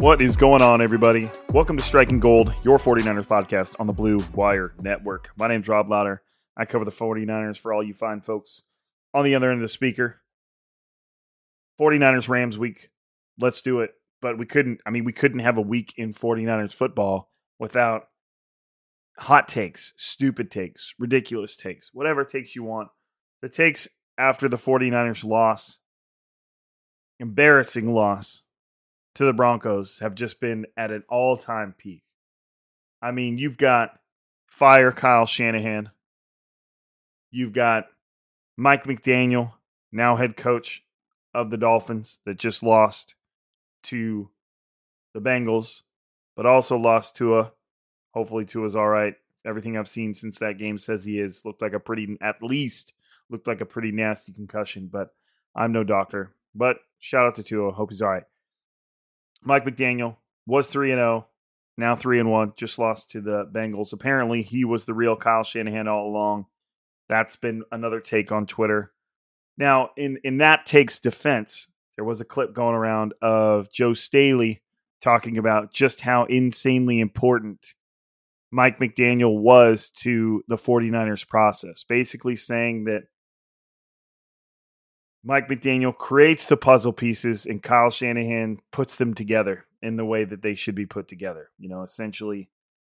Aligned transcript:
What 0.00 0.22
is 0.22 0.36
going 0.36 0.62
on, 0.62 0.80
everybody? 0.80 1.28
Welcome 1.52 1.76
to 1.76 1.82
Striking 1.82 2.20
Gold, 2.20 2.54
your 2.62 2.78
49ers 2.78 3.26
podcast 3.26 3.74
on 3.80 3.88
the 3.88 3.92
Blue 3.92 4.20
Wire 4.32 4.72
Network. 4.80 5.32
My 5.36 5.48
name's 5.48 5.66
Rob 5.66 5.90
Lowder. 5.90 6.22
I 6.56 6.66
cover 6.66 6.84
the 6.84 6.92
49ers 6.92 7.58
for 7.58 7.72
all 7.72 7.82
you 7.82 7.94
fine 7.94 8.20
folks 8.20 8.62
on 9.12 9.24
the 9.24 9.34
other 9.34 9.50
end 9.50 9.58
of 9.58 9.62
the 9.62 9.68
speaker. 9.68 10.20
49ers 11.80 12.28
Rams 12.28 12.56
week. 12.56 12.90
Let's 13.40 13.60
do 13.60 13.80
it. 13.80 13.90
But 14.22 14.38
we 14.38 14.46
couldn't, 14.46 14.80
I 14.86 14.90
mean, 14.90 15.02
we 15.02 15.12
couldn't 15.12 15.40
have 15.40 15.58
a 15.58 15.62
week 15.62 15.94
in 15.96 16.14
49ers 16.14 16.72
football 16.72 17.28
without 17.58 18.04
hot 19.18 19.48
takes, 19.48 19.94
stupid 19.96 20.48
takes, 20.48 20.94
ridiculous 21.00 21.56
takes, 21.56 21.92
whatever 21.92 22.24
takes 22.24 22.54
you 22.54 22.62
want. 22.62 22.88
The 23.42 23.48
takes 23.48 23.88
after 24.16 24.48
the 24.48 24.56
49ers 24.58 25.24
loss, 25.24 25.80
embarrassing 27.18 27.92
loss 27.92 28.44
to 29.18 29.24
the 29.24 29.32
Broncos 29.32 29.98
have 29.98 30.14
just 30.14 30.38
been 30.38 30.64
at 30.76 30.92
an 30.92 31.02
all 31.08 31.36
time 31.36 31.74
peak. 31.76 32.04
I 33.02 33.10
mean, 33.10 33.36
you've 33.36 33.58
got 33.58 33.98
fire 34.46 34.92
Kyle 34.92 35.26
Shanahan. 35.26 35.90
You've 37.32 37.52
got 37.52 37.86
Mike 38.56 38.84
McDaniel, 38.84 39.54
now 39.90 40.14
head 40.14 40.36
coach 40.36 40.84
of 41.34 41.50
the 41.50 41.56
Dolphins, 41.56 42.20
that 42.26 42.38
just 42.38 42.62
lost 42.62 43.16
to 43.84 44.30
the 45.14 45.20
Bengals, 45.20 45.82
but 46.36 46.46
also 46.46 46.76
lost 46.76 47.16
Tua. 47.16 47.50
Hopefully, 48.14 48.44
Tua's 48.44 48.76
all 48.76 48.88
right. 48.88 49.16
Everything 49.44 49.76
I've 49.76 49.88
seen 49.88 50.14
since 50.14 50.38
that 50.38 50.58
game 50.58 50.78
says 50.78 51.04
he 51.04 51.18
is. 51.18 51.44
Looked 51.44 51.60
like 51.60 51.72
a 51.72 51.80
pretty, 51.80 52.16
at 52.20 52.40
least, 52.40 52.94
looked 53.30 53.48
like 53.48 53.62
a 53.62 53.66
pretty 53.66 53.90
nasty 53.90 54.32
concussion, 54.32 54.86
but 54.86 55.12
I'm 55.56 55.72
no 55.72 55.82
doctor. 55.82 56.30
But 56.54 56.76
shout 57.00 57.26
out 57.26 57.34
to 57.34 57.42
Tua. 57.42 57.72
Hope 57.72 57.90
he's 57.90 58.00
all 58.00 58.10
right. 58.10 58.22
Mike 59.42 59.64
McDaniel 59.64 60.16
was 60.46 60.68
3 60.68 60.92
and 60.92 60.98
0, 60.98 61.26
now 61.76 61.94
3 61.94 62.20
and 62.20 62.30
1, 62.30 62.52
just 62.56 62.78
lost 62.78 63.10
to 63.10 63.20
the 63.20 63.44
Bengals. 63.52 63.92
Apparently, 63.92 64.42
he 64.42 64.64
was 64.64 64.84
the 64.84 64.94
real 64.94 65.16
Kyle 65.16 65.44
Shanahan 65.44 65.88
all 65.88 66.08
along. 66.08 66.46
That's 67.08 67.36
been 67.36 67.62
another 67.72 68.00
take 68.00 68.32
on 68.32 68.46
Twitter. 68.46 68.92
Now, 69.56 69.90
in 69.96 70.18
in 70.24 70.38
that 70.38 70.66
take's 70.66 71.00
defense, 71.00 71.68
there 71.96 72.04
was 72.04 72.20
a 72.20 72.24
clip 72.24 72.52
going 72.52 72.74
around 72.74 73.14
of 73.20 73.72
Joe 73.72 73.94
Staley 73.94 74.62
talking 75.00 75.38
about 75.38 75.72
just 75.72 76.00
how 76.00 76.24
insanely 76.24 77.00
important 77.00 77.74
Mike 78.50 78.78
McDaniel 78.78 79.40
was 79.40 79.90
to 79.90 80.42
the 80.48 80.56
49ers 80.56 81.26
process, 81.28 81.84
basically 81.84 82.36
saying 82.36 82.84
that 82.84 83.02
Mike 85.28 85.46
McDaniel 85.46 85.94
creates 85.94 86.46
the 86.46 86.56
puzzle 86.56 86.94
pieces 86.94 87.44
and 87.44 87.62
Kyle 87.62 87.90
Shanahan 87.90 88.60
puts 88.72 88.96
them 88.96 89.12
together 89.12 89.66
in 89.82 89.96
the 89.96 90.04
way 90.04 90.24
that 90.24 90.40
they 90.40 90.54
should 90.54 90.74
be 90.74 90.86
put 90.86 91.06
together. 91.06 91.50
You 91.58 91.68
know, 91.68 91.82
essentially, 91.82 92.48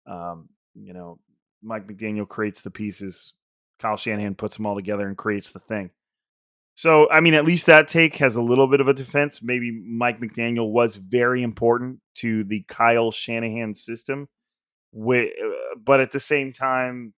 um, 0.08 0.48
you 0.74 0.94
know, 0.94 1.20
Mike 1.62 1.88
McDaniel 1.88 2.26
creates 2.26 2.62
the 2.62 2.72
pieces, 2.72 3.34
Kyle 3.82 3.98
Shanahan 3.98 4.36
puts 4.36 4.56
them 4.56 4.66
all 4.66 4.76
together 4.76 5.10
and 5.10 5.18
creates 5.18 5.52
the 5.52 5.60
thing. 5.60 5.90
So, 6.76 7.10
I 7.12 7.20
mean, 7.20 7.34
at 7.34 7.44
least 7.44 7.66
that 7.66 7.90
take 7.90 8.16
has 8.20 8.38
a 8.38 8.42
little 8.42 8.68
bit 8.68 8.80
of 8.80 8.88
a 8.88 8.94
defense. 8.94 9.42
Maybe 9.44 9.70
Mike 9.70 10.22
McDaniel 10.22 10.72
was 10.72 10.96
very 10.96 11.44
important 11.44 12.00
to 12.20 12.46
the 12.46 12.64
Kyle 12.66 13.12
Shanahan 13.12 13.74
system, 13.74 14.30
uh, 14.96 15.26
but 15.84 16.00
at 16.00 16.12
the 16.12 16.20
same 16.22 16.54
time, 16.54 17.14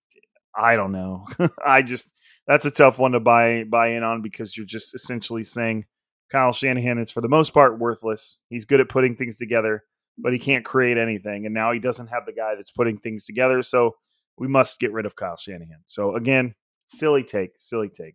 I 0.56 0.74
don't 0.76 0.92
know. 0.92 1.26
I 1.66 1.82
just 1.82 2.10
that's 2.46 2.66
a 2.66 2.70
tough 2.70 2.98
one 2.98 3.12
to 3.12 3.20
buy 3.20 3.64
buy 3.64 3.88
in 3.88 4.02
on 4.02 4.22
because 4.22 4.56
you're 4.56 4.66
just 4.66 4.94
essentially 4.94 5.42
saying 5.42 5.84
Kyle 6.30 6.52
Shanahan 6.52 6.98
is 6.98 7.10
for 7.10 7.20
the 7.20 7.28
most 7.28 7.52
part 7.52 7.78
worthless. 7.78 8.38
He's 8.48 8.64
good 8.64 8.80
at 8.80 8.88
putting 8.88 9.16
things 9.16 9.36
together, 9.36 9.84
but 10.18 10.32
he 10.32 10.38
can't 10.38 10.64
create 10.64 10.96
anything. 10.96 11.44
And 11.46 11.54
now 11.54 11.72
he 11.72 11.78
doesn't 11.78 12.08
have 12.08 12.26
the 12.26 12.32
guy 12.32 12.54
that's 12.54 12.70
putting 12.70 12.96
things 12.96 13.24
together. 13.26 13.62
So 13.62 13.96
we 14.38 14.48
must 14.48 14.80
get 14.80 14.92
rid 14.92 15.06
of 15.06 15.14
Kyle 15.14 15.36
Shanahan. 15.36 15.82
So 15.86 16.16
again, 16.16 16.54
silly 16.88 17.22
take, 17.22 17.52
silly 17.56 17.88
take. 17.88 18.14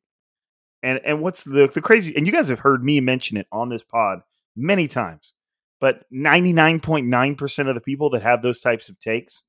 And 0.84 1.00
and 1.06 1.22
what's 1.22 1.44
the 1.44 1.68
the 1.68 1.82
crazy 1.82 2.16
and 2.16 2.26
you 2.28 2.34
guys 2.34 2.50
have 2.50 2.59
heard 2.59 2.84
me 2.84 3.00
mention 3.00 3.38
it 3.38 3.48
on 3.52 3.70
this 3.70 3.84
pod 3.84 4.20
many 4.56 4.88
times. 4.88 5.34
But 5.80 6.06
99.9% 6.12 7.70
of 7.70 7.76
the 7.76 7.82
people 7.82 8.09
that 8.09 8.24
have 8.24 8.42
those 8.42 8.62
types 8.62 8.90
of 8.90 8.98
takes 8.98 9.44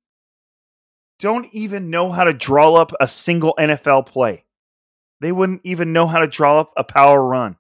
don't 1.19 1.49
even 1.53 1.89
know 1.89 2.12
how 2.12 2.25
to 2.25 2.34
draw 2.34 2.75
up 2.75 2.93
a 3.00 3.09
single 3.09 3.55
NFL 3.59 4.06
play. 4.06 4.45
They 5.20 5.32
wouldn't 5.32 5.62
even 5.64 5.92
know 5.92 6.06
how 6.06 6.20
to 6.20 6.26
draw 6.26 6.60
up 6.60 6.72
a 6.76 6.84
power 6.84 7.22
run. 7.22 7.56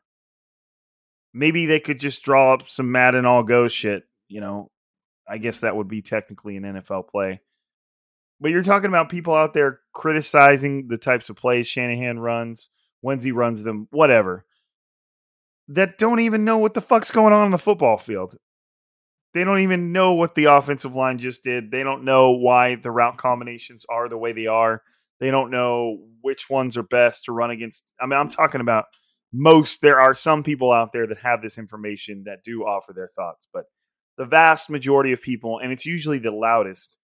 Maybe 1.34 1.66
they 1.66 1.80
could 1.80 2.00
just 2.00 2.22
draw 2.22 2.54
up 2.54 2.68
some 2.68 2.92
Madden 2.92 3.26
all 3.26 3.42
go 3.42 3.68
shit, 3.68 4.04
you 4.28 4.40
know. 4.40 4.70
I 5.28 5.38
guess 5.38 5.60
that 5.60 5.76
would 5.76 5.88
be 5.88 6.00
technically 6.00 6.56
an 6.56 6.62
NFL 6.62 7.08
play. 7.08 7.42
But 8.40 8.50
you're 8.50 8.62
talking 8.62 8.88
about 8.88 9.10
people 9.10 9.34
out 9.34 9.52
there 9.52 9.80
criticizing 9.92 10.88
the 10.88 10.96
types 10.96 11.28
of 11.28 11.36
plays 11.36 11.66
Shanahan 11.66 12.18
runs, 12.18 12.70
he 13.20 13.32
runs 13.32 13.62
them, 13.62 13.88
whatever, 13.90 14.46
that 15.68 15.98
don't 15.98 16.20
even 16.20 16.44
know 16.44 16.58
what 16.58 16.74
the 16.74 16.80
fuck's 16.80 17.10
going 17.10 17.32
on 17.32 17.46
in 17.46 17.50
the 17.50 17.58
football 17.58 17.98
field. 17.98 18.36
They 19.34 19.44
don't 19.44 19.60
even 19.60 19.92
know 19.92 20.14
what 20.14 20.34
the 20.34 20.46
offensive 20.46 20.94
line 20.96 21.18
just 21.18 21.44
did. 21.44 21.70
They 21.70 21.82
don't 21.82 22.04
know 22.04 22.30
why 22.30 22.76
the 22.76 22.90
route 22.90 23.18
combinations 23.18 23.84
are 23.88 24.08
the 24.08 24.16
way 24.16 24.32
they 24.32 24.46
are. 24.46 24.82
They 25.20 25.30
don't 25.30 25.50
know 25.50 25.98
which 26.28 26.50
ones 26.50 26.76
are 26.76 26.82
best 26.82 27.24
to 27.24 27.32
run 27.32 27.50
against. 27.50 27.84
I 27.98 28.04
mean, 28.04 28.18
I'm 28.20 28.28
talking 28.28 28.60
about 28.60 28.84
most. 29.32 29.80
There 29.80 29.98
are 29.98 30.12
some 30.12 30.42
people 30.42 30.70
out 30.70 30.92
there 30.92 31.06
that 31.06 31.16
have 31.20 31.40
this 31.40 31.56
information 31.56 32.24
that 32.26 32.44
do 32.44 32.64
offer 32.64 32.92
their 32.92 33.08
thoughts, 33.08 33.48
but 33.50 33.64
the 34.18 34.26
vast 34.26 34.68
majority 34.68 35.12
of 35.12 35.22
people, 35.22 35.58
and 35.58 35.72
it's 35.72 35.86
usually 35.86 36.18
the 36.18 36.30
loudest, 36.30 36.98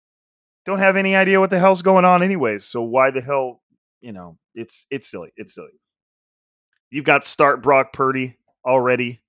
don't 0.67 0.79
have 0.79 0.97
any 0.97 1.17
idea 1.17 1.41
what 1.41 1.49
the 1.49 1.59
hell's 1.59 1.81
going 1.81 2.05
on, 2.05 2.23
anyways. 2.23 2.67
So 2.67 2.83
why 2.83 3.11
the 3.11 3.23
hell, 3.23 3.63
you 4.03 4.13
know, 4.13 4.37
it's 4.55 4.85
it's 4.91 5.11
silly. 5.11 5.33
It's 5.39 5.55
silly. 5.55 5.81
You've 6.91 7.07
got 7.07 7.25
start 7.25 7.63
Brock 7.63 7.95
Purdy 7.95 8.37
already, 8.63 9.23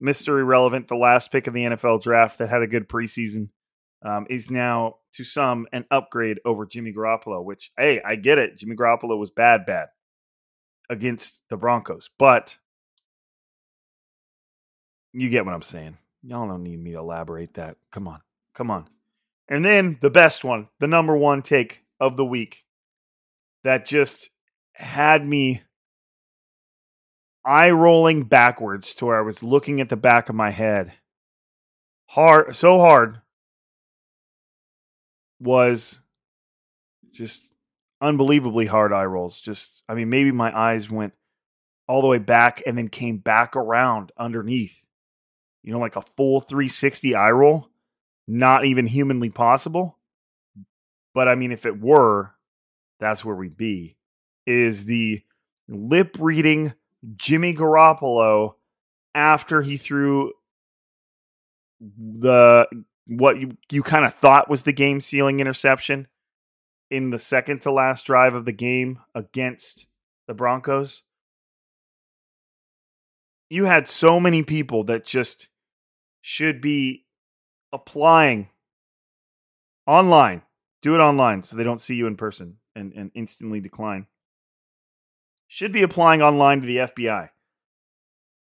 Mister 0.00 0.40
Irrelevant, 0.40 0.88
the 0.88 0.96
last 0.96 1.30
pick 1.30 1.46
of 1.46 1.54
the 1.54 1.62
NFL 1.62 2.02
draft 2.02 2.38
that 2.38 2.48
had 2.48 2.62
a 2.62 2.66
good 2.66 2.88
preseason. 2.88 3.50
Um, 4.04 4.26
is 4.30 4.50
now 4.50 4.96
to 5.14 5.24
some 5.24 5.66
an 5.72 5.84
upgrade 5.90 6.38
over 6.44 6.66
Jimmy 6.66 6.92
Garoppolo, 6.92 7.44
which, 7.44 7.72
hey, 7.78 8.00
I 8.04 8.16
get 8.16 8.38
it. 8.38 8.56
Jimmy 8.58 8.76
Garoppolo 8.76 9.18
was 9.18 9.30
bad, 9.30 9.66
bad 9.66 9.88
against 10.90 11.42
the 11.48 11.56
Broncos, 11.56 12.10
but 12.18 12.56
you 15.12 15.28
get 15.28 15.44
what 15.44 15.54
I'm 15.54 15.62
saying. 15.62 15.98
Y'all 16.22 16.48
don't 16.48 16.62
need 16.62 16.82
me 16.82 16.92
to 16.92 16.98
elaborate 16.98 17.54
that. 17.54 17.76
Come 17.90 18.08
on. 18.08 18.20
Come 18.54 18.70
on. 18.70 18.86
And 19.48 19.64
then 19.64 19.98
the 20.00 20.10
best 20.10 20.44
one, 20.44 20.68
the 20.78 20.88
number 20.88 21.16
one 21.16 21.42
take 21.42 21.84
of 22.00 22.16
the 22.16 22.24
week 22.24 22.64
that 23.64 23.86
just 23.86 24.30
had 24.72 25.26
me 25.26 25.62
eye 27.44 27.70
rolling 27.70 28.24
backwards 28.24 28.94
to 28.96 29.06
where 29.06 29.18
I 29.18 29.22
was 29.22 29.42
looking 29.42 29.80
at 29.80 29.88
the 29.88 29.96
back 29.96 30.28
of 30.28 30.34
my 30.34 30.50
head. 30.50 30.92
Hard, 32.06 32.54
so 32.56 32.78
hard 32.78 33.20
was 35.40 35.98
just 37.12 37.42
unbelievably 38.00 38.66
hard 38.66 38.92
eye 38.92 39.04
rolls. 39.04 39.40
Just, 39.40 39.82
I 39.88 39.94
mean, 39.94 40.08
maybe 40.08 40.30
my 40.30 40.56
eyes 40.56 40.90
went 40.90 41.12
all 41.86 42.00
the 42.00 42.06
way 42.06 42.18
back 42.18 42.62
and 42.66 42.76
then 42.76 42.88
came 42.88 43.18
back 43.18 43.56
around 43.56 44.12
underneath. 44.16 44.84
You 45.62 45.72
know, 45.72 45.80
like 45.80 45.96
a 45.96 46.02
full 46.16 46.40
360 46.40 47.14
eye 47.14 47.30
roll. 47.30 47.68
Not 48.26 48.64
even 48.66 48.86
humanly 48.86 49.30
possible. 49.30 49.98
But 51.14 51.28
I 51.28 51.34
mean, 51.34 51.50
if 51.50 51.66
it 51.66 51.80
were, 51.80 52.34
that's 53.00 53.24
where 53.24 53.34
we'd 53.34 53.56
be. 53.56 53.96
Is 54.46 54.84
the 54.84 55.22
lip 55.68 56.16
reading 56.20 56.74
Jimmy 57.16 57.54
Garoppolo 57.54 58.54
after 59.14 59.62
he 59.62 59.76
threw 59.76 60.32
the 61.80 62.66
what 63.08 63.40
you 63.40 63.56
you 63.72 63.82
kind 63.82 64.04
of 64.04 64.14
thought 64.14 64.50
was 64.50 64.62
the 64.62 64.72
game 64.72 65.00
sealing 65.00 65.40
interception 65.40 66.06
in 66.90 67.10
the 67.10 67.18
second 67.18 67.62
to 67.62 67.72
last 67.72 68.06
drive 68.06 68.34
of 68.34 68.44
the 68.44 68.52
game 68.52 68.98
against 69.14 69.86
the 70.26 70.34
Broncos. 70.34 71.02
You 73.50 73.64
had 73.64 73.88
so 73.88 74.20
many 74.20 74.42
people 74.42 74.84
that 74.84 75.06
just 75.06 75.48
should 76.20 76.60
be 76.60 77.06
applying 77.72 78.50
online. 79.86 80.42
Do 80.82 80.94
it 80.94 81.00
online 81.00 81.42
so 81.42 81.56
they 81.56 81.64
don't 81.64 81.80
see 81.80 81.94
you 81.94 82.06
in 82.06 82.16
person 82.16 82.58
and, 82.76 82.92
and 82.92 83.10
instantly 83.14 83.60
decline. 83.60 84.06
Should 85.46 85.72
be 85.72 85.82
applying 85.82 86.20
online 86.20 86.60
to 86.60 86.66
the 86.66 86.76
FBI. 86.76 87.30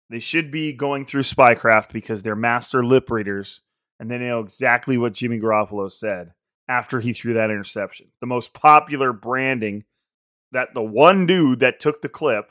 They 0.09 0.21
should 0.21 0.53
be 0.53 0.73
going 0.73 1.05
through 1.05 1.23
spycraft 1.23 1.93
because 1.93 2.23
they're 2.23 2.37
master 2.37 2.85
lip 2.85 3.11
readers 3.11 3.61
and 4.03 4.11
then 4.11 4.19
they 4.19 4.27
know 4.27 4.41
exactly 4.41 4.99
what 4.99 5.13
Jimmy 5.13 5.39
Garoppolo 5.39 5.91
said 5.91 6.33
after 6.69 6.99
he 6.99 7.13
threw 7.13 7.35
that 7.35 7.51
interception. 7.53 8.09
The 8.21 8.27
most 8.27 8.53
popular 8.53 9.13
branding 9.13 9.85
that 10.51 10.75
the 10.75 10.83
one 10.83 11.25
dude 11.25 11.61
that 11.61 11.79
took 11.79 12.03
the 12.03 12.09
clip, 12.09 12.51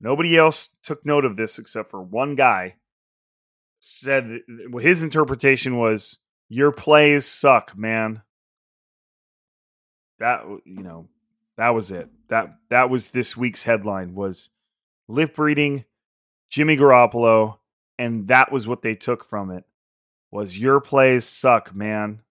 nobody 0.00 0.36
else 0.36 0.70
took 0.84 1.04
note 1.04 1.24
of 1.24 1.34
this 1.34 1.58
except 1.58 1.90
for 1.90 2.00
one 2.00 2.36
guy, 2.36 2.76
said 3.80 4.38
his 4.78 5.02
interpretation 5.02 5.78
was 5.78 6.18
your 6.48 6.70
plays 6.70 7.26
suck, 7.26 7.76
man. 7.76 8.22
That 10.20 10.44
you 10.64 10.84
know, 10.84 11.08
that 11.58 11.70
was 11.70 11.90
it. 11.90 12.08
That 12.28 12.54
that 12.70 12.88
was 12.88 13.08
this 13.08 13.36
week's 13.36 13.64
headline 13.64 14.14
was 14.14 14.48
lip 15.08 15.36
reading 15.40 15.86
Jimmy 16.50 16.76
Garoppolo 16.76 17.58
and 17.98 18.28
that 18.28 18.52
was 18.52 18.68
what 18.68 18.82
they 18.82 18.94
took 18.94 19.24
from 19.24 19.50
it 19.50 19.64
was 20.32 20.58
your 20.58 20.80
plays 20.80 21.24
suck, 21.26 21.74
man. 21.74 22.22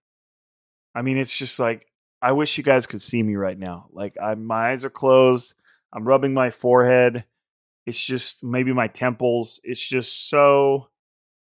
I 0.94 1.04
mean, 1.04 1.18
it's 1.18 1.38
just 1.38 1.60
like 1.60 1.88
I 2.22 2.34
wish 2.34 2.58
you 2.58 2.64
guys 2.64 2.88
could 2.88 3.02
see 3.02 3.22
me 3.24 3.36
right 3.36 3.58
now. 3.58 3.88
Like 3.94 4.18
I 4.22 4.36
my 4.36 4.72
eyes 4.72 4.84
are 4.84 4.90
closed. 4.90 5.54
I'm 5.94 6.06
rubbing 6.06 6.34
my 6.34 6.50
forehead. 6.50 7.24
It's 7.86 8.04
just 8.04 8.44
maybe 8.44 8.74
my 8.74 8.88
temples. 8.88 9.62
It's 9.64 9.86
just 9.86 10.30
so 10.30 10.90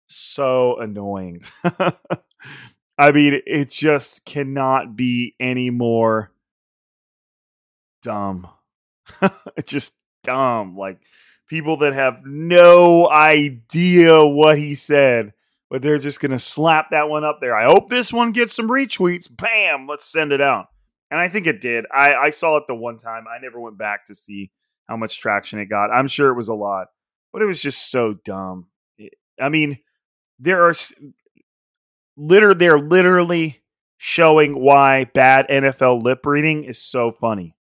so 0.06 0.76
annoying. 0.78 1.43
I 2.98 3.10
mean, 3.10 3.40
it 3.46 3.70
just 3.70 4.25
cannot 4.25 4.94
be 4.94 5.34
any 5.40 5.70
more 5.70 6.31
dumb. 8.02 8.46
it's 9.56 9.72
just 9.72 9.94
dumb. 10.22 10.76
Like 10.76 11.00
people 11.48 11.78
that 11.78 11.94
have 11.94 12.25
no 12.25 13.10
idea 13.10 14.25
what 14.25 14.58
he 14.58 14.75
said 14.75 15.32
but 15.72 15.80
they're 15.80 15.96
just 15.96 16.20
going 16.20 16.32
to 16.32 16.38
slap 16.38 16.90
that 16.90 17.08
one 17.08 17.24
up 17.24 17.38
there. 17.40 17.56
I 17.56 17.64
hope 17.64 17.88
this 17.88 18.12
one 18.12 18.32
gets 18.32 18.52
some 18.54 18.69
retweets. 18.69 19.26
Bam, 19.34 19.86
let's 19.88 20.04
send 20.04 20.30
it 20.30 20.42
out. 20.42 20.66
And 21.10 21.19
I 21.19 21.30
think 21.30 21.46
it 21.46 21.62
did. 21.62 21.86
I, 21.90 22.14
I 22.14 22.28
saw 22.28 22.58
it 22.58 22.64
the 22.69 22.74
one 22.74 22.98
time. 22.98 23.24
I 23.26 23.40
never 23.40 23.58
went 23.58 23.78
back 23.78 24.04
to 24.08 24.14
see 24.14 24.50
how 24.86 24.98
much 24.98 25.19
traction 25.19 25.60
it 25.60 25.70
got. 25.70 25.90
I'm 25.90 26.08
sure 26.08 26.28
it 26.28 26.36
was 26.36 26.48
a 26.48 26.54
lot, 26.54 26.88
but 27.32 27.40
it 27.40 27.46
was 27.46 27.62
just 27.62 27.90
so 27.90 28.12
dumb. 28.22 28.66
I 29.40 29.48
mean, 29.48 29.78
there 30.38 30.69
are 30.69 30.74
liter 32.19 32.52
they're 32.52 32.78
literally 32.78 33.62
showing 33.96 34.62
why 34.62 35.04
bad 35.14 35.46
NFL 35.48 36.02
lip 36.02 36.26
reading 36.26 36.64
is 36.64 36.82
so 36.82 37.12
funny 37.12 37.56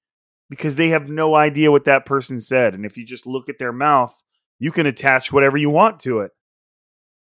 because 0.50 0.78
they 0.78 0.90
have 0.90 1.10
no 1.10 1.36
idea 1.36 1.72
what 1.72 1.86
that 1.86 2.08
person 2.08 2.42
said. 2.42 2.74
And 2.74 2.88
if 2.88 2.98
you 2.98 3.06
just 3.06 3.28
look 3.28 3.50
at 3.50 3.60
their 3.60 3.72
mouth, 3.72 4.20
you 4.58 4.72
can 4.72 4.88
attach 4.88 5.32
whatever 5.32 5.58
you 5.58 5.70
want 5.70 6.00
to 6.00 6.22
it. 6.22 6.32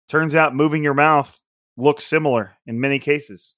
Turns 0.09 0.35
out 0.35 0.55
moving 0.55 0.83
your 0.83 0.95
mouth 0.95 1.41
looks 1.77 2.05
similar 2.05 2.53
in 2.67 2.81
many 2.81 2.99
cases. 2.99 3.55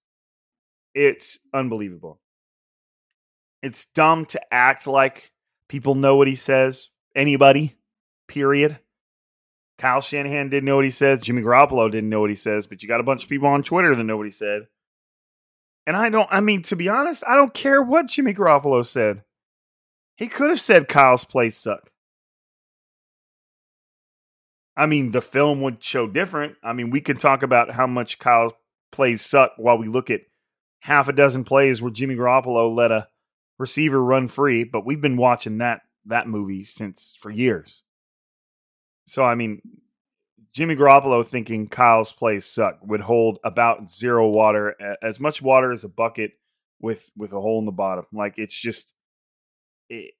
It's 0.94 1.38
unbelievable. 1.54 2.20
It's 3.62 3.86
dumb 3.94 4.26
to 4.26 4.40
act 4.52 4.86
like 4.86 5.32
people 5.68 5.94
know 5.94 6.16
what 6.16 6.28
he 6.28 6.34
says. 6.34 6.88
Anybody, 7.14 7.76
period. 8.26 8.78
Kyle 9.78 10.00
Shanahan 10.00 10.50
didn't 10.50 10.64
know 10.64 10.76
what 10.76 10.84
he 10.84 10.90
says. 10.90 11.20
Jimmy 11.22 11.42
Garoppolo 11.42 11.90
didn't 11.90 12.10
know 12.10 12.20
what 12.20 12.30
he 12.30 12.36
says, 12.36 12.66
but 12.66 12.82
you 12.82 12.88
got 12.88 13.00
a 13.00 13.04
bunch 13.04 13.22
of 13.22 13.28
people 13.28 13.48
on 13.48 13.62
Twitter 13.62 13.94
that 13.94 14.02
know 14.02 14.16
what 14.16 14.26
he 14.26 14.32
said. 14.32 14.66
And 15.86 15.96
I 15.96 16.10
don't, 16.10 16.28
I 16.30 16.40
mean, 16.40 16.62
to 16.64 16.76
be 16.76 16.88
honest, 16.88 17.24
I 17.26 17.34
don't 17.34 17.54
care 17.54 17.82
what 17.82 18.08
Jimmy 18.08 18.34
Garoppolo 18.34 18.84
said. 18.84 19.24
He 20.16 20.26
could 20.26 20.50
have 20.50 20.60
said 20.60 20.88
Kyle's 20.88 21.24
plays 21.24 21.56
suck. 21.56 21.90
I 24.80 24.86
mean, 24.86 25.10
the 25.10 25.20
film 25.20 25.60
would 25.60 25.82
show 25.82 26.06
different. 26.06 26.56
I 26.64 26.72
mean, 26.72 26.88
we 26.88 27.02
can 27.02 27.18
talk 27.18 27.42
about 27.42 27.70
how 27.70 27.86
much 27.86 28.18
Kyle's 28.18 28.54
plays 28.90 29.20
suck 29.20 29.52
while 29.58 29.76
we 29.76 29.88
look 29.88 30.08
at 30.08 30.22
half 30.80 31.06
a 31.06 31.12
dozen 31.12 31.44
plays 31.44 31.82
where 31.82 31.90
Jimmy 31.90 32.16
Garoppolo 32.16 32.74
let 32.74 32.90
a 32.90 33.06
receiver 33.58 34.02
run 34.02 34.26
free, 34.26 34.64
but 34.64 34.86
we've 34.86 35.02
been 35.02 35.18
watching 35.18 35.58
that 35.58 35.82
that 36.06 36.28
movie 36.28 36.64
since 36.64 37.14
for 37.20 37.30
years. 37.30 37.82
So 39.06 39.22
I 39.22 39.34
mean, 39.34 39.60
Jimmy 40.54 40.76
Garoppolo 40.76 41.26
thinking 41.26 41.68
Kyle's 41.68 42.14
plays 42.14 42.46
suck 42.46 42.78
would 42.82 43.02
hold 43.02 43.38
about 43.44 43.90
zero 43.90 44.30
water, 44.30 44.74
as 45.02 45.20
much 45.20 45.42
water 45.42 45.72
as 45.72 45.84
a 45.84 45.90
bucket 45.90 46.32
with 46.80 47.10
with 47.18 47.34
a 47.34 47.40
hole 47.40 47.58
in 47.58 47.66
the 47.66 47.70
bottom. 47.70 48.06
Like 48.14 48.38
it's 48.38 48.58
just 48.58 48.94
it 49.90 50.14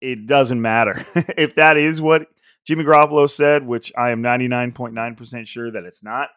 it 0.00 0.26
doesn't 0.26 0.62
matter 0.62 1.04
if 1.36 1.56
that 1.56 1.76
is 1.76 2.00
what 2.00 2.28
Jimmy 2.66 2.84
Garoppolo 2.84 3.28
said, 3.28 3.66
which 3.66 3.92
I 3.96 4.10
am 4.10 4.22
99.9% 4.22 5.46
sure 5.46 5.70
that 5.70 5.84
it's 5.84 6.02
not. 6.02 6.28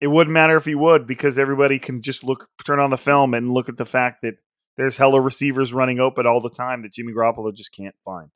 It 0.00 0.06
wouldn't 0.08 0.34
matter 0.34 0.56
if 0.56 0.64
he 0.64 0.74
would 0.74 1.06
because 1.06 1.38
everybody 1.38 1.78
can 1.78 2.02
just 2.02 2.24
look, 2.24 2.48
turn 2.64 2.80
on 2.80 2.90
the 2.90 2.96
film 2.96 3.34
and 3.34 3.52
look 3.52 3.68
at 3.68 3.76
the 3.76 3.86
fact 3.86 4.22
that 4.22 4.34
there's 4.76 4.96
hella 4.96 5.20
receivers 5.20 5.72
running 5.72 6.00
open 6.00 6.26
all 6.26 6.40
the 6.40 6.50
time 6.50 6.82
that 6.82 6.92
Jimmy 6.92 7.12
Garoppolo 7.12 7.54
just 7.54 7.72
can't 7.72 7.94
find. 8.04 8.30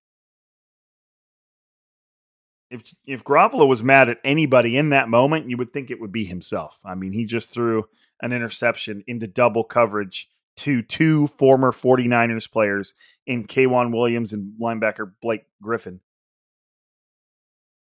If 2.70 2.82
if 3.06 3.24
Garoppolo 3.24 3.66
was 3.66 3.82
mad 3.82 4.10
at 4.10 4.18
anybody 4.24 4.76
in 4.76 4.90
that 4.90 5.08
moment, 5.08 5.48
you 5.48 5.56
would 5.56 5.72
think 5.72 5.90
it 5.90 6.00
would 6.00 6.12
be 6.12 6.24
himself. 6.24 6.78
I 6.84 6.94
mean, 6.94 7.12
he 7.12 7.24
just 7.24 7.50
threw 7.50 7.84
an 8.20 8.32
interception 8.32 9.02
into 9.06 9.26
double 9.26 9.64
coverage 9.64 10.28
to 10.58 10.82
two 10.82 11.28
former 11.28 11.72
49ers 11.72 12.50
players 12.50 12.92
in 13.26 13.46
K'Waun 13.46 13.92
Williams 13.92 14.32
and 14.32 14.52
linebacker 14.60 15.12
Blake 15.22 15.44
Griffin. 15.62 16.00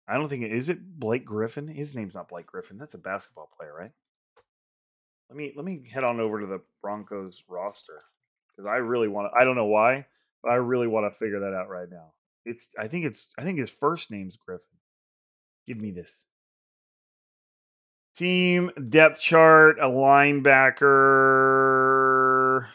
I 0.07 0.15
don't 0.15 0.29
think 0.29 0.43
it 0.43 0.51
is 0.51 0.69
it 0.69 1.00
Blake 1.00 1.25
Griffin. 1.25 1.67
His 1.67 1.95
name's 1.95 2.13
not 2.13 2.29
Blake 2.29 2.45
Griffin. 2.45 2.77
That's 2.77 2.93
a 2.93 3.00
basketball 3.00 3.50
player, 3.57 3.74
right? 3.74 3.91
Let 5.29 5.38
me 5.38 5.53
let 5.55 5.65
me 5.65 5.81
head 5.91 6.03
on 6.03 6.19
over 6.19 6.41
to 6.41 6.45
the 6.45 6.62
Broncos 6.81 7.43
roster 7.47 8.03
because 8.51 8.67
I 8.67 8.75
really 8.75 9.07
want 9.07 9.31
to. 9.31 9.39
I 9.39 9.43
don't 9.43 9.55
know 9.55 9.65
why, 9.65 10.05
but 10.43 10.51
I 10.51 10.55
really 10.55 10.88
want 10.88 11.12
to 11.12 11.17
figure 11.17 11.39
that 11.39 11.55
out 11.55 11.69
right 11.69 11.89
now. 11.89 12.12
It's 12.45 12.67
I 12.77 12.88
think 12.88 13.05
it's 13.05 13.27
I 13.38 13.43
think 13.43 13.57
his 13.57 13.71
first 13.71 14.12
name's 14.12 14.38
Griffin. 14.38 14.77
Give 15.65 15.79
me 15.79 15.89
this. 15.91 16.25
Team 18.15 18.69
depth 18.89 19.19
chart, 19.19 19.79
a 19.79 19.88
linebacker. 19.88 22.67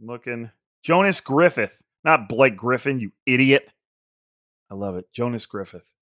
looking 0.00 0.50
Jonas 0.82 1.20
Griffith, 1.20 1.82
not 2.04 2.28
Blake 2.28 2.56
Griffin, 2.56 3.00
you 3.00 3.10
idiot. 3.26 3.72
I 4.70 4.74
love 4.74 4.96
it. 4.96 5.10
Jonas 5.12 5.46
Griffith 5.46 5.92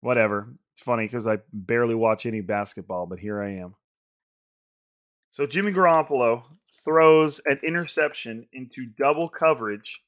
whatever. 0.00 0.48
It's 0.74 0.82
funny 0.82 1.06
because 1.06 1.26
I 1.26 1.38
barely 1.52 1.94
watch 1.94 2.26
any 2.26 2.40
basketball, 2.40 3.06
but 3.06 3.18
here 3.18 3.42
I 3.42 3.56
am. 3.56 3.74
So 5.30 5.46
Jimmy 5.46 5.72
Garoppolo 5.72 6.44
throws 6.84 7.40
an 7.46 7.60
interception 7.62 8.46
into 8.52 8.86
double 8.86 9.28
coverage 9.28 10.02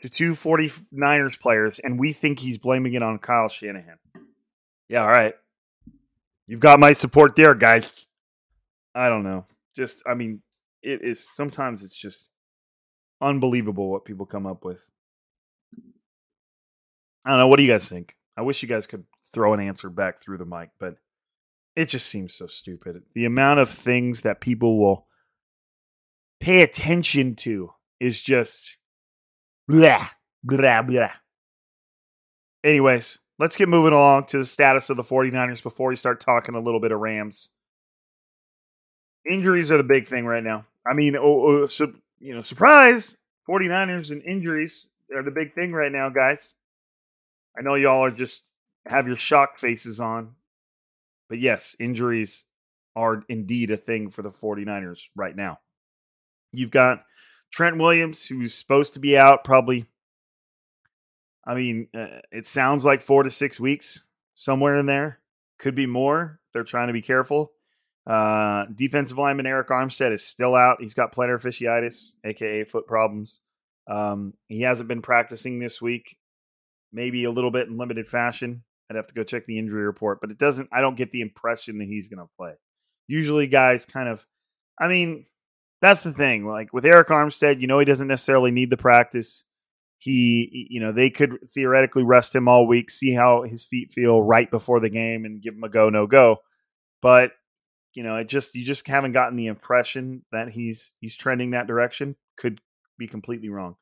to 0.00 0.08
two 0.08 0.34
49ers 0.34 1.40
players, 1.40 1.78
and 1.78 1.98
we 1.98 2.12
think 2.12 2.38
he's 2.38 2.58
blaming 2.58 2.94
it 2.94 3.02
on 3.02 3.18
Kyle 3.18 3.48
Shanahan. 3.48 3.98
Yeah, 4.88 5.02
all 5.02 5.08
right. 5.08 5.34
You've 6.46 6.60
got 6.60 6.78
my 6.78 6.92
support 6.92 7.34
there, 7.34 7.54
guys. 7.54 7.90
I 8.94 9.08
don't 9.08 9.24
know. 9.24 9.46
Just, 9.74 10.02
I 10.06 10.14
mean, 10.14 10.42
it 10.82 11.00
is 11.02 11.26
sometimes 11.34 11.82
it's 11.82 11.96
just 11.96 12.28
unbelievable 13.20 13.90
what 13.90 14.04
people 14.04 14.26
come 14.26 14.46
up 14.46 14.64
with. 14.64 14.90
I 17.24 17.30
don't 17.30 17.38
know. 17.38 17.48
What 17.48 17.56
do 17.56 17.64
you 17.64 17.72
guys 17.72 17.88
think? 17.88 18.14
I 18.36 18.42
wish 18.42 18.62
you 18.62 18.68
guys 18.68 18.86
could 18.86 19.04
throw 19.32 19.54
an 19.54 19.60
answer 19.60 19.88
back 19.88 20.18
through 20.18 20.38
the 20.38 20.44
mic, 20.44 20.70
but 20.78 20.96
it 21.74 21.86
just 21.86 22.08
seems 22.08 22.34
so 22.34 22.46
stupid. 22.46 23.02
The 23.14 23.24
amount 23.24 23.60
of 23.60 23.70
things 23.70 24.22
that 24.22 24.40
people 24.40 24.78
will 24.78 25.06
pay 26.40 26.62
attention 26.62 27.34
to 27.36 27.72
is 28.00 28.20
just 28.20 28.76
blah, 29.68 30.06
blah, 30.42 30.82
blah. 30.82 31.12
Anyways, 32.64 33.18
let's 33.38 33.56
get 33.56 33.68
moving 33.68 33.92
along 33.92 34.26
to 34.26 34.38
the 34.38 34.44
status 34.44 34.90
of 34.90 34.96
the 34.96 35.02
49ers 35.02 35.62
before 35.62 35.88
we 35.90 35.96
start 35.96 36.20
talking 36.20 36.54
a 36.54 36.60
little 36.60 36.80
bit 36.80 36.92
of 36.92 37.00
Rams. 37.00 37.50
Injuries 39.30 39.70
are 39.70 39.76
the 39.76 39.84
big 39.84 40.06
thing 40.06 40.24
right 40.24 40.42
now. 40.42 40.66
I 40.86 40.94
mean, 40.94 41.16
oh, 41.16 41.46
oh, 41.46 41.66
so, 41.68 41.92
you 42.18 42.34
know, 42.34 42.42
surprise, 42.42 43.16
49ers 43.48 44.10
and 44.10 44.22
injuries 44.22 44.88
are 45.14 45.22
the 45.22 45.30
big 45.30 45.54
thing 45.54 45.72
right 45.72 45.92
now, 45.92 46.08
guys. 46.08 46.54
I 47.58 47.62
know 47.62 47.74
y'all 47.74 48.04
are 48.04 48.10
just 48.10 48.50
have 48.86 49.06
your 49.06 49.18
shock 49.18 49.58
faces 49.58 50.00
on. 50.00 50.32
But 51.28 51.38
yes, 51.40 51.74
injuries 51.80 52.44
are 52.94 53.22
indeed 53.28 53.70
a 53.70 53.76
thing 53.76 54.10
for 54.10 54.22
the 54.22 54.30
49ers 54.30 55.08
right 55.16 55.34
now. 55.34 55.58
You've 56.52 56.70
got 56.70 57.04
Trent 57.50 57.78
Williams, 57.78 58.26
who's 58.26 58.54
supposed 58.54 58.94
to 58.94 59.00
be 59.00 59.18
out 59.18 59.44
probably, 59.44 59.86
I 61.44 61.54
mean, 61.54 61.88
uh, 61.94 62.20
it 62.30 62.46
sounds 62.46 62.84
like 62.84 63.02
four 63.02 63.22
to 63.22 63.30
six 63.30 63.60
weeks, 63.60 64.04
somewhere 64.34 64.76
in 64.76 64.86
there. 64.86 65.20
Could 65.58 65.74
be 65.74 65.86
more. 65.86 66.40
They're 66.52 66.64
trying 66.64 66.88
to 66.88 66.92
be 66.92 67.02
careful. 67.02 67.52
Uh, 68.06 68.66
defensive 68.74 69.18
lineman 69.18 69.46
Arik 69.46 69.68
Armstead 69.68 70.12
is 70.12 70.24
still 70.24 70.54
out. 70.54 70.78
He's 70.80 70.94
got 70.94 71.14
plantar 71.14 71.40
fasciitis, 71.42 72.14
aka 72.24 72.64
foot 72.64 72.86
problems. 72.86 73.40
Um, 73.88 74.34
he 74.48 74.62
hasn't 74.62 74.88
been 74.88 75.02
practicing 75.02 75.58
this 75.58 75.82
week, 75.82 76.16
maybe 76.96 77.24
a 77.24 77.30
little 77.30 77.50
bit 77.50 77.68
in 77.68 77.76
limited 77.76 78.08
fashion. 78.08 78.64
I'd 78.90 78.96
have 78.96 79.06
to 79.08 79.14
go 79.14 79.22
check 79.22 79.46
the 79.46 79.58
injury 79.58 79.84
report, 79.84 80.20
but 80.20 80.30
it 80.30 80.38
doesn't. 80.38 80.70
I 80.72 80.80
don't 80.80 80.96
get 80.96 81.12
the 81.12 81.20
impression 81.20 81.78
that 81.78 81.88
he's 81.88 82.08
going 82.08 82.24
to 82.24 82.32
play. 82.36 82.54
Usually, 83.06 83.46
guys 83.46 83.84
kind 83.84 84.08
of. 84.08 84.26
I 84.80 84.88
mean, 84.88 85.26
that's 85.82 86.02
the 86.02 86.12
thing. 86.12 86.46
Like 86.46 86.72
with 86.72 86.84
Arik 86.84 87.06
Armstead, 87.06 87.60
you 87.60 87.66
know, 87.66 87.78
he 87.78 87.84
doesn't 87.84 88.08
necessarily 88.08 88.50
need 88.50 88.70
the 88.70 88.76
practice. 88.76 89.44
He, 89.98 90.68
you 90.70 90.80
know, 90.80 90.92
they 90.92 91.10
could 91.10 91.38
theoretically 91.54 92.02
rest 92.02 92.34
him 92.34 92.48
all 92.48 92.66
week, 92.66 92.90
see 92.90 93.12
how 93.12 93.42
his 93.42 93.64
feet 93.64 93.92
feel 93.92 94.22
right 94.22 94.50
before 94.50 94.80
the 94.80 94.90
game, 94.90 95.24
and 95.24 95.42
give 95.42 95.54
him 95.54 95.64
a 95.64 95.68
go, 95.68 95.90
no 95.90 96.06
go. 96.06 96.38
But 97.02 97.32
you 97.94 98.02
know, 98.02 98.16
it 98.16 98.28
just 98.28 98.54
you 98.54 98.64
just 98.64 98.86
haven't 98.88 99.12
gotten 99.12 99.36
the 99.36 99.46
impression 99.46 100.22
that 100.32 100.48
he's 100.48 100.92
he's 101.00 101.16
trending 101.16 101.50
that 101.50 101.66
direction. 101.66 102.16
Could 102.36 102.60
be 102.98 103.06
completely 103.08 103.48
wrong. 103.48 103.76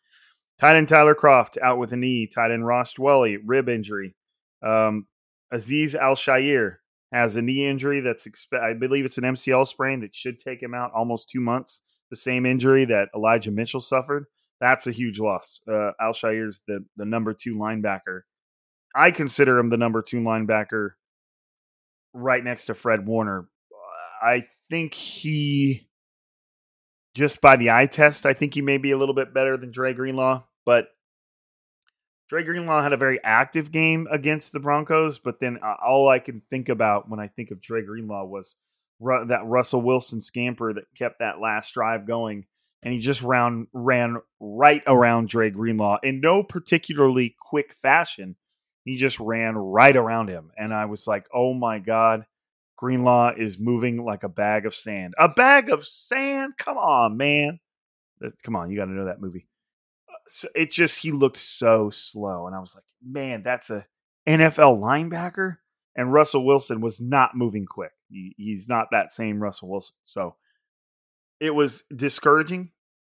Tight 0.59 0.77
end 0.77 0.89
Tyler 0.89 1.15
Kroft 1.15 1.59
out 1.63 1.79
with 1.79 1.93
a 1.93 1.97
knee. 1.97 2.27
Tight 2.27 2.51
end 2.51 2.67
Ross 2.67 2.95
Dwelley 2.95 3.39
rib 3.45 3.69
injury. 3.69 4.15
Um, 4.63 5.07
Azeez 5.53 5.95
Al-Shaair 5.95 6.77
has 7.13 7.37
a 7.37 7.43
knee 7.43 7.67
injury 7.67 8.01
that's, 8.01 8.27
expe- 8.27 8.61
I 8.61 8.75
believe 8.75 9.05
it's 9.05 9.19
an 9.19 9.25
MCL 9.25 9.67
sprain 9.69 10.01
that 10.01 10.15
should 10.15 10.39
take 10.39 10.63
him 10.63 10.75
out 10.75 10.93
almost 10.95 11.29
two 11.29 11.41
months. 11.41 11.83
The 12.11 12.17
same 12.17 12.47
injury 12.47 12.85
that 12.87 13.09
Elijah 13.15 13.51
Mitchell 13.51 13.81
suffered. 13.81 14.27
That's 14.61 14.87
a 14.87 14.93
huge 14.93 15.19
loss. 15.19 15.61
Uh, 15.71 15.91
Al-Shaair's 16.01 16.63
the, 16.67 16.85
the 16.97 17.05
number 17.05 17.35
two 17.35 17.57
linebacker. 17.57 18.21
I 18.95 19.11
consider 19.11 19.59
him 19.59 19.69
the 19.69 19.77
number 19.77 20.03
two 20.03 20.21
linebacker 20.21 20.91
right 22.13 22.43
next 22.43 22.67
to 22.67 22.75
Fred 22.75 23.07
Warner. 23.07 23.49
I 24.23 24.45
think 24.71 24.95
he, 24.95 25.89
just 27.15 27.41
by 27.41 27.57
the 27.57 27.71
eye 27.71 27.87
test, 27.87 28.27
I 28.27 28.35
think 28.35 28.55
he 28.55 28.63
may 28.63 28.79
be 28.79 28.91
a 28.91 28.99
little 28.99 29.15
bit 29.15 29.33
better 29.33 29.57
than 29.57 29.71
Dre 29.71 29.95
Greenlaw, 29.95 30.43
but 30.65 30.89
Dre 32.29 32.43
Greenlaw 32.43 32.83
had 32.83 32.93
a 32.93 32.99
very 32.99 33.21
active 33.23 33.71
game 33.71 34.09
against 34.11 34.53
the 34.53 34.61
Broncos, 34.61 35.19
but 35.19 35.41
then 35.41 35.59
uh, 35.63 35.77
all 35.85 36.09
I 36.09 36.19
can 36.19 36.43
think 36.51 36.69
about 36.69 37.09
when 37.09 37.21
I 37.21 37.29
think 37.29 37.51
of 37.51 37.61
Dre 37.61 37.83
Greenlaw 37.83 38.25
was 38.25 38.57
ru- 38.99 39.27
that 39.27 39.47
Russell 39.47 39.83
Wilson 39.83 40.21
scamper 40.21 40.73
that 40.73 40.85
kept 40.97 41.21
that 41.21 41.41
last 41.41 41.75
drive 41.75 42.07
going, 42.07 42.47
and 42.83 42.93
he 42.93 42.99
just 42.99 43.23
round 43.23 43.69
ran 43.73 44.17
right 44.41 44.83
around 44.87 45.29
Dre 45.29 45.51
Greenlaw 45.51 45.99
in 46.03 46.21
no 46.21 46.43
particularly 46.43 47.37
quick 47.39 47.75
fashion. 47.75 48.37
He 48.85 48.97
just 48.97 49.21
ran 49.21 49.57
right 49.57 49.97
around 49.97 50.29
him, 50.29 50.51
and 50.59 50.73
I 50.75 50.87
was 50.87 51.07
like, 51.07 51.27
"Oh 51.33 51.55
my 51.55 51.79
god!" 51.79 52.27
Greenlaw 52.77 53.33
is 53.39 53.59
moving 53.59 54.05
like 54.05 54.23
a 54.25 54.29
bag 54.29 54.67
of 54.67 54.75
sand. 54.75 55.15
A 55.19 55.29
bag 55.29 55.71
of 55.71 55.87
sand? 55.87 56.55
Come 56.59 56.77
on, 56.77 57.17
man. 57.17 57.61
Come 58.43 58.57
on, 58.57 58.71
you 58.71 58.77
got 58.77 58.87
to 58.87 58.93
know 58.93 59.07
that 59.07 59.21
movie 59.21 59.47
uh, 60.09 60.13
so 60.29 60.49
it 60.55 60.71
just 60.71 60.99
he 61.03 61.13
looked 61.13 61.37
so 61.37 61.91
slow, 61.91 62.47
and 62.47 62.57
I 62.57 62.61
was 62.61 62.75
like, 62.75 62.85
man, 63.05 63.43
that's 63.43 63.71
a 63.71 63.87
NFL 64.27 64.81
linebacker. 64.81 65.59
And 65.97 66.13
Russell 66.13 66.45
Wilson 66.45 66.81
was 66.81 67.01
not 67.01 67.37
moving 67.37 67.67
quick. 67.67 67.93
He, 68.09 68.35
he's 68.37 68.69
not 68.69 68.89
that 68.91 69.13
same 69.13 69.41
Russell 69.41 69.69
Wilson. 69.69 69.95
So 70.03 70.35
it 71.39 71.55
was 71.55 71.85
discouraging. 71.95 72.71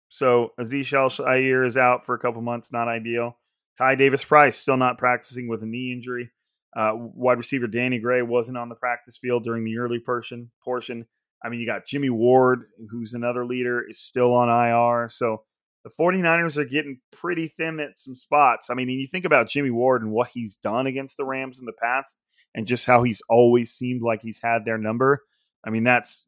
So 0.09 0.53
Azeez 0.61 0.93
Al-Shaair 0.93 1.67
is 1.67 1.77
out 1.77 2.07
for 2.07 2.15
a 2.15 2.19
couple 2.19 2.41
months, 2.41 2.73
not 2.73 2.89
ideal. 2.89 3.37
Ty 3.77 3.97
Davis 3.97 4.25
Price 4.25 4.57
still 4.57 4.77
not 4.77 4.99
practicing 4.99 5.49
with 5.49 5.63
a 5.63 5.67
knee 5.67 5.93
injury. 5.93 6.31
Uh, 6.77 6.93
wide 6.95 7.39
receiver 7.39 7.67
Danny 7.67 7.99
Gray 7.99 8.23
wasn't 8.23 8.59
on 8.59 8.69
the 8.69 8.75
practice 8.75 9.19
field 9.19 9.45
during 9.45 9.65
the 9.65 9.79
early 9.79 9.99
portion. 9.99 10.51
Portion. 10.63 11.07
I 11.43 11.49
mean, 11.49 11.61
you 11.61 11.67
got 11.67 11.87
Jimmy 11.87 12.11
Ward, 12.11 12.65
who's 12.91 13.15
another 13.15 13.47
leader, 13.47 13.85
is 13.89 14.01
still 14.01 14.35
on 14.35 14.49
IR. 14.49 15.09
So 15.09 15.45
the 15.85 15.91
49ers 15.91 16.57
are 16.57 16.65
getting 16.65 17.01
pretty 17.13 17.49
thin 17.49 17.81
at 17.81 17.99
some 17.99 18.15
spots. 18.15 18.71
I 18.71 18.75
mean, 18.75 18.89
you 18.91 19.07
think 19.07 19.25
about 19.25 19.49
Jimmy 19.49 19.71
Ward 19.71 20.03
and 20.03 20.11
what 20.11 20.29
he's 20.29 20.57
done 20.57 20.87
against 20.87 21.17
the 21.17 21.25
Rams 21.25 21.59
in 21.59 21.65
the 21.65 21.73
past 21.73 22.19
and 22.55 22.67
just 22.67 22.87
how 22.87 23.03
he's 23.03 23.23
always 23.29 23.73
seemed 23.73 24.03
like 24.03 24.21
he's 24.23 24.41
had 24.43 24.65
their 24.65 24.79
number. 24.79 25.23
I 25.65 25.71
mean, 25.71 25.85
that's 25.85 26.27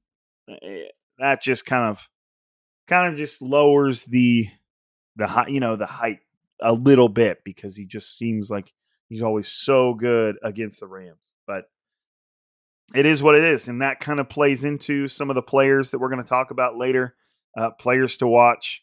eh, 0.48 0.88
that 1.18 1.42
just 1.42 1.66
kind 1.66 1.90
of 1.90 2.08
kind 2.86 3.12
of 3.12 3.18
just 3.18 3.42
lowers 3.42 4.04
the 4.04 4.48
the 5.16 5.44
you 5.48 5.60
know, 5.60 5.76
the 5.76 5.86
height 5.86 6.20
a 6.62 6.72
little 6.72 7.08
bit 7.08 7.38
because 7.44 7.76
he 7.76 7.84
just 7.86 8.16
seems 8.16 8.50
like 8.50 8.72
he's 9.10 9.20
always 9.20 9.48
so 9.48 9.92
good 9.92 10.36
against 10.42 10.80
the 10.80 10.86
Rams. 10.86 11.34
But 11.46 11.64
it 12.94 13.04
is 13.04 13.22
what 13.22 13.34
it 13.34 13.44
is, 13.44 13.68
and 13.68 13.82
that 13.82 14.00
kind 14.00 14.18
of 14.18 14.30
plays 14.30 14.64
into 14.64 15.06
some 15.06 15.28
of 15.28 15.34
the 15.34 15.42
players 15.42 15.90
that 15.90 15.98
we're 15.98 16.08
going 16.08 16.24
to 16.24 16.28
talk 16.28 16.50
about 16.50 16.78
later. 16.78 17.14
Uh, 17.54 17.70
players 17.70 18.16
to 18.18 18.26
watch 18.26 18.82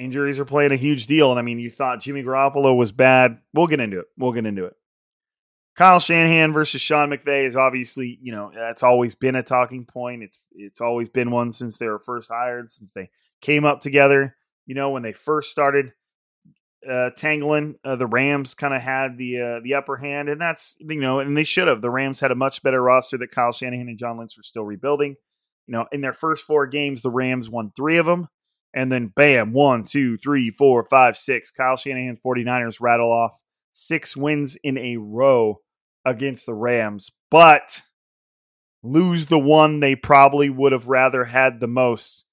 injuries 0.00 0.40
are 0.40 0.44
playing 0.44 0.72
a 0.72 0.76
huge 0.76 1.06
deal. 1.06 1.30
And 1.30 1.38
I 1.38 1.42
mean, 1.42 1.58
you 1.58 1.70
thought 1.70 2.00
Jimmy 2.00 2.22
Garoppolo 2.22 2.74
was 2.74 2.90
bad. 2.90 3.38
We'll 3.52 3.66
get 3.66 3.80
into 3.80 4.00
it. 4.00 4.06
We'll 4.16 4.32
get 4.32 4.46
into 4.46 4.64
it. 4.64 4.74
Kyle 5.76 6.00
Shanahan 6.00 6.52
versus 6.52 6.80
Sean 6.80 7.10
McVay 7.10 7.46
is 7.46 7.56
obviously, 7.56 8.18
you 8.20 8.32
know, 8.32 8.50
that's 8.54 8.82
always 8.82 9.14
been 9.14 9.36
a 9.36 9.42
talking 9.42 9.84
point. 9.84 10.22
It's 10.22 10.38
it's 10.52 10.80
always 10.80 11.08
been 11.08 11.30
one 11.30 11.52
since 11.52 11.76
they 11.76 11.86
were 11.86 12.00
first 12.00 12.30
hired, 12.30 12.70
since 12.70 12.92
they 12.92 13.10
came 13.40 13.64
up 13.64 13.80
together. 13.80 14.36
You 14.66 14.74
know, 14.74 14.90
when 14.90 15.02
they 15.02 15.12
first 15.12 15.50
started 15.50 15.92
uh, 16.88 17.10
tangling, 17.16 17.76
uh, 17.84 17.96
the 17.96 18.06
Rams 18.06 18.54
kind 18.54 18.74
of 18.74 18.80
had 18.80 19.18
the 19.18 19.40
uh, 19.40 19.60
the 19.62 19.74
upper 19.74 19.96
hand, 19.96 20.28
and 20.28 20.40
that's 20.40 20.76
you 20.78 21.00
know, 21.00 21.20
and 21.20 21.36
they 21.36 21.44
should 21.44 21.68
have. 21.68 21.82
The 21.82 21.90
Rams 21.90 22.20
had 22.20 22.30
a 22.30 22.36
much 22.36 22.62
better 22.62 22.82
roster 22.82 23.18
that 23.18 23.30
Kyle 23.30 23.52
Shanahan 23.52 23.88
and 23.88 23.98
John 23.98 24.18
Lynch 24.18 24.36
were 24.36 24.42
still 24.42 24.64
rebuilding. 24.64 25.16
You 25.66 25.72
know, 25.72 25.86
in 25.92 26.00
their 26.00 26.12
first 26.12 26.44
four 26.44 26.66
games, 26.66 27.02
the 27.02 27.10
Rams 27.10 27.50
won 27.50 27.72
three 27.76 27.98
of 27.98 28.06
them. 28.06 28.28
And 28.72 28.90
then 28.90 29.12
bam, 29.14 29.52
one, 29.52 29.84
two, 29.84 30.16
three, 30.18 30.50
four, 30.50 30.84
five, 30.84 31.16
six. 31.16 31.50
Kyle 31.50 31.76
Shanahan's 31.76 32.20
49ers 32.20 32.80
rattle 32.80 33.10
off 33.10 33.40
six 33.72 34.16
wins 34.16 34.56
in 34.62 34.78
a 34.78 34.96
row 34.96 35.60
against 36.04 36.46
the 36.46 36.54
Rams, 36.54 37.10
but 37.30 37.82
lose 38.82 39.26
the 39.26 39.38
one 39.38 39.80
they 39.80 39.94
probably 39.94 40.50
would 40.50 40.72
have 40.72 40.88
rather 40.88 41.24
had 41.24 41.60
the 41.60 41.66
most, 41.66 42.24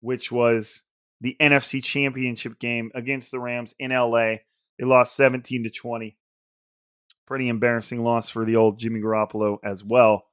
which 0.00 0.30
was 0.30 0.82
the 1.24 1.36
NFC 1.40 1.82
Championship 1.82 2.58
game 2.58 2.92
against 2.94 3.30
the 3.30 3.40
Rams 3.40 3.74
in 3.78 3.90
LA. 3.90 4.36
They 4.78 4.84
lost 4.84 5.16
17 5.16 5.64
to 5.64 5.70
20. 5.70 6.18
Pretty 7.26 7.48
embarrassing 7.48 8.04
loss 8.04 8.28
for 8.28 8.44
the 8.44 8.56
old 8.56 8.78
Jimmy 8.78 9.00
Garoppolo 9.00 9.56
as 9.64 9.82
well. 9.82 10.26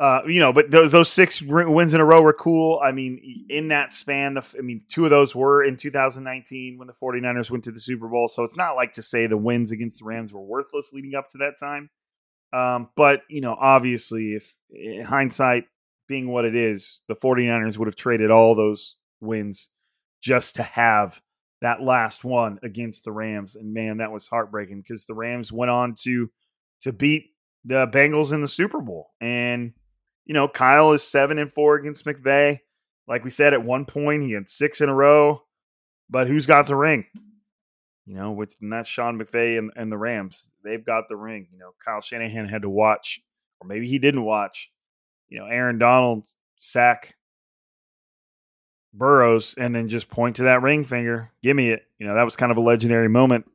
Uh, 0.00 0.22
you 0.26 0.40
know, 0.40 0.54
but 0.54 0.70
those 0.70 0.90
those 0.90 1.12
six 1.12 1.40
wins 1.42 1.92
in 1.92 2.00
a 2.00 2.04
row 2.04 2.22
were 2.22 2.32
cool. 2.32 2.80
I 2.82 2.92
mean, 2.92 3.46
in 3.50 3.68
that 3.68 3.92
span, 3.92 4.34
the 4.34 4.54
I 4.58 4.62
mean, 4.62 4.80
two 4.88 5.04
of 5.04 5.10
those 5.10 5.34
were 5.34 5.62
in 5.62 5.76
2019 5.76 6.78
when 6.78 6.88
the 6.88 6.94
49ers 6.94 7.50
went 7.50 7.64
to 7.64 7.72
the 7.72 7.78
Super 7.78 8.08
Bowl. 8.08 8.26
So 8.26 8.42
it's 8.42 8.56
not 8.56 8.74
like 8.74 8.94
to 8.94 9.02
say 9.02 9.26
the 9.26 9.36
wins 9.36 9.70
against 9.70 9.98
the 9.98 10.06
Rams 10.06 10.32
were 10.32 10.42
worthless 10.42 10.94
leading 10.94 11.14
up 11.14 11.28
to 11.30 11.38
that 11.38 11.60
time. 11.60 11.90
Um, 12.54 12.88
but, 12.96 13.20
you 13.28 13.42
know, 13.42 13.54
obviously, 13.60 14.34
if 14.34 14.56
in 14.70 15.04
hindsight 15.04 15.64
being 16.08 16.28
what 16.28 16.44
it 16.44 16.54
is, 16.54 17.00
the 17.08 17.16
49ers 17.16 17.78
would 17.78 17.88
have 17.88 17.96
traded 17.96 18.30
all 18.30 18.54
those 18.54 18.96
wins 19.20 19.68
just 20.22 20.56
to 20.56 20.62
have 20.62 21.20
that 21.60 21.82
last 21.82 22.24
one 22.24 22.58
against 22.62 23.04
the 23.04 23.12
Rams. 23.12 23.56
And 23.56 23.72
man, 23.72 23.98
that 23.98 24.12
was 24.12 24.28
heartbreaking 24.28 24.82
because 24.82 25.04
the 25.06 25.14
Rams 25.14 25.52
went 25.52 25.70
on 25.70 25.94
to 26.02 26.30
to 26.82 26.92
beat 26.92 27.30
the 27.64 27.86
Bengals 27.86 28.32
in 28.32 28.42
the 28.42 28.48
Super 28.48 28.80
Bowl. 28.80 29.10
And, 29.20 29.72
you 30.26 30.34
know, 30.34 30.48
Kyle 30.48 30.92
is 30.92 31.02
seven 31.02 31.38
and 31.38 31.50
four 31.50 31.76
against 31.76 32.04
McVay. 32.04 32.60
Like 33.08 33.24
we 33.24 33.30
said, 33.30 33.54
at 33.54 33.64
one 33.64 33.86
point 33.86 34.22
he 34.22 34.32
had 34.32 34.48
six 34.48 34.80
in 34.80 34.88
a 34.88 34.94
row. 34.94 35.42
But 36.10 36.28
who's 36.28 36.46
got 36.46 36.66
the 36.66 36.76
ring? 36.76 37.06
You 38.06 38.16
know, 38.16 38.44
and 38.60 38.72
that's 38.72 38.88
Sean 38.88 39.18
McVay 39.18 39.58
and, 39.58 39.70
and 39.76 39.90
the 39.90 39.96
Rams. 39.96 40.50
They've 40.62 40.84
got 40.84 41.08
the 41.08 41.16
ring. 41.16 41.48
You 41.50 41.58
know, 41.58 41.70
Kyle 41.82 42.02
Shanahan 42.02 42.46
had 42.48 42.62
to 42.62 42.68
watch, 42.68 43.20
or 43.60 43.66
maybe 43.66 43.88
he 43.88 43.98
didn't 43.98 44.24
watch, 44.24 44.70
you 45.34 45.40
know, 45.40 45.46
Aaron 45.46 45.78
Donald 45.78 46.28
sack 46.54 47.16
Burrows 48.92 49.56
and 49.58 49.74
then 49.74 49.88
just 49.88 50.08
point 50.08 50.36
to 50.36 50.44
that 50.44 50.62
ring 50.62 50.84
finger. 50.84 51.32
Give 51.42 51.56
me 51.56 51.70
it. 51.70 51.82
You 51.98 52.06
know, 52.06 52.14
that 52.14 52.22
was 52.22 52.36
kind 52.36 52.52
of 52.52 52.58
a 52.58 52.60
legendary 52.60 53.08
moment. 53.08 53.50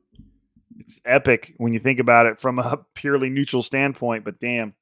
It's 0.78 1.00
epic 1.06 1.54
when 1.56 1.72
you 1.72 1.78
think 1.78 1.98
about 1.98 2.26
it 2.26 2.38
from 2.38 2.58
a 2.58 2.84
purely 2.94 3.30
neutral 3.30 3.62
standpoint, 3.62 4.26
but 4.26 4.38
damn, 4.38 4.74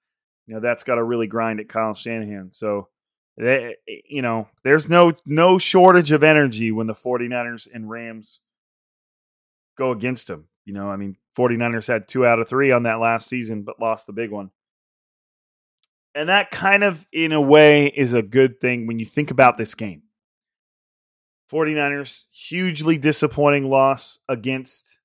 you 0.49 0.55
know, 0.55 0.61
that's 0.61 0.83
got 0.83 0.97
to 0.97 1.05
really 1.05 1.29
grind 1.29 1.61
at 1.61 1.69
Kyle 1.69 1.95
Shanahan. 1.95 2.51
So, 2.51 2.89
they, 3.37 3.77
eh, 3.89 4.01
you 4.09 4.23
know, 4.23 4.49
there's 4.65 4.89
no 4.89 5.13
no 5.25 5.57
shortage 5.57 6.11
of 6.11 6.25
energy 6.25 6.73
when 6.73 6.89
the 6.89 6.95
49ers 6.95 7.69
and 7.73 7.89
Rams 7.89 8.41
go 9.77 9.93
against 9.93 10.29
him. 10.29 10.49
You 10.65 10.75
know, 10.75 10.91
I 10.91 10.97
mean, 10.97 11.17
49ers 11.37 11.87
had 11.87 12.09
two 12.09 12.27
out 12.27 12.41
of 12.41 12.49
three 12.49 12.73
on 12.73 12.83
that 12.83 12.99
last 12.99 13.29
season, 13.29 13.63
but 13.63 13.81
lost 13.81 14.09
the 14.09 14.13
big 14.13 14.33
one. 14.33 14.51
And 16.19 16.29
that 16.31 16.51
kind 16.51 16.83
of, 16.83 17.07
in 17.13 17.31
a 17.31 17.41
way, 17.41 17.87
is 17.87 18.13
a 18.13 18.23
good 18.23 18.61
thing 18.61 18.89
when 18.89 18.99
you 18.99 19.07
think 19.07 19.31
about 19.31 19.57
this 19.57 19.77
game. 19.77 20.03
49ers, 21.53 22.25
hugely 22.33 22.99
disappointing 22.99 23.71
loss 23.71 24.19
against 24.29 24.99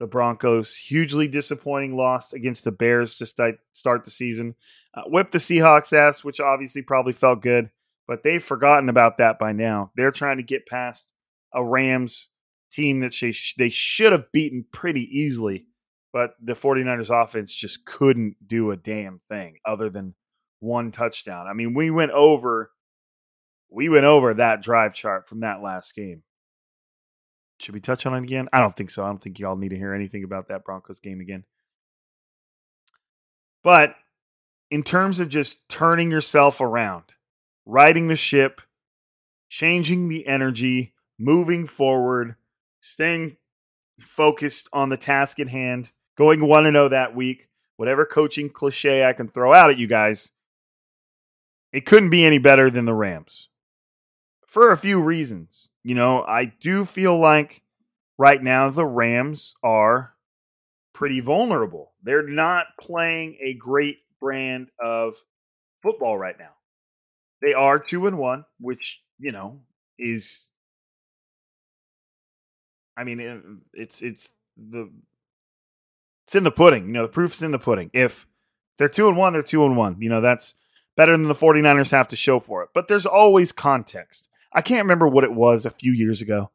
the 0.00 0.08
Broncos, 0.08 0.74
hugely 0.74 1.28
disappointing 1.28 1.96
loss 1.96 2.32
against 2.32 2.64
the 2.64 2.72
Bears 2.72 3.14
to 3.18 3.56
start 3.72 4.04
the 4.04 4.10
season. 4.10 4.56
Uh, 4.92 5.02
whipped 5.06 5.30
the 5.30 5.38
Seahawks 5.38 5.92
ass, 5.92 6.24
which 6.24 6.40
obviously 6.40 6.82
probably 6.82 7.12
felt 7.12 7.40
good, 7.40 7.70
but 8.08 8.24
they've 8.24 8.42
forgotten 8.42 8.88
about 8.88 9.18
that 9.18 9.38
by 9.38 9.52
now. 9.52 9.92
They're 9.94 10.10
trying 10.10 10.38
to 10.38 10.42
get 10.42 10.66
past 10.66 11.08
a 11.54 11.64
Rams 11.64 12.30
team 12.72 12.98
that 12.98 13.14
they, 13.20 13.32
they 13.56 13.70
should 13.70 14.10
have 14.10 14.32
beaten 14.32 14.64
pretty 14.72 15.02
easily, 15.16 15.66
but 16.12 16.30
the 16.42 16.54
49ers 16.54 17.10
offense 17.10 17.54
just 17.54 17.84
couldn't 17.84 18.34
do 18.44 18.72
a 18.72 18.76
damn 18.76 19.20
thing 19.28 19.58
other 19.64 19.88
than 19.88 20.16
one 20.60 20.92
touchdown. 20.92 21.46
I 21.46 21.52
mean, 21.52 21.74
we 21.74 21.90
went 21.90 22.12
over 22.12 22.70
we 23.70 23.88
went 23.88 24.06
over 24.06 24.34
that 24.34 24.62
drive 24.62 24.94
chart 24.94 25.28
from 25.28 25.40
that 25.40 25.62
last 25.62 25.94
game. 25.94 26.22
Should 27.60 27.74
we 27.74 27.80
touch 27.80 28.06
on 28.06 28.14
it 28.14 28.22
again? 28.22 28.48
I 28.52 28.60
don't 28.60 28.74
think 28.74 28.90
so. 28.90 29.04
I 29.04 29.08
don't 29.08 29.20
think 29.20 29.38
y'all 29.38 29.56
need 29.56 29.70
to 29.70 29.76
hear 29.76 29.92
anything 29.92 30.24
about 30.24 30.48
that 30.48 30.64
Broncos 30.64 31.00
game 31.00 31.20
again. 31.20 31.44
But 33.62 33.94
in 34.70 34.82
terms 34.82 35.20
of 35.20 35.28
just 35.28 35.68
turning 35.68 36.10
yourself 36.10 36.60
around, 36.60 37.04
riding 37.66 38.08
the 38.08 38.16
ship, 38.16 38.60
changing 39.48 40.08
the 40.08 40.26
energy, 40.26 40.94
moving 41.18 41.66
forward, 41.66 42.36
staying 42.80 43.36
focused 44.00 44.68
on 44.72 44.88
the 44.88 44.96
task 44.96 45.40
at 45.40 45.48
hand, 45.48 45.90
going 46.16 46.46
1 46.46 46.64
0 46.64 46.88
that 46.90 47.16
week, 47.16 47.48
whatever 47.76 48.06
coaching 48.06 48.48
cliche 48.48 49.04
I 49.04 49.12
can 49.12 49.28
throw 49.28 49.52
out 49.52 49.70
at 49.70 49.78
you 49.78 49.88
guys, 49.88 50.30
it 51.72 51.86
couldn't 51.86 52.10
be 52.10 52.24
any 52.24 52.38
better 52.38 52.70
than 52.70 52.84
the 52.84 52.94
Rams 52.94 53.48
for 54.46 54.70
a 54.70 54.76
few 54.76 55.00
reasons. 55.00 55.68
You 55.82 55.94
know, 55.94 56.22
I 56.22 56.46
do 56.46 56.84
feel 56.84 57.18
like 57.18 57.62
right 58.18 58.42
now 58.42 58.70
the 58.70 58.86
Rams 58.86 59.54
are 59.62 60.14
pretty 60.92 61.20
vulnerable. 61.20 61.92
They're 62.02 62.26
not 62.26 62.66
playing 62.80 63.38
a 63.40 63.54
great 63.54 63.98
brand 64.20 64.68
of 64.82 65.14
football 65.82 66.18
right 66.18 66.38
now. 66.38 66.52
They 67.40 67.54
are 67.54 67.78
2 67.78 68.08
and 68.08 68.18
1, 68.18 68.44
which, 68.58 69.00
you 69.18 69.32
know, 69.32 69.60
is 69.98 70.48
I 72.96 73.04
mean, 73.04 73.60
it's 73.74 74.02
it's 74.02 74.30
the 74.56 74.90
it's 76.26 76.34
in 76.34 76.42
the 76.42 76.50
pudding. 76.50 76.88
You 76.88 76.92
know, 76.94 77.02
the 77.02 77.08
proof's 77.08 77.42
in 77.42 77.52
the 77.52 77.58
pudding. 77.58 77.90
If 77.92 78.26
they're 78.76 78.88
2 78.88 79.08
and 79.08 79.16
1, 79.16 79.32
they're 79.32 79.42
2 79.42 79.64
and 79.64 79.76
1. 79.76 79.96
You 80.00 80.08
know, 80.08 80.20
that's 80.20 80.54
better 80.98 81.12
than 81.12 81.28
the 81.28 81.34
49ers 81.34 81.92
have 81.92 82.08
to 82.08 82.16
show 82.16 82.40
for 82.40 82.64
it. 82.64 82.70
But 82.74 82.88
there's 82.88 83.06
always 83.06 83.52
context. 83.52 84.28
I 84.52 84.62
can't 84.62 84.82
remember 84.82 85.06
what 85.06 85.22
it 85.22 85.32
was 85.32 85.64
a 85.64 85.70
few 85.70 85.92
years 85.92 86.20
ago. 86.20 86.50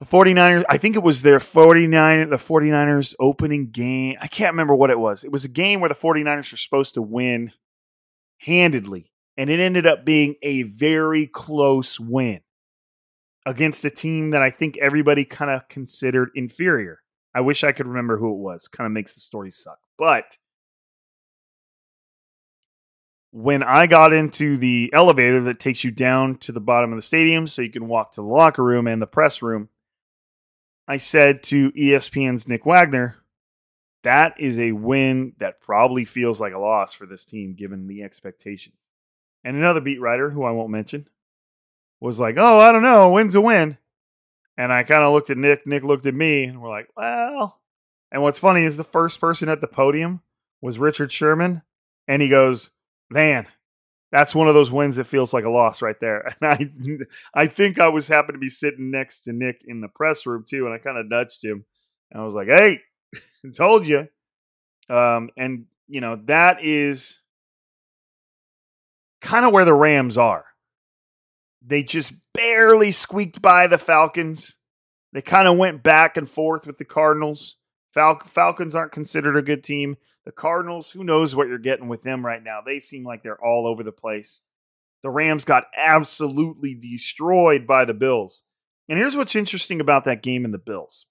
The 0.00 0.06
49ers, 0.06 0.64
I 0.66 0.78
think 0.78 0.96
it 0.96 1.02
was 1.02 1.20
their 1.20 1.38
49 1.38 2.30
the 2.30 2.36
49ers 2.36 3.14
opening 3.20 3.70
game. 3.70 4.16
I 4.18 4.28
can't 4.28 4.54
remember 4.54 4.74
what 4.74 4.88
it 4.88 4.98
was. 4.98 5.24
It 5.24 5.30
was 5.30 5.44
a 5.44 5.50
game 5.50 5.80
where 5.80 5.90
the 5.90 5.94
49ers 5.94 6.52
were 6.52 6.56
supposed 6.56 6.94
to 6.94 7.02
win 7.02 7.52
handedly, 8.38 9.12
and 9.36 9.50
it 9.50 9.60
ended 9.60 9.86
up 9.86 10.06
being 10.06 10.36
a 10.42 10.62
very 10.62 11.26
close 11.26 12.00
win 12.00 12.40
against 13.44 13.84
a 13.84 13.90
team 13.90 14.30
that 14.30 14.42
I 14.42 14.48
think 14.48 14.78
everybody 14.78 15.26
kind 15.26 15.50
of 15.50 15.68
considered 15.68 16.30
inferior. 16.34 17.00
I 17.34 17.42
wish 17.42 17.62
I 17.62 17.72
could 17.72 17.86
remember 17.86 18.16
who 18.16 18.32
it 18.32 18.38
was. 18.38 18.68
Kind 18.68 18.86
of 18.86 18.92
makes 18.92 19.14
the 19.14 19.20
story 19.20 19.50
suck. 19.50 19.78
But 19.98 20.38
when 23.32 23.62
I 23.62 23.86
got 23.86 24.12
into 24.12 24.58
the 24.58 24.90
elevator 24.92 25.40
that 25.44 25.58
takes 25.58 25.82
you 25.82 25.90
down 25.90 26.36
to 26.38 26.52
the 26.52 26.60
bottom 26.60 26.92
of 26.92 26.98
the 26.98 27.02
stadium 27.02 27.46
so 27.46 27.62
you 27.62 27.70
can 27.70 27.88
walk 27.88 28.12
to 28.12 28.20
the 28.20 28.26
locker 28.26 28.62
room 28.62 28.86
and 28.86 29.00
the 29.00 29.06
press 29.06 29.40
room, 29.40 29.70
I 30.86 30.98
said 30.98 31.42
to 31.44 31.72
ESPN's 31.72 32.46
Nick 32.46 32.66
Wagoner, 32.66 33.16
that 34.02 34.38
is 34.38 34.58
a 34.58 34.72
win 34.72 35.32
that 35.38 35.60
probably 35.60 36.04
feels 36.04 36.40
like 36.40 36.52
a 36.52 36.58
loss 36.58 36.92
for 36.92 37.06
this 37.06 37.24
team 37.24 37.54
given 37.54 37.86
the 37.86 38.02
expectations. 38.02 38.76
And 39.44 39.56
another 39.56 39.80
beat 39.80 40.00
writer, 40.00 40.28
who 40.28 40.44
I 40.44 40.50
won't 40.50 40.70
mention, 40.70 41.08
was 42.00 42.20
like, 42.20 42.36
oh, 42.36 42.58
I 42.58 42.70
don't 42.70 42.82
know, 42.82 43.12
win's 43.12 43.34
a 43.34 43.40
win. 43.40 43.78
And 44.58 44.70
I 44.70 44.82
kind 44.82 45.02
of 45.02 45.12
looked 45.12 45.30
at 45.30 45.38
Nick, 45.38 45.66
Nick 45.66 45.84
looked 45.84 46.06
at 46.06 46.14
me, 46.14 46.44
and 46.44 46.60
we're 46.60 46.68
like, 46.68 46.90
well. 46.96 47.60
And 48.10 48.22
what's 48.22 48.40
funny 48.40 48.64
is 48.64 48.76
the 48.76 48.84
first 48.84 49.20
person 49.20 49.48
at 49.48 49.62
the 49.62 49.66
podium 49.66 50.20
was 50.60 50.78
Richard 50.78 51.10
Sherman, 51.10 51.62
and 52.06 52.20
he 52.20 52.28
goes, 52.28 52.70
man, 53.12 53.46
that's 54.10 54.34
one 54.34 54.48
of 54.48 54.54
those 54.54 54.72
wins 54.72 54.96
that 54.96 55.04
feels 55.04 55.32
like 55.32 55.44
a 55.44 55.50
loss 55.50 55.82
right 55.82 55.98
there. 56.00 56.34
And 56.40 57.06
I 57.34 57.42
I 57.42 57.46
think 57.46 57.78
I 57.78 57.88
was 57.88 58.08
happen 58.08 58.34
to 58.34 58.38
be 58.38 58.48
sitting 58.48 58.90
next 58.90 59.22
to 59.22 59.32
Nick 59.32 59.62
in 59.66 59.80
the 59.80 59.88
press 59.88 60.26
room 60.26 60.44
too, 60.48 60.66
and 60.66 60.74
I 60.74 60.78
kind 60.78 60.98
of 60.98 61.08
nudged 61.08 61.44
him. 61.44 61.64
And 62.10 62.22
I 62.22 62.24
was 62.24 62.34
like, 62.34 62.48
"Hey, 62.48 62.80
told 63.54 63.86
you." 63.86 64.08
Um, 64.88 65.30
and 65.36 65.66
you 65.88 66.00
know 66.00 66.20
that 66.24 66.64
is 66.64 67.18
kind 69.20 69.46
of 69.46 69.52
where 69.52 69.64
the 69.64 69.74
Rams 69.74 70.18
are. 70.18 70.44
They 71.64 71.82
just 71.82 72.12
barely 72.34 72.90
squeaked 72.90 73.40
by 73.40 73.68
the 73.68 73.78
Falcons. 73.78 74.56
They 75.12 75.22
kind 75.22 75.46
of 75.46 75.56
went 75.56 75.82
back 75.82 76.16
and 76.16 76.28
forth 76.28 76.66
with 76.66 76.78
the 76.78 76.84
Cardinals. 76.84 77.56
Fal- 77.92 78.20
Falcons 78.24 78.74
aren't 78.74 78.92
considered 78.92 79.36
a 79.36 79.42
good 79.42 79.62
team. 79.62 79.96
The 80.24 80.32
Cardinals, 80.32 80.90
who 80.90 81.04
knows 81.04 81.34
what 81.34 81.48
you're 81.48 81.58
getting 81.58 81.88
with 81.88 82.02
them 82.02 82.24
right 82.24 82.42
now? 82.42 82.60
They 82.64 82.78
seem 82.78 83.04
like 83.04 83.22
they're 83.22 83.44
all 83.44 83.66
over 83.66 83.82
the 83.82 83.92
place. 83.92 84.40
The 85.02 85.10
Rams 85.10 85.44
got 85.44 85.64
absolutely 85.76 86.74
destroyed 86.74 87.66
by 87.66 87.84
the 87.84 87.94
Bills. 87.94 88.44
And 88.88 88.98
here's 88.98 89.16
what's 89.16 89.34
interesting 89.34 89.80
about 89.80 90.04
that 90.04 90.22
game 90.22 90.44
in 90.44 90.52
the 90.52 90.58
Bills 90.58 91.06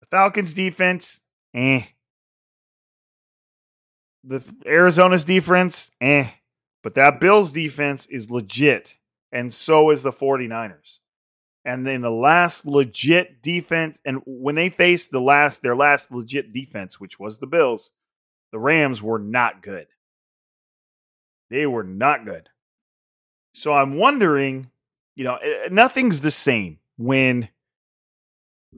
the 0.00 0.06
Falcons' 0.06 0.54
defense, 0.54 1.20
eh. 1.54 1.82
The 4.24 4.42
Arizona's 4.64 5.24
defense, 5.24 5.90
eh. 6.00 6.28
But 6.82 6.94
that 6.94 7.20
Bills 7.20 7.52
defense 7.52 8.06
is 8.06 8.30
legit, 8.30 8.96
and 9.32 9.52
so 9.52 9.90
is 9.90 10.02
the 10.02 10.12
49ers. 10.12 10.98
And 11.66 11.84
then 11.84 12.00
the 12.00 12.10
last 12.10 12.64
legit 12.64 13.42
defense, 13.42 13.98
and 14.04 14.22
when 14.24 14.54
they 14.54 14.70
faced 14.70 15.10
the 15.10 15.20
last 15.20 15.62
their 15.62 15.74
last 15.74 16.12
legit 16.12 16.52
defense, 16.52 17.00
which 17.00 17.18
was 17.18 17.38
the 17.38 17.48
Bills, 17.48 17.90
the 18.52 18.58
Rams 18.60 19.02
were 19.02 19.18
not 19.18 19.62
good. 19.62 19.88
They 21.50 21.66
were 21.66 21.82
not 21.82 22.24
good. 22.24 22.48
So 23.52 23.72
I'm 23.72 23.96
wondering, 23.96 24.70
you 25.16 25.24
know, 25.24 25.34
eh, 25.34 25.64
eh, 25.64 25.68
nothing's 25.72 26.20
the 26.20 26.30
same 26.30 26.78
when 26.98 27.48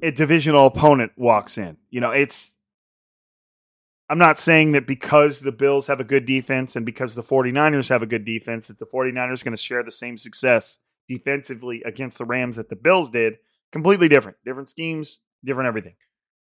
a 0.01 0.11
divisional 0.11 0.67
opponent 0.67 1.13
walks 1.15 1.59
in. 1.59 1.77
You 1.91 2.01
know, 2.01 2.13
it's 2.13 2.55
I'm 4.09 4.19
not 4.19 4.39
saying 4.39 4.73
that 4.73 4.87
because 4.87 5.41
the 5.41 5.53
Bills 5.53 5.89
have 5.89 6.01
a 6.01 6.05
good 6.05 6.25
defense 6.25 6.75
and 6.75 6.87
because 6.87 7.15
the 7.15 7.23
49ers 7.23 7.91
have 7.91 8.03
a 8.03 8.07
good 8.07 8.25
defense 8.25 8.69
that 8.69 8.79
the 8.79 8.87
49ers 8.87 9.45
going 9.45 9.55
to 9.55 9.63
share 9.63 9.83
the 9.83 9.93
same 9.93 10.17
success 10.17 10.79
defensively 11.09 11.83
against 11.85 12.19
the 12.19 12.25
Rams 12.25 12.57
that 12.57 12.69
the 12.69 12.77
Bills 12.77 13.11
did. 13.11 13.35
Completely 13.73 14.09
different. 14.09 14.39
Different 14.45 14.69
schemes, 14.69 15.21
different 15.45 15.69
everything. 15.69 15.95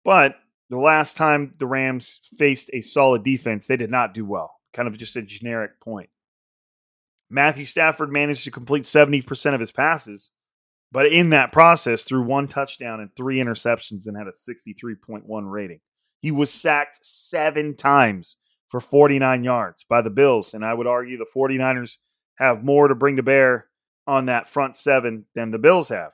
But 0.03 0.35
the 0.69 0.77
last 0.79 1.17
time 1.17 1.51
the 1.59 1.67
Rams 1.67 2.19
faced 2.37 2.69
a 2.73 2.81
solid 2.81 3.23
defense, 3.23 3.67
they 3.67 3.77
did 3.77 3.91
not 3.91 4.13
do 4.13 4.25
well. 4.25 4.53
Kind 4.73 4.87
of 4.87 4.97
just 4.97 5.15
a 5.15 5.21
generic 5.21 5.79
point. 5.79 6.09
Matthew 7.29 7.65
Stafford 7.65 8.11
managed 8.11 8.43
to 8.43 8.51
complete 8.51 8.83
70% 8.83 9.53
of 9.53 9.59
his 9.59 9.71
passes, 9.71 10.31
but 10.91 11.11
in 11.11 11.31
that 11.31 11.51
process, 11.51 12.03
threw 12.03 12.23
one 12.23 12.47
touchdown 12.47 12.99
and 12.99 13.09
three 13.15 13.37
interceptions 13.37 14.07
and 14.07 14.15
had 14.15 14.27
a 14.27 14.31
63.1 14.31 15.23
rating. 15.27 15.79
He 16.21 16.31
was 16.31 16.51
sacked 16.51 16.99
seven 17.03 17.75
times 17.75 18.37
for 18.69 18.79
49 18.79 19.43
yards 19.43 19.85
by 19.87 20.01
the 20.01 20.09
Bills. 20.09 20.53
And 20.53 20.65
I 20.65 20.73
would 20.73 20.87
argue 20.87 21.17
the 21.17 21.25
49ers 21.35 21.97
have 22.37 22.63
more 22.63 22.87
to 22.87 22.95
bring 22.95 23.17
to 23.17 23.23
bear 23.23 23.67
on 24.07 24.25
that 24.25 24.47
front 24.47 24.77
seven 24.77 25.25
than 25.33 25.51
the 25.51 25.57
Bills 25.57 25.89
have. 25.89 26.11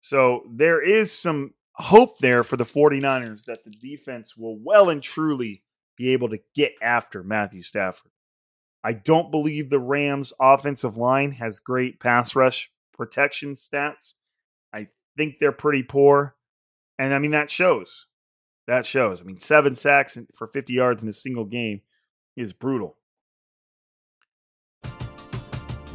So 0.00 0.42
there 0.52 0.80
is 0.80 1.12
some 1.12 1.54
hope 1.74 2.18
there 2.18 2.42
for 2.42 2.56
the 2.56 2.64
49ers 2.64 3.44
that 3.44 3.64
the 3.64 3.70
defense 3.70 4.36
will 4.36 4.58
well 4.58 4.88
and 4.88 5.02
truly 5.02 5.62
be 5.96 6.10
able 6.10 6.28
to 6.28 6.38
get 6.54 6.72
after 6.82 7.22
Matthew 7.22 7.62
Stafford. 7.62 8.12
I 8.84 8.92
don't 8.92 9.30
believe 9.30 9.68
the 9.68 9.80
Rams' 9.80 10.32
offensive 10.40 10.96
line 10.96 11.32
has 11.32 11.58
great 11.58 11.98
pass 11.98 12.36
rush 12.36 12.70
protection 12.92 13.54
stats. 13.54 14.14
I 14.72 14.88
think 15.16 15.38
they're 15.38 15.52
pretty 15.52 15.82
poor. 15.82 16.36
And 16.98 17.12
I 17.12 17.18
mean, 17.18 17.32
that 17.32 17.50
shows. 17.50 18.06
That 18.66 18.86
shows. 18.86 19.20
I 19.20 19.24
mean, 19.24 19.38
seven 19.38 19.74
sacks 19.74 20.18
for 20.34 20.46
50 20.46 20.72
yards 20.72 21.02
in 21.02 21.08
a 21.08 21.12
single 21.12 21.44
game 21.44 21.82
is 22.36 22.52
brutal. 22.52 22.96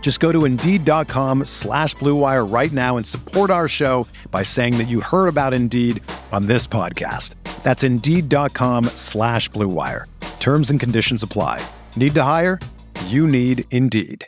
Just 0.00 0.20
go 0.20 0.32
to 0.32 0.46
Indeed.com 0.46 1.44
slash 1.44 1.94
BlueWire 1.96 2.50
right 2.50 2.72
now 2.72 2.96
and 2.96 3.06
support 3.06 3.50
our 3.50 3.68
show 3.68 4.06
by 4.30 4.42
saying 4.42 4.78
that 4.78 4.88
you 4.88 5.02
heard 5.02 5.28
about 5.28 5.52
Indeed 5.52 6.02
on 6.32 6.46
this 6.46 6.66
podcast. 6.66 7.34
That's 7.62 7.82
Indeed.com 7.84 8.86
slash 8.96 9.50
BlueWire. 9.50 10.06
Terms 10.40 10.70
and 10.70 10.80
conditions 10.80 11.22
apply. 11.22 11.60
Need 11.94 12.14
to 12.14 12.22
hire? 12.22 12.58
You 13.08 13.26
need 13.26 13.66
Indeed. 13.70 14.26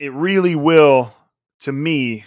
It 0.00 0.12
really 0.12 0.56
will, 0.56 1.14
to 1.60 1.72
me, 1.72 2.24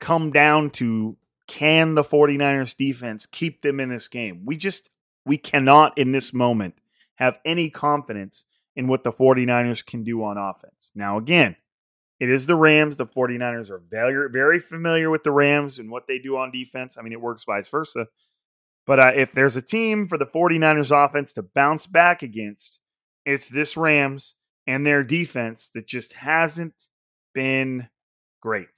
come 0.00 0.30
down 0.30 0.68
to 0.70 1.16
can 1.46 1.94
the 1.94 2.04
49ers 2.04 2.76
defense 2.76 3.26
keep 3.26 3.62
them 3.62 3.80
in 3.80 3.88
this 3.88 4.08
game? 4.08 4.42
We 4.44 4.56
just, 4.56 4.90
we 5.24 5.38
cannot 5.38 5.96
in 5.96 6.12
this 6.12 6.32
moment 6.34 6.74
have 7.16 7.38
any 7.44 7.70
confidence 7.70 8.44
in 8.76 8.88
what 8.88 9.04
the 9.04 9.12
49ers 9.12 9.84
can 9.84 10.02
do 10.02 10.24
on 10.24 10.36
offense. 10.36 10.90
Now, 10.94 11.18
again, 11.18 11.56
it 12.20 12.30
is 12.30 12.46
the 12.46 12.56
Rams. 12.56 12.96
The 12.96 13.06
49ers 13.06 13.70
are 13.70 13.82
very, 13.90 14.30
very 14.30 14.60
familiar 14.60 15.10
with 15.10 15.24
the 15.24 15.32
Rams 15.32 15.78
and 15.78 15.90
what 15.90 16.06
they 16.06 16.18
do 16.18 16.36
on 16.36 16.50
defense. 16.50 16.96
I 16.98 17.02
mean, 17.02 17.12
it 17.12 17.20
works 17.20 17.44
vice 17.44 17.68
versa. 17.68 18.06
But 18.86 19.00
uh, 19.00 19.12
if 19.14 19.32
there's 19.32 19.56
a 19.56 19.62
team 19.62 20.06
for 20.06 20.18
the 20.18 20.26
49ers 20.26 20.92
offense 20.92 21.32
to 21.34 21.42
bounce 21.42 21.86
back 21.86 22.22
against, 22.22 22.80
it's 23.24 23.48
this 23.48 23.76
Rams 23.76 24.34
and 24.66 24.86
their 24.86 25.02
defense 25.02 25.70
that 25.74 25.86
just 25.86 26.14
hasn't 26.14 26.74
been 27.34 27.88
great. 28.40 28.68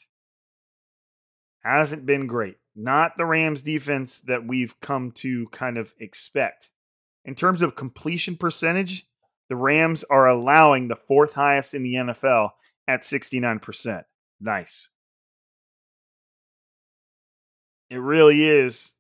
Hasn't 1.65 2.07
been 2.07 2.27
great. 2.27 2.57
Not 2.77 3.17
the 3.17 3.25
Rams 3.25 3.63
defense 3.63 4.21
that 4.21 4.47
we've 4.47 4.79
come 4.81 5.11
to 5.17 5.47
kind 5.49 5.79
of 5.79 5.95
expect. 5.99 6.71
In 7.27 7.35
terms 7.35 7.61
of 7.61 7.75
completion 7.75 8.37
percentage, 8.37 9.05
the 9.49 9.57
Rams 9.57 10.05
are 10.05 10.29
allowing 10.29 10.89
the 10.89 10.97
fourth 10.97 11.35
highest 11.35 11.75
in 11.75 11.83
the 11.83 11.95
NFL 11.95 12.51
at 12.89 13.03
69%. 13.03 14.05
Nice. 14.41 14.89
It 17.91 17.97
really 17.97 18.45
is, 18.45 18.93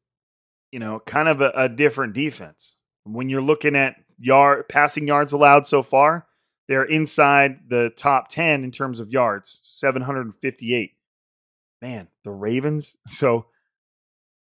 you 0.72 0.80
know, 0.80 1.00
kind 1.00 1.28
of 1.28 1.40
a, 1.40 1.50
a 1.54 1.68
different 1.68 2.14
defense. 2.14 2.74
When 3.04 3.28
you're 3.28 3.42
looking 3.42 3.76
at 3.76 3.96
yard 4.18 4.68
passing 4.68 5.06
yards 5.06 5.32
allowed 5.32 5.66
so 5.66 5.82
far, 5.82 6.26
they're 6.68 6.84
inside 6.84 7.60
the 7.68 7.90
top 7.96 8.28
10 8.28 8.64
in 8.64 8.72
terms 8.72 8.98
of 8.98 9.10
yards, 9.10 9.60
758. 9.62 10.92
Man, 11.80 12.08
the 12.24 12.30
Ravens. 12.30 12.96
So 13.08 13.46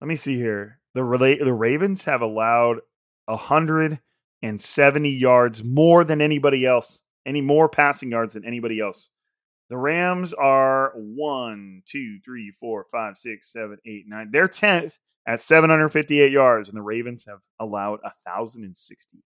let 0.01 0.07
me 0.07 0.15
see 0.15 0.37
here. 0.37 0.79
The 0.93 1.03
the 1.43 1.53
Ravens 1.53 2.05
have 2.05 2.21
allowed 2.21 2.79
170 3.25 5.09
yards 5.09 5.63
more 5.63 6.03
than 6.03 6.21
anybody 6.21 6.65
else, 6.65 7.01
any 7.25 7.41
more 7.41 7.69
passing 7.69 8.11
yards 8.11 8.33
than 8.33 8.45
anybody 8.45 8.79
else. 8.79 9.09
The 9.69 9.77
Rams 9.77 10.33
are 10.33 10.93
one, 10.95 11.81
two, 11.87 12.19
three, 12.23 12.53
four, 12.59 12.85
five, 12.91 13.17
six, 13.17 13.51
seven, 13.51 13.77
eight, 13.85 14.05
nine. 14.07 14.29
They're 14.31 14.47
10th 14.47 14.99
at 15.27 15.41
758 15.41 16.31
yards, 16.31 16.69
and 16.69 16.77
the 16.77 16.83
Ravens 16.83 17.25
have 17.27 17.39
allowed 17.59 17.99
1,060. 18.03 19.23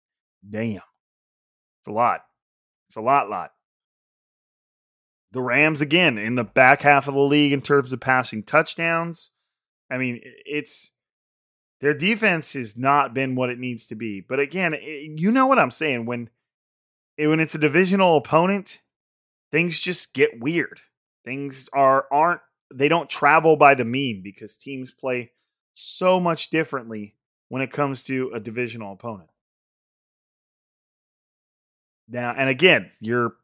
Damn. 0.50 0.76
It's 0.76 1.88
a 1.88 1.92
lot. 1.92 2.22
It's 2.90 2.98
a 2.98 3.02
lot, 3.02 3.30
lot. 3.30 3.52
The 5.34 5.42
Rams, 5.42 5.82
again, 5.82 6.18
in 6.18 6.36
the 6.36 6.44
back 6.44 6.82
half 6.82 7.08
of 7.08 7.14
the 7.14 7.20
league 7.20 7.54
in 7.54 7.62
terms 7.62 7.94
of 7.94 8.00
passing 8.00 8.44
touchdowns. 8.44 9.32
I 9.92 9.98
mean, 9.98 10.22
it's 10.24 10.92
their 11.82 11.94
defense 11.94 12.54
has 12.54 12.78
not 12.78 13.14
been 13.14 13.36
what 13.36 13.50
it 13.50 13.60
needs 13.60 13.86
to 13.88 13.96
be. 13.96 14.22
But 14.22 14.40
again, 14.40 14.74
it, 14.74 15.20
you 15.20 15.32
know 15.32 15.48
what 15.48 15.60
I'm 15.60 15.72
saying 15.72 16.06
when 16.06 16.30
eh, 17.18 17.28
when 17.28 17.40
it's 17.40 17.56
a 17.56 17.60
divisional 17.60 18.18
opponent, 18.18 18.82
things 19.52 19.80
just 19.80 20.14
get 20.14 20.40
weird. 20.40 20.80
Things 21.26 21.70
are 21.74 22.06
aren't 22.12 22.42
they 22.74 22.88
don't 22.88 23.10
travel 23.10 23.56
by 23.56 23.76
the 23.76 23.86
mean 23.86 24.22
because 24.24 24.58
teams 24.58 24.92
play 24.92 25.32
so 25.76 26.20
much 26.20 26.50
differently 26.50 27.16
when 27.50 27.62
it 27.62 27.72
comes 27.72 28.04
to 28.04 28.32
a 28.34 28.40
divisional 28.40 28.94
opponent. 28.94 29.30
Now, 32.08 32.34
and 32.38 32.50
again, 32.50 32.92
you're 33.00 33.36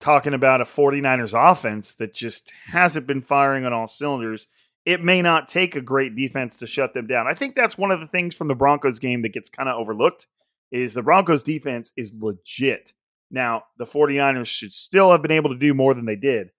talking 0.00 0.34
about 0.34 0.60
a 0.60 0.64
49ers 0.64 1.32
offense 1.50 1.94
that 1.94 2.14
just 2.14 2.52
hasn't 2.66 3.06
been 3.06 3.22
firing 3.22 3.64
on 3.64 3.72
all 3.72 3.86
cylinders 3.86 4.46
it 4.84 5.02
may 5.02 5.22
not 5.22 5.48
take 5.48 5.76
a 5.76 5.80
great 5.80 6.16
defense 6.16 6.58
to 6.58 6.66
shut 6.66 6.94
them 6.94 7.06
down. 7.06 7.26
I 7.26 7.34
think 7.34 7.54
that's 7.54 7.78
one 7.78 7.90
of 7.90 8.00
the 8.00 8.06
things 8.06 8.34
from 8.34 8.48
the 8.48 8.54
Broncos 8.54 8.98
game 8.98 9.22
that 9.22 9.32
gets 9.32 9.48
kind 9.48 9.68
of 9.68 9.78
overlooked 9.78 10.26
is 10.72 10.94
the 10.94 11.02
Broncos 11.02 11.42
defense 11.42 11.92
is 11.96 12.12
legit. 12.18 12.92
Now, 13.30 13.64
the 13.78 13.86
49ers 13.86 14.46
should 14.46 14.72
still 14.72 15.12
have 15.12 15.22
been 15.22 15.30
able 15.30 15.50
to 15.50 15.58
do 15.58 15.74
more 15.74 15.94
than 15.94 16.06
they 16.06 16.16
did. 16.16 16.50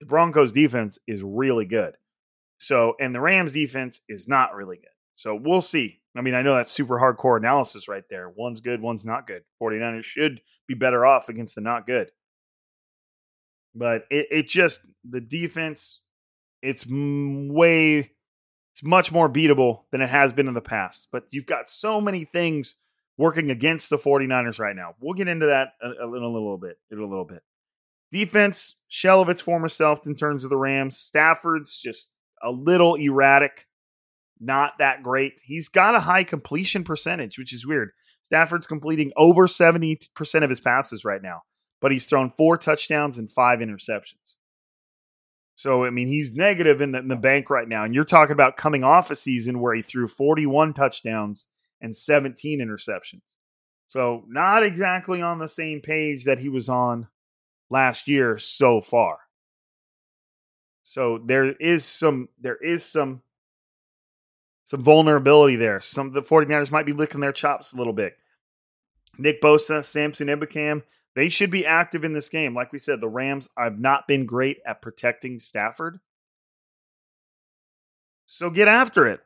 The 0.00 0.06
Broncos 0.06 0.52
defense 0.52 0.98
is 1.06 1.22
really 1.22 1.64
good. 1.64 1.94
So, 2.58 2.94
and 3.00 3.14
the 3.14 3.20
Rams 3.20 3.52
defense 3.52 4.00
is 4.08 4.26
not 4.26 4.54
really 4.54 4.76
good. 4.76 4.86
So, 5.16 5.34
we'll 5.34 5.60
see. 5.60 6.00
I 6.16 6.22
mean, 6.22 6.34
I 6.34 6.42
know 6.42 6.56
that's 6.56 6.72
super 6.72 6.98
hardcore 6.98 7.38
analysis 7.38 7.86
right 7.86 8.04
there. 8.10 8.28
One's 8.28 8.60
good, 8.60 8.82
one's 8.82 9.04
not 9.04 9.26
good. 9.26 9.44
49ers 9.62 10.04
should 10.04 10.40
be 10.66 10.74
better 10.74 11.06
off 11.06 11.28
against 11.28 11.54
the 11.54 11.60
not 11.60 11.86
good. 11.86 12.10
But 13.74 14.06
it, 14.10 14.26
it 14.30 14.48
just, 14.48 14.80
the 15.08 15.20
defense 15.20 16.00
it's 16.62 16.86
way 16.88 18.10
it's 18.72 18.82
much 18.82 19.12
more 19.12 19.28
beatable 19.28 19.82
than 19.90 20.00
it 20.00 20.08
has 20.08 20.32
been 20.32 20.48
in 20.48 20.54
the 20.54 20.60
past. 20.60 21.08
But 21.12 21.24
you've 21.30 21.46
got 21.46 21.68
so 21.68 22.00
many 22.00 22.24
things 22.24 22.76
working 23.18 23.50
against 23.50 23.90
the 23.90 23.98
49ers 23.98 24.58
right 24.58 24.76
now. 24.76 24.94
We'll 25.00 25.14
get 25.14 25.28
into 25.28 25.46
that 25.46 25.72
in 25.82 25.94
a, 26.00 26.06
little 26.06 26.56
bit. 26.56 26.78
In 26.90 26.98
a 26.98 27.06
little 27.06 27.24
bit. 27.24 27.42
Defense, 28.10 28.76
shell 28.88 29.20
of 29.20 29.28
its 29.28 29.42
former 29.42 29.68
self 29.68 30.06
in 30.06 30.14
terms 30.14 30.44
of 30.44 30.50
the 30.50 30.56
Rams. 30.56 30.96
Stafford's 30.96 31.78
just 31.78 32.10
a 32.42 32.50
little 32.50 32.94
erratic, 32.94 33.66
not 34.40 34.72
that 34.78 35.02
great. 35.02 35.34
He's 35.44 35.68
got 35.68 35.94
a 35.94 36.00
high 36.00 36.24
completion 36.24 36.82
percentage, 36.82 37.38
which 37.38 37.52
is 37.52 37.66
weird. 37.66 37.90
Stafford's 38.22 38.66
completing 38.66 39.12
over 39.16 39.46
70% 39.46 40.08
of 40.42 40.50
his 40.50 40.60
passes 40.60 41.04
right 41.04 41.22
now, 41.22 41.42
but 41.80 41.92
he's 41.92 42.06
thrown 42.06 42.32
four 42.36 42.56
touchdowns 42.56 43.18
and 43.18 43.30
five 43.30 43.58
interceptions. 43.58 44.36
So, 45.60 45.84
I 45.84 45.90
mean, 45.90 46.08
he's 46.08 46.32
negative 46.32 46.80
in 46.80 46.92
the, 46.92 47.00
in 47.00 47.08
the 47.08 47.16
bank 47.16 47.50
right 47.50 47.68
now. 47.68 47.84
And 47.84 47.94
you're 47.94 48.04
talking 48.04 48.32
about 48.32 48.56
coming 48.56 48.82
off 48.82 49.10
a 49.10 49.14
season 49.14 49.60
where 49.60 49.74
he 49.74 49.82
threw 49.82 50.08
41 50.08 50.72
touchdowns 50.72 51.48
and 51.82 51.94
17 51.94 52.60
interceptions. 52.60 53.20
So, 53.86 54.24
not 54.26 54.62
exactly 54.62 55.20
on 55.20 55.38
the 55.38 55.48
same 55.48 55.82
page 55.82 56.24
that 56.24 56.38
he 56.38 56.48
was 56.48 56.70
on 56.70 57.08
last 57.68 58.08
year 58.08 58.38
so 58.38 58.80
far. 58.80 59.18
So 60.82 61.20
there 61.22 61.52
is 61.52 61.84
some 61.84 62.30
there 62.40 62.56
is 62.56 62.82
some 62.82 63.20
some 64.64 64.82
vulnerability 64.82 65.56
there. 65.56 65.80
Some 65.80 66.14
the 66.14 66.22
49ers 66.22 66.70
might 66.70 66.86
be 66.86 66.94
licking 66.94 67.20
their 67.20 67.32
chops 67.32 67.74
a 67.74 67.76
little 67.76 67.92
bit. 67.92 68.16
Nick 69.18 69.42
Bosa, 69.42 69.84
Samson 69.84 70.28
Ebukam, 70.28 70.84
they 71.14 71.28
should 71.28 71.50
be 71.50 71.66
active 71.66 72.04
in 72.04 72.12
this 72.12 72.28
game. 72.28 72.54
Like 72.54 72.72
we 72.72 72.78
said, 72.78 73.00
the 73.00 73.08
Rams 73.08 73.48
have 73.58 73.78
not 73.78 74.06
been 74.06 74.26
great 74.26 74.58
at 74.66 74.82
protecting 74.82 75.38
Stafford. 75.38 75.98
So 78.26 78.48
get 78.48 78.68
after 78.68 79.06
it. 79.06 79.20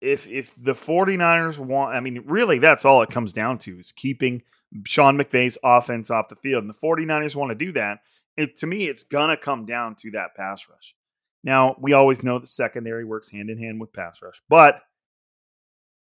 If 0.00 0.26
if 0.26 0.52
the 0.56 0.72
49ers 0.72 1.58
want, 1.58 1.94
I 1.94 2.00
mean, 2.00 2.22
really, 2.26 2.58
that's 2.58 2.84
all 2.84 3.02
it 3.02 3.10
comes 3.10 3.32
down 3.32 3.58
to 3.58 3.78
is 3.78 3.92
keeping 3.92 4.42
Sean 4.84 5.16
McVay's 5.16 5.58
offense 5.62 6.10
off 6.10 6.28
the 6.28 6.36
field. 6.36 6.64
And 6.64 6.72
the 6.72 6.78
49ers 6.86 7.36
want 7.36 7.50
to 7.50 7.54
do 7.54 7.72
that. 7.72 7.98
It, 8.36 8.56
to 8.58 8.66
me, 8.66 8.88
it's 8.88 9.02
going 9.02 9.30
to 9.30 9.36
come 9.36 9.66
down 9.66 9.96
to 9.96 10.10
that 10.12 10.34
pass 10.34 10.66
rush. 10.68 10.94
Now, 11.44 11.76
we 11.78 11.92
always 11.92 12.22
know 12.22 12.38
the 12.38 12.46
secondary 12.46 13.04
works 13.04 13.30
hand 13.30 13.50
in 13.50 13.58
hand 13.58 13.80
with 13.80 13.92
pass 13.92 14.20
rush, 14.22 14.40
but 14.48 14.82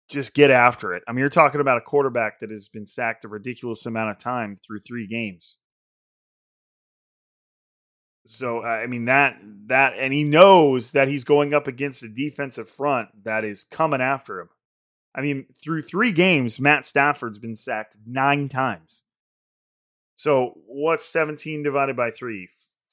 just 0.09 0.33
get 0.33 0.51
after 0.51 0.93
it. 0.93 1.03
I 1.07 1.11
mean, 1.11 1.19
you're 1.19 1.29
talking 1.29 1.61
about 1.61 1.77
a 1.77 1.81
quarterback 1.81 2.39
that 2.39 2.51
has 2.51 2.67
been 2.67 2.87
sacked 2.87 3.25
a 3.25 3.27
ridiculous 3.27 3.85
amount 3.85 4.11
of 4.11 4.19
time 4.19 4.55
through 4.55 4.79
three 4.79 5.07
games. 5.07 5.57
So 8.27 8.61
I 8.63 8.85
mean 8.85 9.05
that 9.05 9.39
that 9.67 9.93
and 9.97 10.13
he 10.13 10.23
knows 10.23 10.91
that 10.91 11.07
he's 11.07 11.23
going 11.23 11.55
up 11.55 11.65
against 11.67 12.03
a 12.03 12.07
defensive 12.07 12.69
front 12.69 13.09
that 13.23 13.43
is 13.43 13.63
coming 13.63 14.01
after 14.01 14.39
him. 14.39 14.49
I 15.15 15.21
mean, 15.21 15.47
through 15.63 15.81
three 15.81 16.11
games, 16.11 16.59
Matt 16.59 16.85
Stafford's 16.85 17.39
been 17.39 17.55
sacked 17.55 17.97
nine 18.05 18.47
times. 18.47 19.01
So 20.13 20.53
what's 20.67 21.05
17 21.07 21.63
divided 21.63 21.95
by 21.95 22.11
three? 22.11 22.49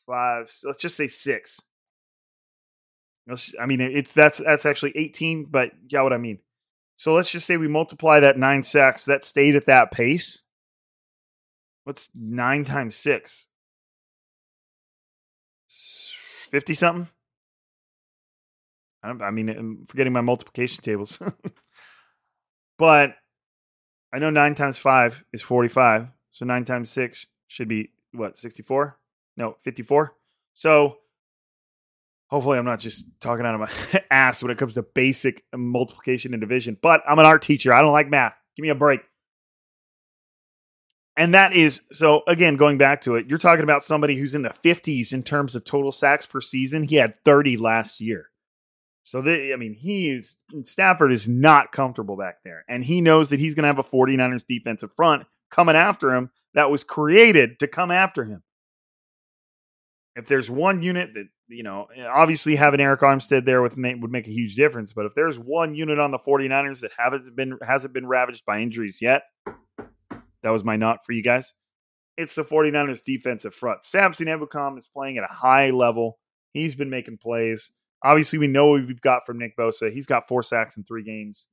Five. 0.07 0.51
Let's 0.65 0.81
just 0.81 0.97
say 0.97 1.07
six. 1.07 1.61
I 3.61 3.67
mean, 3.67 3.81
it's 3.81 4.13
that's 4.13 4.39
that's 4.39 4.65
actually 4.65 4.97
18, 4.97 5.47
but 5.51 5.73
yeah, 5.89 6.03
what 6.03 6.13
I 6.13 6.19
mean. 6.19 6.39
So 6.97 7.15
let's 7.15 7.31
just 7.31 7.47
say 7.47 7.57
we 7.57 7.69
multiply 7.69 8.21
that 8.21 8.39
nine 8.39 8.63
sacks 8.63 9.05
that 9.05 9.25
stayed 9.25 9.55
at 9.55 9.67
that 9.67 9.91
pace. 9.91 10.43
What's 11.85 12.09
nine 12.15 12.65
times 12.65 12.97
six? 12.97 13.49
50 16.51 16.75
something? 16.75 17.09
I, 19.03 19.31
mean, 19.31 19.49
I'm 19.49 19.87
forgetting 19.87 20.13
my 20.13 20.21
multiplication 20.21 20.83
tables. 20.83 21.21
but 22.79 23.15
I 24.13 24.19
know 24.19 24.31
nine 24.31 24.55
times 24.55 24.79
five 24.79 25.25
is 25.33 25.43
45. 25.43 26.09
So 26.33 26.45
nine 26.45 26.65
times 26.65 26.91
six 26.91 27.27
should 27.47 27.69
be 27.69 27.91
what, 28.13 28.39
64? 28.39 28.99
No, 29.37 29.57
54. 29.63 30.15
So 30.55 30.99
Hopefully, 32.29 32.59
I'm 32.59 32.65
not 32.65 32.81
just 32.81 33.07
talking 33.21 33.47
out 33.47 33.55
of 33.55 33.61
my 33.61 34.03
ass 34.11 34.43
when 34.43 34.51
it 34.51 34.59
comes 34.59 34.75
to 34.75 34.83
basic 34.83 35.45
multiplication 35.55 36.35
and 36.35 36.41
division, 36.41 36.77
but 36.81 37.03
I'm 37.09 37.19
an 37.19 37.27
art 37.27 37.43
teacher. 37.43 37.73
I 37.73 37.83
don't 37.83 37.93
like 37.93 38.11
math. 38.11 38.35
Give 38.57 38.63
me 38.65 38.71
a 38.71 38.75
break. 38.75 39.01
And 41.17 41.33
that 41.35 41.55
is 41.55 41.81
so, 41.93 42.23
again, 42.29 42.57
going 42.57 42.77
back 42.79 43.01
to 43.03 43.15
it, 43.15 43.27
you're 43.27 43.39
talking 43.39 43.63
about 43.63 43.83
somebody 43.83 44.17
who's 44.17 44.35
in 44.35 44.43
the 44.43 44.51
50s 44.51 45.15
in 45.15 45.23
terms 45.23 45.55
of 45.55 45.65
total 45.65 45.91
sacks 45.91 46.27
per 46.27 46.41
season. 46.41 46.83
He 46.83 46.97
had 46.97 47.15
30 47.15 47.57
last 47.57 48.01
year. 48.01 48.27
So, 49.03 49.23
they, 49.23 49.53
I 49.53 49.57
mean, 49.57 49.73
he 49.73 50.11
is, 50.11 50.37
Stafford 50.65 51.13
is 51.13 51.29
not 51.29 51.73
comfortable 51.73 52.17
back 52.17 52.39
there. 52.45 52.65
And 52.69 52.85
he 52.85 53.01
knows 53.01 53.31
that 53.31 53.41
he's 53.41 53.55
going 53.55 53.63
to 53.63 53.69
have 53.69 53.79
a 53.79 53.83
49ers 53.83 54.45
defensive 54.47 54.93
front 54.95 55.23
coming 55.51 55.77
after 55.77 56.15
him 56.15 56.31
that 56.55 56.71
was 56.71 56.85
created 56.85 57.61
to 57.61 57.69
come 57.69 57.91
after 57.91 58.25
him. 58.25 58.43
If 60.17 60.27
there's 60.27 60.51
one 60.51 60.83
unit 60.83 61.11
that 61.15 61.27
you 61.49 61.63
know, 61.63 61.87
eh, 61.97 62.05
obviously 62.05 62.57
having 62.57 62.81
Arik 62.81 62.99
Armstead 62.99 63.45
there 63.45 63.63
with 63.63 63.77
would 63.77 64.11
make 64.11 64.27
a 64.27 64.33
huge 64.33 64.57
difference. 64.57 64.93
But 64.93 65.07
if 65.07 65.15
there's 65.15 65.39
one 65.39 65.75
unit 65.75 65.99
on 65.99 66.11
the 66.11 66.19
49ers 66.19 66.81
that 66.81 66.93
haven't 66.99 67.37
been 67.37 67.59
hasn't 67.63 67.95
been 67.95 68.07
ravaged 68.07 68.45
by 68.45 68.61
injuries 68.61 69.01
yet, 69.01 69.23
that 70.43 70.51
was 70.51 70.65
my 70.65 70.77
not 70.77 71.05
for 71.05 71.13
you 71.13 71.23
guys. 71.23 71.53
It's 72.17 72.35
the 72.35 72.45
49ers 72.45 73.05
defensive 73.05 73.55
front. 73.55 73.85
Samson 73.85 74.27
Ebukam 74.27 74.79
is 74.79 74.89
playing 74.89 75.19
at 75.19 75.25
a 75.25 75.33
high 75.33 75.71
level. 75.71 76.19
He's 76.53 76.75
been 76.75 76.89
making 76.89 77.19
plays. 77.19 77.71
Obviously, 78.03 78.39
we 78.39 78.47
know 78.47 78.69
what 78.69 78.87
we've 78.87 79.01
got 79.01 79.27
from 79.27 79.39
Nick 79.39 79.57
Bosa. 79.57 79.93
He's 79.93 80.07
got 80.07 80.27
four 80.27 80.43
sacks 80.43 80.77
in 80.77 80.85
three 80.85 81.03
games 81.03 81.47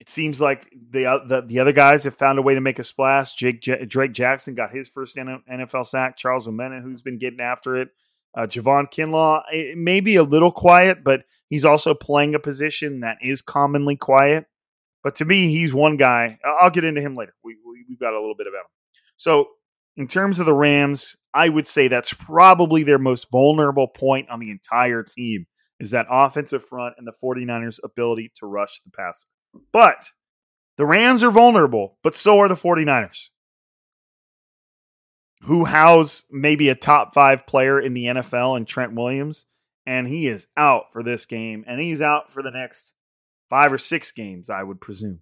it 0.00 0.08
seems 0.08 0.40
like 0.40 0.72
the, 0.90 1.22
the 1.26 1.42
the 1.42 1.58
other 1.60 1.72
guys 1.72 2.04
have 2.04 2.16
found 2.16 2.38
a 2.38 2.42
way 2.42 2.54
to 2.54 2.60
make 2.60 2.78
a 2.78 2.84
splash. 2.84 3.34
Jake 3.34 3.60
J- 3.60 3.84
Drake 3.84 4.12
Jackson 4.12 4.54
got 4.54 4.74
his 4.74 4.88
first 4.88 5.16
NFL 5.16 5.86
sack. 5.86 6.16
Charles 6.16 6.48
Omenihu, 6.48 6.82
who's 6.82 7.02
been 7.02 7.18
getting 7.18 7.40
after 7.40 7.76
it. 7.76 7.90
Uh, 8.34 8.42
Javon 8.42 8.90
Kinlaw, 8.90 9.42
it 9.52 9.76
may 9.76 10.00
be 10.00 10.16
a 10.16 10.22
little 10.22 10.52
quiet, 10.52 11.04
but 11.04 11.24
he's 11.48 11.64
also 11.64 11.92
playing 11.94 12.34
a 12.34 12.38
position 12.38 13.00
that 13.00 13.18
is 13.20 13.42
commonly 13.42 13.96
quiet. 13.96 14.46
But 15.02 15.16
to 15.16 15.24
me, 15.24 15.50
he's 15.50 15.74
one 15.74 15.96
guy. 15.96 16.38
I'll 16.44 16.70
get 16.70 16.84
into 16.84 17.00
him 17.00 17.16
later. 17.16 17.34
We, 17.44 17.56
we, 17.66 17.84
we've 17.88 17.98
got 17.98 18.14
a 18.14 18.20
little 18.20 18.36
bit 18.36 18.46
about 18.46 18.60
him. 18.60 18.70
So, 19.16 19.48
in 19.96 20.06
terms 20.06 20.38
of 20.38 20.46
the 20.46 20.54
Rams, 20.54 21.16
I 21.34 21.48
would 21.48 21.66
say 21.66 21.88
that's 21.88 22.14
probably 22.14 22.84
their 22.84 22.98
most 22.98 23.30
vulnerable 23.30 23.88
point 23.88 24.30
on 24.30 24.40
the 24.40 24.50
entire 24.50 25.02
team 25.02 25.46
is 25.78 25.90
that 25.90 26.06
offensive 26.08 26.64
front 26.64 26.94
and 26.96 27.06
the 27.06 27.12
49ers' 27.22 27.80
ability 27.82 28.30
to 28.36 28.46
rush 28.46 28.80
the 28.84 28.90
passer. 28.90 29.26
But 29.72 30.10
the 30.76 30.86
Rams 30.86 31.22
are 31.22 31.30
vulnerable, 31.30 31.98
but 32.02 32.16
so 32.16 32.40
are 32.40 32.48
the 32.48 32.54
49ers, 32.54 33.28
who 35.42 35.64
house 35.64 36.24
maybe 36.30 36.68
a 36.68 36.74
top 36.74 37.14
five 37.14 37.46
player 37.46 37.80
in 37.80 37.94
the 37.94 38.06
NFL 38.06 38.56
in 38.56 38.64
Trent 38.64 38.94
Williams. 38.94 39.46
And 39.86 40.06
he 40.06 40.28
is 40.28 40.46
out 40.56 40.92
for 40.92 41.02
this 41.02 41.26
game, 41.26 41.64
and 41.66 41.80
he's 41.80 42.00
out 42.00 42.30
for 42.30 42.42
the 42.42 42.50
next 42.50 42.94
five 43.48 43.72
or 43.72 43.78
six 43.78 44.12
games, 44.12 44.48
I 44.48 44.62
would 44.62 44.80
presume. 44.80 45.20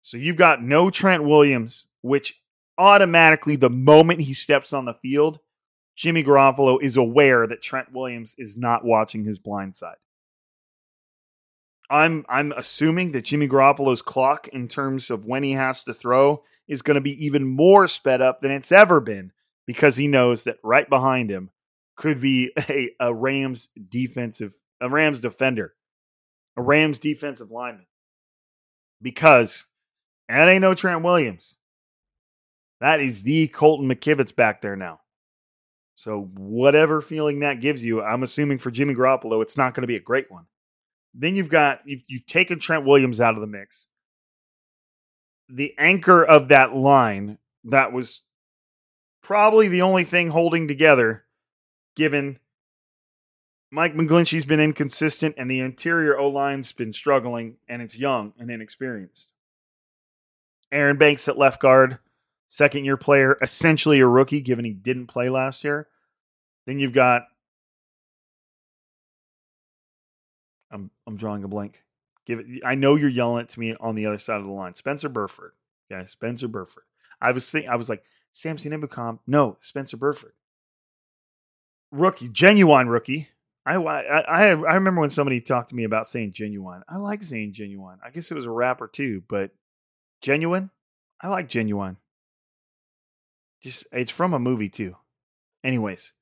So 0.00 0.16
you've 0.16 0.36
got 0.36 0.62
no 0.62 0.90
Trent 0.90 1.22
Williams, 1.22 1.86
which 2.00 2.40
automatically, 2.76 3.54
the 3.54 3.70
moment 3.70 4.22
he 4.22 4.32
steps 4.32 4.72
on 4.72 4.86
the 4.86 4.94
field, 4.94 5.38
Jimmy 5.94 6.24
Garoppolo 6.24 6.82
is 6.82 6.96
aware 6.96 7.46
that 7.46 7.62
Trent 7.62 7.92
Williams 7.92 8.34
is 8.38 8.56
not 8.56 8.84
watching 8.84 9.24
his 9.24 9.38
blind 9.38 9.74
side. 9.74 9.96
I'm 11.92 12.24
I'm 12.28 12.52
assuming 12.52 13.12
that 13.12 13.26
Jimmy 13.26 13.46
Garoppolo's 13.46 14.00
clock 14.00 14.48
in 14.48 14.66
terms 14.66 15.10
of 15.10 15.26
when 15.26 15.42
he 15.42 15.52
has 15.52 15.84
to 15.84 15.92
throw 15.92 16.42
is 16.66 16.80
going 16.80 16.94
to 16.94 17.02
be 17.02 17.24
even 17.24 17.46
more 17.46 17.86
sped 17.86 18.22
up 18.22 18.40
than 18.40 18.50
it's 18.50 18.72
ever 18.72 18.98
been 18.98 19.30
because 19.66 19.96
he 19.96 20.08
knows 20.08 20.44
that 20.44 20.56
right 20.64 20.88
behind 20.88 21.30
him 21.30 21.50
could 21.96 22.18
be 22.18 22.50
a, 22.70 22.90
a 22.98 23.14
Rams 23.14 23.68
defensive 23.90 24.56
a 24.80 24.88
Rams 24.88 25.20
defender, 25.20 25.74
a 26.56 26.62
Rams 26.62 26.98
defensive 26.98 27.50
lineman. 27.50 27.86
Because 29.02 29.66
that 30.28 30.48
ain't 30.48 30.62
no 30.62 30.74
Trent 30.74 31.02
Williams. 31.02 31.56
That 32.80 33.00
is 33.00 33.22
the 33.22 33.48
Colton 33.48 33.88
McKivitz 33.88 34.34
back 34.34 34.62
there 34.62 34.76
now. 34.76 35.00
So 35.94 36.30
whatever 36.36 37.00
feeling 37.00 37.40
that 37.40 37.60
gives 37.60 37.84
you, 37.84 38.02
I'm 38.02 38.22
assuming 38.22 38.58
for 38.58 38.70
Jimmy 38.70 38.94
Garoppolo, 38.94 39.42
it's 39.42 39.58
not 39.58 39.74
going 39.74 39.82
to 39.82 39.86
be 39.88 39.96
a 39.96 40.00
great 40.00 40.30
one. 40.30 40.46
Then 41.14 41.36
you've 41.36 41.48
got 41.48 41.80
you've, 41.84 42.02
you've 42.06 42.26
taken 42.26 42.58
Trent 42.58 42.86
Williams 42.86 43.20
out 43.20 43.34
of 43.34 43.40
the 43.40 43.46
mix. 43.46 43.86
The 45.48 45.74
anchor 45.78 46.24
of 46.24 46.48
that 46.48 46.74
line 46.74 47.38
that 47.64 47.92
was 47.92 48.22
probably 49.22 49.68
the 49.68 49.82
only 49.82 50.04
thing 50.04 50.30
holding 50.30 50.66
together, 50.66 51.24
given 51.94 52.38
Mike 53.70 53.94
McGlinchey's 53.94 54.44
been 54.44 54.60
inconsistent 54.60 55.34
and 55.38 55.50
the 55.50 55.60
interior 55.60 56.18
O 56.18 56.28
line's 56.28 56.72
been 56.72 56.92
struggling 56.92 57.56
and 57.68 57.80
it's 57.80 57.96
young 57.96 58.32
and 58.38 58.50
inexperienced. 58.50 59.30
Aaron 60.70 60.96
Banks 60.96 61.28
at 61.28 61.38
left 61.38 61.60
guard, 61.60 61.98
second 62.48 62.84
year 62.84 62.96
player, 62.96 63.38
essentially 63.40 64.00
a 64.00 64.06
rookie 64.06 64.40
given 64.40 64.64
he 64.64 64.72
didn't 64.72 65.06
play 65.06 65.28
last 65.28 65.64
year. 65.64 65.88
Then 66.66 66.78
you've 66.78 66.92
got 66.92 67.22
I'm 70.72 70.90
I'm 71.06 71.16
drawing 71.16 71.44
a 71.44 71.48
blank. 71.48 71.82
Give 72.26 72.40
it. 72.40 72.46
I 72.64 72.74
know 72.74 72.96
you're 72.96 73.08
yelling 73.08 73.42
at 73.42 73.48
to 73.50 73.60
me 73.60 73.74
on 73.78 73.94
the 73.94 74.06
other 74.06 74.18
side 74.18 74.38
of 74.40 74.46
the 74.46 74.52
line. 74.52 74.74
Spencer 74.74 75.08
Burford. 75.08 75.52
Okay, 75.90 76.06
Spencer 76.06 76.48
Burford. 76.48 76.84
I 77.20 77.32
was 77.32 77.50
think 77.50 77.68
I 77.68 77.76
was 77.76 77.88
like 77.88 78.04
Samson 78.32 78.72
Ebukam. 78.72 79.18
No, 79.26 79.56
Spencer 79.60 79.96
Burford. 79.96 80.32
Rookie, 81.90 82.28
genuine 82.28 82.88
rookie. 82.88 83.28
I, 83.66 83.74
I 83.76 84.20
I 84.20 84.42
I 84.48 84.74
remember 84.74 85.00
when 85.00 85.10
somebody 85.10 85.40
talked 85.40 85.68
to 85.68 85.76
me 85.76 85.84
about 85.84 86.08
saying 86.08 86.32
genuine. 86.32 86.82
I 86.88 86.96
like 86.96 87.22
saying 87.22 87.52
genuine. 87.52 87.98
I 88.04 88.10
guess 88.10 88.30
it 88.30 88.34
was 88.34 88.46
a 88.46 88.50
rapper 88.50 88.88
too, 88.88 89.22
but 89.28 89.50
genuine. 90.20 90.70
I 91.20 91.28
like 91.28 91.48
genuine. 91.48 91.98
Just 93.62 93.86
it's 93.92 94.10
from 94.10 94.34
a 94.34 94.38
movie 94.40 94.68
too. 94.68 94.96
Anyways, 95.62 96.12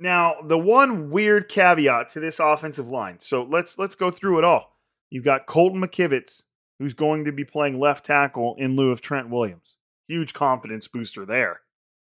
now 0.00 0.36
the 0.42 0.58
one 0.58 1.10
weird 1.10 1.48
caveat 1.48 2.08
to 2.10 2.20
this 2.20 2.40
offensive 2.40 2.88
line. 2.88 3.20
So 3.20 3.42
let's 3.42 3.78
let's 3.78 3.94
go 3.94 4.10
through 4.10 4.38
it 4.38 4.44
all. 4.44 4.76
You've 5.10 5.24
got 5.24 5.46
Colton 5.46 5.80
McKivitz, 5.80 6.44
who's 6.78 6.94
going 6.94 7.24
to 7.24 7.32
be 7.32 7.44
playing 7.44 7.78
left 7.78 8.04
tackle 8.04 8.54
in 8.58 8.76
lieu 8.76 8.90
of 8.90 9.00
Trent 9.00 9.28
Williams. 9.28 9.76
Huge 10.08 10.32
confidence 10.32 10.88
booster 10.88 11.26
there. 11.26 11.60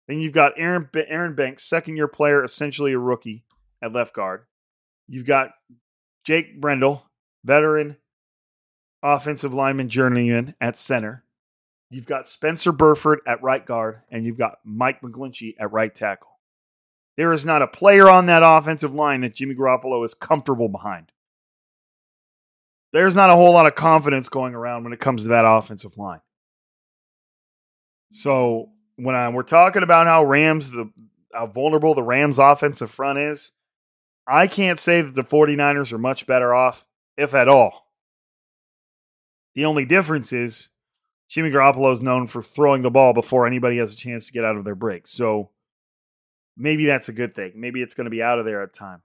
Then 0.07 0.19
you've 0.19 0.33
got 0.33 0.53
Aaron 0.57 0.89
Aaron 1.07 1.35
Banks, 1.35 1.63
second 1.63 1.95
year 1.95 2.07
player, 2.07 2.43
essentially 2.43 2.93
a 2.93 2.99
rookie 2.99 3.43
at 3.81 3.93
left 3.93 4.13
guard. 4.13 4.45
You've 5.07 5.25
got 5.25 5.51
Jake 6.25 6.59
Brendel, 6.59 7.03
veteran 7.43 7.97
offensive 9.03 9.53
lineman 9.53 9.87
journeyman 9.87 10.55
at 10.59 10.75
center. 10.75 11.23
You've 11.91 12.07
got 12.07 12.27
Spencer 12.27 12.71
Burford 12.71 13.19
at 13.27 13.43
right 13.43 13.63
guard, 13.63 14.01
and 14.09 14.25
you've 14.25 14.37
got 14.37 14.57
Mike 14.65 15.01
McGlinchey 15.01 15.55
at 15.59 15.71
right 15.71 15.93
tackle. 15.93 16.34
There 17.17 17.33
is 17.33 17.45
not 17.45 17.61
a 17.61 17.67
player 17.67 18.09
on 18.09 18.25
that 18.25 18.43
offensive 18.43 18.93
line 18.93 19.21
that 19.21 19.35
Jimmy 19.35 19.55
Garoppolo 19.55 20.03
is 20.03 20.13
comfortable 20.13 20.67
behind. 20.67 21.11
There's 22.91 23.15
not 23.15 23.29
a 23.29 23.35
whole 23.35 23.53
lot 23.53 23.67
of 23.67 23.75
confidence 23.75 24.29
going 24.29 24.55
around 24.55 24.83
when 24.83 24.93
it 24.93 24.99
comes 24.99 25.23
to 25.23 25.29
that 25.29 25.45
offensive 25.45 25.97
line. 25.97 26.21
So 28.11 28.69
when 28.95 29.15
I, 29.15 29.29
we're 29.29 29.43
talking 29.43 29.83
about 29.83 30.07
how 30.07 30.23
Rams 30.23 30.71
the 30.71 30.89
how 31.33 31.47
vulnerable 31.47 31.93
the 31.93 32.03
Rams 32.03 32.39
offensive 32.39 32.89
front 32.89 33.19
is, 33.19 33.51
I 34.25 34.47
can't 34.47 34.79
say 34.79 35.01
that 35.01 35.15
the 35.15 35.23
49ers 35.23 35.91
are 35.91 35.97
much 35.97 36.25
better 36.25 36.55
off, 36.55 36.85
if 37.17 37.33
at 37.33 37.49
all. 37.49 37.91
The 39.53 39.65
only 39.65 39.85
difference 39.85 40.31
is 40.31 40.69
Jimmy 41.27 41.49
Garoppolo 41.49 41.93
is 41.93 42.01
known 42.01 42.27
for 42.27 42.41
throwing 42.41 42.81
the 42.81 42.89
ball 42.89 43.13
before 43.13 43.45
anybody 43.47 43.77
has 43.77 43.91
a 43.91 43.97
chance 43.97 44.27
to 44.27 44.33
get 44.33 44.45
out 44.45 44.55
of 44.55 44.63
their 44.63 44.75
break. 44.75 45.07
So 45.07 45.49
maybe 46.57 46.85
that's 46.85 47.09
a 47.09 47.13
good 47.13 47.35
thing. 47.35 47.53
Maybe 47.55 47.81
it's 47.81 47.93
going 47.93 48.05
to 48.05 48.11
be 48.11 48.23
out 48.23 48.39
of 48.39 48.45
there 48.45 48.61
at 48.61 48.73
times. 48.73 49.03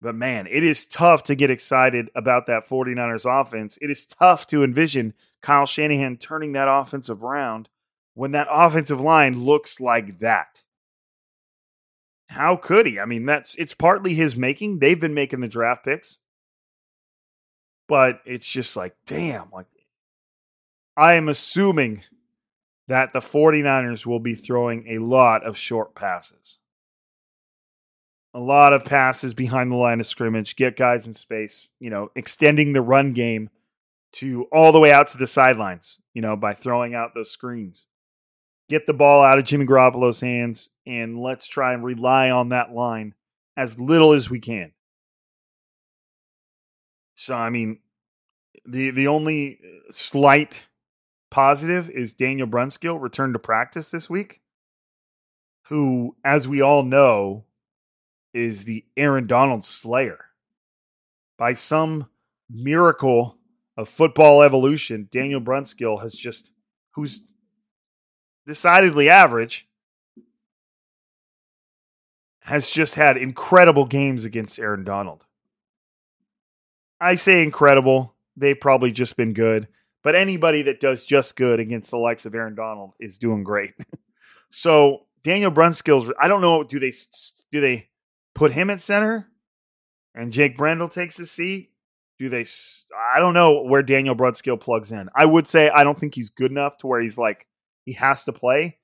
But 0.00 0.16
man, 0.16 0.48
it 0.50 0.64
is 0.64 0.86
tough 0.86 1.22
to 1.24 1.36
get 1.36 1.50
excited 1.50 2.10
about 2.16 2.46
that 2.46 2.68
49ers 2.68 3.40
offense. 3.40 3.78
It 3.80 3.90
is 3.90 4.04
tough 4.04 4.48
to 4.48 4.64
envision 4.64 5.14
Kyle 5.42 5.64
Shanahan 5.64 6.16
turning 6.16 6.52
that 6.52 6.68
offensive 6.68 7.22
around 7.22 7.68
when 8.14 8.32
that 8.32 8.48
offensive 8.50 9.00
line 9.00 9.44
looks 9.44 9.80
like 9.80 10.18
that. 10.18 10.64
How 12.28 12.56
could 12.56 12.86
he? 12.86 12.98
I 12.98 13.04
mean, 13.04 13.26
that's 13.26 13.54
it's 13.56 13.74
partly 13.74 14.14
his 14.14 14.36
making. 14.36 14.80
They've 14.80 14.98
been 14.98 15.14
making 15.14 15.40
the 15.40 15.48
draft 15.48 15.84
picks. 15.84 16.18
But 17.88 18.20
it's 18.24 18.50
just 18.50 18.74
like, 18.74 18.96
damn, 19.06 19.50
like 19.52 19.66
I 20.96 21.14
am 21.14 21.28
assuming 21.28 22.02
that 22.88 23.12
the 23.12 23.20
49ers 23.20 24.06
will 24.06 24.20
be 24.20 24.34
throwing 24.34 24.86
a 24.88 24.98
lot 24.98 25.44
of 25.44 25.56
short 25.56 25.94
passes. 25.94 26.58
A 28.34 28.40
lot 28.40 28.72
of 28.72 28.84
passes 28.84 29.34
behind 29.34 29.70
the 29.70 29.76
line 29.76 30.00
of 30.00 30.06
scrimmage, 30.06 30.56
get 30.56 30.76
guys 30.76 31.06
in 31.06 31.14
space, 31.14 31.70
you 31.78 31.90
know, 31.90 32.10
extending 32.16 32.72
the 32.72 32.80
run 32.80 33.12
game 33.12 33.50
to 34.12 34.44
all 34.52 34.72
the 34.72 34.80
way 34.80 34.92
out 34.92 35.08
to 35.08 35.18
the 35.18 35.26
sidelines, 35.26 35.98
you 36.14 36.22
know, 36.22 36.36
by 36.36 36.54
throwing 36.54 36.94
out 36.94 37.14
those 37.14 37.30
screens 37.30 37.86
get 38.72 38.86
the 38.86 38.94
ball 38.94 39.22
out 39.22 39.38
of 39.38 39.44
Jimmy 39.44 39.66
Garoppolo's 39.66 40.22
hands, 40.22 40.70
and 40.86 41.20
let's 41.20 41.46
try 41.46 41.74
and 41.74 41.84
rely 41.84 42.30
on 42.30 42.48
that 42.48 42.72
line 42.72 43.14
as 43.54 43.78
little 43.78 44.12
as 44.12 44.30
we 44.30 44.40
can. 44.40 44.72
So, 47.14 47.34
I 47.34 47.50
mean, 47.50 47.80
the 48.64 48.90
the 48.90 49.08
only 49.08 49.58
uh, 49.62 49.92
slight 49.92 50.54
positive 51.32 51.88
is 51.88 52.12
Daniel 52.12 52.46
Brunskill 52.46 53.00
returned 53.00 53.32
to 53.32 53.38
practice 53.38 53.88
this 53.88 54.08
week, 54.10 54.42
who, 55.68 56.14
as 56.22 56.46
we 56.46 56.60
all 56.60 56.82
know, 56.82 57.46
is 58.34 58.64
the 58.64 58.84
Aaron 58.98 59.26
Donald 59.26 59.64
Slayer. 59.64 60.26
By 61.38 61.54
some 61.54 62.06
miracle 62.50 63.38
of 63.78 63.88
football 63.88 64.42
evolution, 64.42 65.08
Daniel 65.10 65.40
Brunskill 65.40 66.02
has 66.02 66.12
just 66.12 66.52
who's 66.90 67.22
decidedly 68.46 69.08
average, 69.08 69.66
has 72.40 72.70
just 72.70 72.94
had 72.94 73.16
incredible 73.16 73.86
games 73.86 74.26
against 74.26 74.58
Aaron 74.58 74.84
Donald. 74.84 75.24
I 77.00 77.14
say 77.14 77.42
incredible. 77.42 78.14
They've 78.36 78.60
probably 78.60 78.92
just 78.92 79.16
been 79.16 79.32
good. 79.32 79.68
But 80.02 80.14
anybody 80.16 80.62
that 80.62 80.80
does 80.80 81.06
just 81.06 81.36
good 81.36 81.60
against 81.60 81.90
the 81.90 81.98
likes 81.98 82.26
of 82.26 82.34
Aaron 82.34 82.54
Donald 82.54 82.92
is 82.98 83.18
doing 83.18 83.44
great. 83.44 83.74
so 84.50 85.06
Daniel 85.22 85.52
Brunskill's, 85.52 86.10
I 86.20 86.28
don't 86.28 86.40
know. 86.40 86.64
Do 86.64 86.80
they 86.80 86.92
do 87.50 87.60
they 87.60 87.88
put 88.34 88.52
him 88.52 88.70
at 88.70 88.80
center, 88.80 89.28
and 90.14 90.32
Jake 90.32 90.56
Brendel 90.56 90.88
takes 90.88 91.16
his 91.16 91.30
seat? 91.30 91.70
Do 92.18 92.28
they? 92.28 92.44
I 93.14 93.20
don't 93.20 93.34
know 93.34 93.62
where 93.62 93.82
Daniel 93.82 94.16
Brunskill 94.16 94.60
plugs 94.60 94.92
in. 94.92 95.08
I 95.14 95.24
would 95.24 95.46
say 95.46 95.70
I 95.70 95.84
don't 95.84 95.98
think 95.98 96.14
he's 96.14 96.30
good 96.30 96.50
enough 96.50 96.76
to 96.78 96.86
where 96.86 97.00
he's 97.00 97.18
like 97.18 97.46
he 97.84 97.92
has 97.92 98.24
to 98.24 98.32
play. 98.32 98.78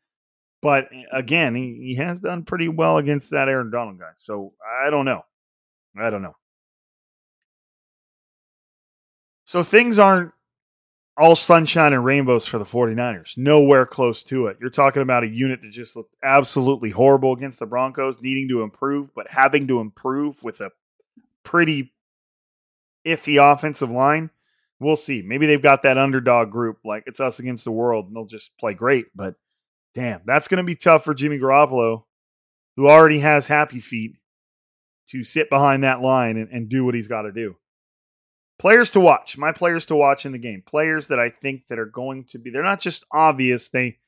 But 0.61 0.89
eh, 0.93 1.03
again, 1.13 1.55
he, 1.55 1.95
he 1.95 1.95
has 1.97 2.21
done 2.21 2.45
pretty 2.45 2.69
well 2.69 2.99
against 2.99 3.31
that 3.31 3.49
Aaron 3.49 3.71
Donald 3.71 3.99
guy. 3.99 4.11
So 4.17 4.55
I 4.85 4.91
don't 4.91 5.05
know. 5.05 5.23
I 5.99 6.11
don't 6.11 6.23
know. 6.23 6.37
So 9.45 9.63
things 9.63 9.99
aren't 9.99 10.33
all 11.19 11.37
sunshine 11.37 11.93
and 11.93 12.05
rainbows 12.05 12.47
for 12.47 12.59
the 12.59 12.65
49ers. 12.65 13.37
Nowhere 13.37 13.87
close 13.87 14.23
to 14.25 14.47
it. 14.47 14.57
You're 14.61 14.71
talking 14.71 15.03
about 15.03 15.25
a 15.25 15.29
unit 15.29 15.61
that 15.63 15.71
just 15.71 15.97
looked 15.97 16.15
absolutely 16.23 16.91
horrible 16.91 17.33
against 17.33 17.59
the 17.59 17.67
Broncos, 17.67 18.23
needing 18.23 18.49
to 18.49 18.63
improve, 18.63 19.15
but 19.15 19.29
having 19.31 19.67
to 19.69 19.81
improve 19.81 20.43
with 20.43 20.61
a 20.61 20.71
pretty 21.43 21.93
iffy 23.07 23.53
offensive 23.53 23.91
line 23.91 24.31
we'll 24.81 24.97
see. 24.97 25.23
Maybe 25.23 25.47
they've 25.47 25.63
got 25.63 25.83
that 25.83 25.99
underdog 25.99 26.51
group, 26.51 26.79
like 26.85 27.05
it's 27.07 27.21
us 27.21 27.39
against 27.39 27.65
the 27.65 27.73
world, 27.73 28.07
and 28.07 28.17
they'll 28.17 28.27
just 28.27 28.57
play 28.59 28.75
great. 28.75 29.07
But 29.15 29.35
damn, 29.95 30.23
that's 30.25 30.49
going 30.49 30.59
to 30.59 30.65
be 30.65 30.75
tough 30.77 31.05
for 31.05 31.15
Jimmy 31.15 31.39
Garoppolo, 31.39 32.05
who 32.77 32.89
already 32.89 33.21
has 33.21 33.47
happy 33.47 33.81
feet, 33.81 34.17
to 35.09 35.25
sit 35.25 35.51
behind 35.51 35.85
that 35.85 36.01
line 36.01 36.37
and, 36.37 36.51
and 36.51 36.69
do 36.69 36.85
what 36.85 36.95
he's 36.95 37.09
got 37.09 37.23
to 37.23 37.33
do. 37.33 37.57
Players 38.59 38.91
to 38.91 39.01
watch. 39.01 39.39
My 39.39 39.53
players 39.53 39.87
to 39.87 39.95
watch 39.95 40.27
in 40.27 40.33
the 40.33 40.39
game. 40.39 40.63
Players 40.67 41.09
that 41.09 41.21
I 41.21 41.31
think 41.31 41.69
that 41.69 41.79
are 41.79 41.87
going 41.87 42.25
to 42.31 42.39
be. 42.39 42.51
They're 42.51 42.63
not 42.63 42.81
just 42.81 43.05
obvious. 43.13 43.69
They 43.69 43.99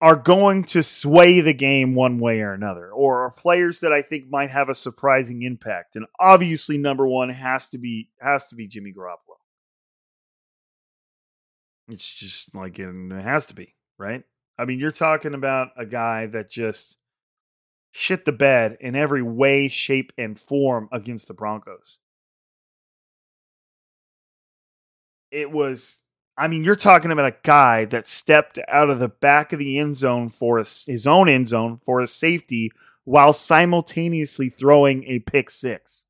are 0.00 0.16
going 0.16 0.64
to 0.64 0.82
sway 0.82 1.40
the 1.40 1.54
game 1.54 1.94
one 1.94 2.18
way 2.18 2.40
or 2.40 2.52
another, 2.52 2.90
or 2.90 3.24
are 3.24 3.30
players 3.30 3.80
that 3.80 3.92
I 3.92 4.02
think 4.02 4.28
might 4.28 4.50
have 4.50 4.68
a 4.68 4.74
surprising 4.74 5.42
impact. 5.42 5.96
And 5.96 6.06
obviously, 6.20 6.76
number 6.76 7.06
one 7.06 7.30
has 7.30 7.68
to 7.70 7.78
be 7.78 8.10
has 8.20 8.46
to 8.48 8.54
be 8.54 8.68
Jimmy 8.68 8.92
Garoppolo. 8.92 9.36
It's 11.88 12.10
just 12.12 12.54
like 12.54 12.78
it 12.78 12.92
has 13.22 13.46
to 13.46 13.54
be, 13.54 13.74
right? 13.98 14.24
I 14.58 14.64
mean, 14.64 14.80
you're 14.80 14.92
talking 14.92 15.34
about 15.34 15.68
a 15.76 15.86
guy 15.86 16.26
that 16.26 16.50
just 16.50 16.96
shit 17.92 18.24
the 18.24 18.32
bed 18.32 18.78
in 18.80 18.96
every 18.96 19.22
way, 19.22 19.68
shape, 19.68 20.12
and 20.18 20.38
form 20.38 20.88
against 20.92 21.28
the 21.28 21.34
Broncos. 21.34 21.98
It 25.36 25.50
was, 25.50 25.98
I 26.38 26.48
mean, 26.48 26.64
you're 26.64 26.76
talking 26.76 27.10
about 27.10 27.30
a 27.30 27.36
guy 27.42 27.84
that 27.84 28.08
stepped 28.08 28.58
out 28.68 28.88
of 28.88 29.00
the 29.00 29.08
back 29.08 29.52
of 29.52 29.58
the 29.58 29.78
end 29.78 29.94
zone 29.94 30.30
for 30.30 30.56
his 30.56 31.06
own 31.06 31.28
end 31.28 31.48
zone 31.48 31.78
for 31.84 32.00
a 32.00 32.06
safety 32.06 32.72
while 33.04 33.34
simultaneously 33.34 34.48
throwing 34.48 35.04
a 35.04 35.18
pick 35.18 35.50
six. 35.50 36.06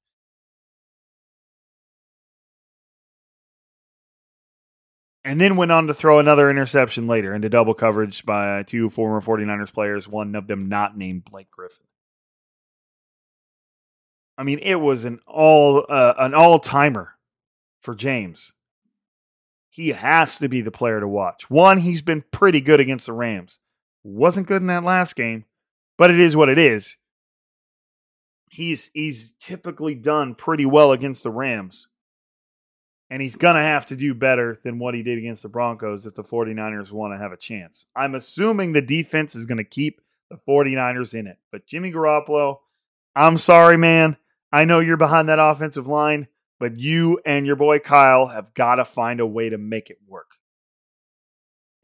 and 5.24 5.40
then 5.40 5.56
went 5.56 5.72
on 5.72 5.88
to 5.88 5.92
throw 5.92 6.20
another 6.20 6.48
interception 6.48 7.08
later 7.08 7.34
into 7.34 7.48
double 7.48 7.74
coverage 7.74 8.24
by 8.24 8.62
two 8.62 8.88
former 8.88 9.20
49ers 9.20 9.72
players, 9.72 10.06
one 10.06 10.36
of 10.36 10.46
them 10.46 10.68
not 10.68 10.96
named 10.96 11.24
Blake 11.24 11.50
Griffin. 11.50 11.84
I 14.38 14.44
mean, 14.44 14.60
it 14.60 14.76
was 14.76 15.04
an 15.04 15.18
all 15.26 15.84
uh, 15.88 16.14
an 16.16 16.32
all 16.32 16.60
timer 16.60 17.16
for 17.80 17.96
James. 17.96 18.52
He 19.76 19.88
has 19.90 20.38
to 20.38 20.48
be 20.48 20.62
the 20.62 20.70
player 20.70 21.00
to 21.00 21.08
watch. 21.08 21.50
One, 21.50 21.78
he's 21.78 22.00
been 22.00 22.24
pretty 22.30 22.60
good 22.60 22.80
against 22.80 23.06
the 23.06 23.12
Rams. 23.12 23.58
Wasn't 24.04 24.46
good 24.46 24.62
in 24.62 24.68
that 24.68 24.84
last 24.84 25.16
game, 25.16 25.44
but 25.98 26.10
it 26.10 26.18
is 26.18 26.34
what 26.34 26.48
it 26.48 26.58
is. 26.58 26.96
He's 28.50 28.90
he's 28.94 29.32
typically 29.38 29.94
done 29.94 30.34
pretty 30.34 30.64
well 30.64 30.92
against 30.92 31.22
the 31.24 31.30
Rams 31.30 31.88
and 33.10 33.22
he's 33.22 33.36
going 33.36 33.54
to 33.54 33.62
have 33.62 33.86
to 33.86 33.96
do 33.96 34.14
better 34.14 34.58
than 34.64 34.78
what 34.78 34.94
he 34.94 35.02
did 35.02 35.18
against 35.18 35.42
the 35.42 35.48
Broncos 35.48 36.06
if 36.06 36.14
the 36.14 36.24
49ers 36.24 36.90
want 36.90 37.12
to 37.14 37.18
have 37.18 37.32
a 37.32 37.36
chance. 37.36 37.86
I'm 37.94 38.14
assuming 38.14 38.72
the 38.72 38.82
defense 38.82 39.34
is 39.34 39.46
going 39.46 39.58
to 39.58 39.64
keep 39.64 40.00
the 40.28 40.38
49ers 40.48 41.14
in 41.14 41.26
it. 41.26 41.38
But 41.52 41.66
Jimmy 41.66 41.92
Garoppolo, 41.92 42.58
I'm 43.14 43.36
sorry, 43.36 43.76
man. 43.76 44.16
I 44.52 44.64
know 44.64 44.80
you're 44.80 44.96
behind 44.96 45.28
that 45.28 45.38
offensive 45.38 45.86
line, 45.86 46.26
but 46.58 46.78
you 46.78 47.20
and 47.24 47.46
your 47.46 47.56
boy 47.56 47.78
Kyle 47.78 48.26
have 48.26 48.54
got 48.54 48.76
to 48.76 48.84
find 48.84 49.20
a 49.20 49.26
way 49.26 49.48
to 49.48 49.58
make 49.58 49.90
it 49.90 49.98
work. 50.06 50.30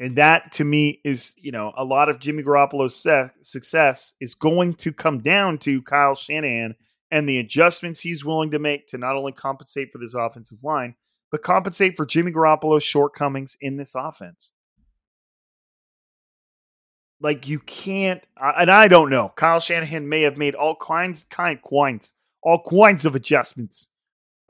And 0.01 0.16
that 0.16 0.53
to 0.53 0.64
me 0.64 1.01
is, 1.05 1.33
you 1.37 1.53
know, 1.53 1.73
a 1.77 1.85
lot 1.85 2.09
of 2.09 2.18
Jimmy 2.18 2.43
Garoppolo's 2.43 2.97
se- 2.97 3.31
success 3.41 4.14
is 4.20 4.35
going 4.35 4.75
to 4.75 4.93
come 4.93 5.20
down 5.20 5.59
to 5.59 5.81
Kyle 5.83 6.16
Shanahan 6.16 6.75
and 7.12 7.29
the 7.29 7.39
adjustments 7.39 8.01
he's 8.01 8.25
willing 8.25 8.51
to 8.51 8.59
make 8.59 8.89
to 8.89 8.99
not 8.99 9.14
only 9.14 9.33
compensate 9.33 9.93
for 9.93 9.99
this 9.99 10.14
offensive 10.14 10.64
line, 10.64 10.97
but 11.31 11.43
compensate 11.43 11.97
for 11.97 12.05
Jimmy 12.05 12.33
Garoppolo's 12.33 12.83
shortcomings 12.83 13.57
in 13.61 13.77
this 13.77 13.95
offense. 13.95 14.51
Like 17.20 17.49
you 17.49 17.61
can't, 17.61 18.27
and 18.37 18.70
I 18.70 18.89
don't 18.89 19.11
know. 19.11 19.33
Kyle 19.37 19.61
Shanahan 19.61 20.09
may 20.09 20.23
have 20.23 20.37
made 20.37 20.57
all 20.57 20.75
kinds, 20.75 21.27
kind, 21.31 21.61
kinds, 21.62 22.14
all 22.43 22.61
kinds 22.68 23.05
of 23.05 23.14
adjustments, 23.14 23.89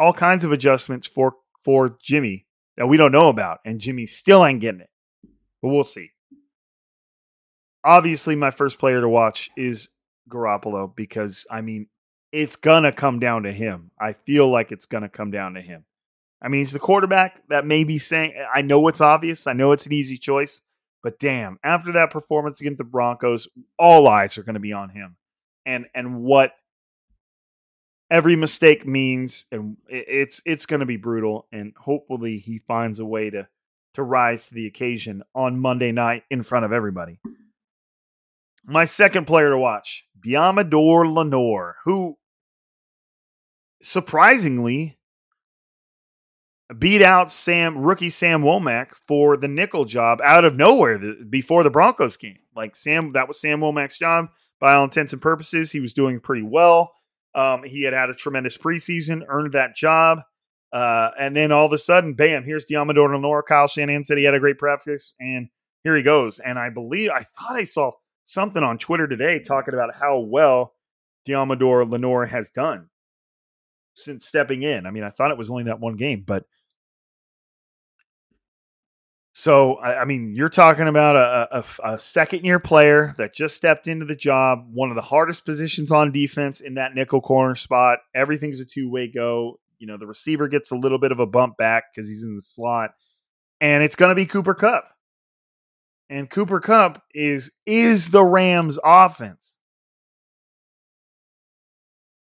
all 0.02 0.12
kinds 0.12 0.42
of 0.42 0.50
adjustments 0.50 1.06
for 1.06 1.36
for 1.62 1.96
Jimmy 2.02 2.44
that 2.76 2.88
we 2.88 2.96
don't 2.96 3.12
know 3.12 3.28
about, 3.28 3.60
and 3.64 3.80
Jimmy 3.80 4.06
still 4.06 4.44
ain't 4.44 4.60
getting 4.60 4.80
it. 4.80 4.90
But 5.62 5.68
we'll 5.68 5.84
see. 5.84 6.10
Obviously, 7.84 8.34
my 8.34 8.50
first 8.50 8.80
player 8.80 9.00
to 9.00 9.08
watch 9.08 9.48
is 9.56 9.90
Garoppolo 10.28 10.92
because 10.94 11.46
I 11.48 11.60
mean 11.60 11.86
it's 12.32 12.56
gonna 12.56 12.90
come 12.90 13.20
down 13.20 13.44
to 13.44 13.52
him. 13.52 13.92
I 14.00 14.14
feel 14.14 14.48
like 14.48 14.72
it's 14.72 14.86
gonna 14.86 15.08
come 15.08 15.30
down 15.30 15.54
to 15.54 15.60
him. 15.60 15.84
I 16.42 16.48
mean, 16.48 16.62
he's 16.62 16.72
the 16.72 16.80
quarterback 16.80 17.40
that 17.50 17.64
may 17.64 17.84
be 17.84 17.98
saying, 17.98 18.34
I 18.52 18.62
know 18.62 18.88
it's 18.88 19.00
obvious, 19.00 19.46
I 19.46 19.52
know 19.52 19.70
it's 19.70 19.86
an 19.86 19.92
easy 19.92 20.18
choice, 20.18 20.60
but 21.00 21.20
damn, 21.20 21.60
after 21.62 21.92
that 21.92 22.10
performance 22.10 22.60
against 22.60 22.78
the 22.78 22.84
Broncos, 22.84 23.46
all 23.78 24.08
eyes 24.08 24.36
are 24.36 24.42
going 24.42 24.54
to 24.54 24.60
be 24.60 24.72
on 24.72 24.88
him, 24.88 25.16
and 25.64 25.86
and 25.94 26.22
what 26.24 26.54
every 28.12 28.36
mistake 28.36 28.86
means, 28.86 29.46
and 29.50 29.78
it's 29.88 30.42
it's 30.44 30.66
going 30.66 30.80
to 30.80 30.86
be 30.86 30.98
brutal, 30.98 31.48
and 31.50 31.72
hopefully 31.76 32.38
he 32.38 32.58
finds 32.58 33.00
a 33.00 33.06
way 33.06 33.30
to 33.30 33.48
to 33.94 34.02
rise 34.02 34.48
to 34.48 34.54
the 34.54 34.66
occasion 34.66 35.22
on 35.34 35.58
Monday 35.58 35.90
night 35.90 36.24
in 36.30 36.42
front 36.42 36.64
of 36.64 36.72
everybody. 36.72 37.18
My 38.64 38.84
second 38.84 39.26
player 39.26 39.50
to 39.50 39.58
watch, 39.58 40.04
Deommodore 40.20 41.12
Lenoir, 41.12 41.76
who 41.84 42.16
surprisingly 43.82 44.98
beat 46.78 47.02
out 47.02 47.32
Sam 47.32 47.78
rookie 47.78 48.10
Sam 48.10 48.42
Womack 48.42 48.92
for 48.94 49.36
the 49.36 49.48
nickel 49.48 49.84
job 49.84 50.20
out 50.22 50.44
of 50.44 50.54
nowhere 50.54 50.96
the, 50.96 51.26
before 51.28 51.64
the 51.64 51.70
Broncos 51.70 52.16
game. 52.16 52.38
Like 52.54 52.76
Sam, 52.76 53.12
that 53.12 53.26
was 53.26 53.40
Sam 53.40 53.60
Womack's 53.60 53.98
job 53.98 54.28
by 54.60 54.74
all 54.74 54.84
intents 54.84 55.12
and 55.12 55.20
purposes. 55.20 55.72
He 55.72 55.80
was 55.80 55.92
doing 55.92 56.20
pretty 56.20 56.42
well. 56.42 56.92
Um, 57.34 57.62
he 57.64 57.82
had 57.82 57.94
had 57.94 58.10
a 58.10 58.14
tremendous 58.14 58.56
preseason, 58.58 59.22
earned 59.28 59.52
that 59.54 59.74
job, 59.74 60.20
uh, 60.72 61.10
and 61.18 61.36
then 61.36 61.52
all 61.52 61.66
of 61.66 61.72
a 61.72 61.78
sudden, 61.78 62.14
bam! 62.14 62.44
Here's 62.44 62.64
Deommodore 62.64 63.14
Lenoir. 63.14 63.42
Kyle 63.42 63.66
Shanahan 63.66 64.04
said 64.04 64.18
he 64.18 64.24
had 64.24 64.34
a 64.34 64.40
great 64.40 64.58
practice, 64.58 65.14
and 65.20 65.48
here 65.84 65.96
he 65.96 66.02
goes. 66.02 66.38
And 66.40 66.58
I 66.58 66.70
believe 66.70 67.10
I 67.10 67.22
thought 67.22 67.56
I 67.56 67.64
saw 67.64 67.92
something 68.24 68.62
on 68.62 68.78
Twitter 68.78 69.06
today 69.06 69.38
talking 69.38 69.74
about 69.74 69.94
how 69.94 70.18
well 70.18 70.74
Deommodore 71.28 71.90
Lenoir 71.90 72.26
has 72.26 72.50
done 72.50 72.88
since 73.94 74.26
stepping 74.26 74.62
in. 74.62 74.86
I 74.86 74.90
mean, 74.90 75.04
I 75.04 75.10
thought 75.10 75.30
it 75.30 75.38
was 75.38 75.50
only 75.50 75.64
that 75.64 75.80
one 75.80 75.96
game, 75.96 76.24
but 76.26 76.44
so 79.42 79.74
I, 79.78 80.02
I 80.02 80.04
mean, 80.04 80.36
you're 80.36 80.48
talking 80.48 80.86
about 80.86 81.16
a, 81.16 81.58
a, 81.58 81.94
a 81.94 81.98
second 81.98 82.44
year 82.44 82.60
player 82.60 83.12
that 83.18 83.34
just 83.34 83.56
stepped 83.56 83.88
into 83.88 84.06
the 84.06 84.14
job, 84.14 84.68
one 84.72 84.90
of 84.90 84.94
the 84.94 85.02
hardest 85.02 85.44
positions 85.44 85.90
on 85.90 86.12
defense 86.12 86.60
in 86.60 86.74
that 86.74 86.94
nickel 86.94 87.20
corner 87.20 87.56
spot. 87.56 87.98
Everything's 88.14 88.60
a 88.60 88.64
two 88.64 88.88
way 88.88 89.08
go. 89.08 89.58
You 89.80 89.88
know, 89.88 89.96
the 89.96 90.06
receiver 90.06 90.46
gets 90.46 90.70
a 90.70 90.76
little 90.76 90.98
bit 90.98 91.10
of 91.10 91.18
a 91.18 91.26
bump 91.26 91.56
back 91.56 91.86
because 91.92 92.08
he's 92.08 92.22
in 92.22 92.36
the 92.36 92.40
slot, 92.40 92.90
and 93.60 93.82
it's 93.82 93.96
going 93.96 94.10
to 94.10 94.14
be 94.14 94.26
Cooper 94.26 94.54
Kupp. 94.54 94.84
And 96.08 96.30
Cooper 96.30 96.60
Kupp 96.60 97.02
is 97.12 97.50
is 97.66 98.10
the 98.10 98.22
Rams 98.22 98.78
offense. 98.84 99.58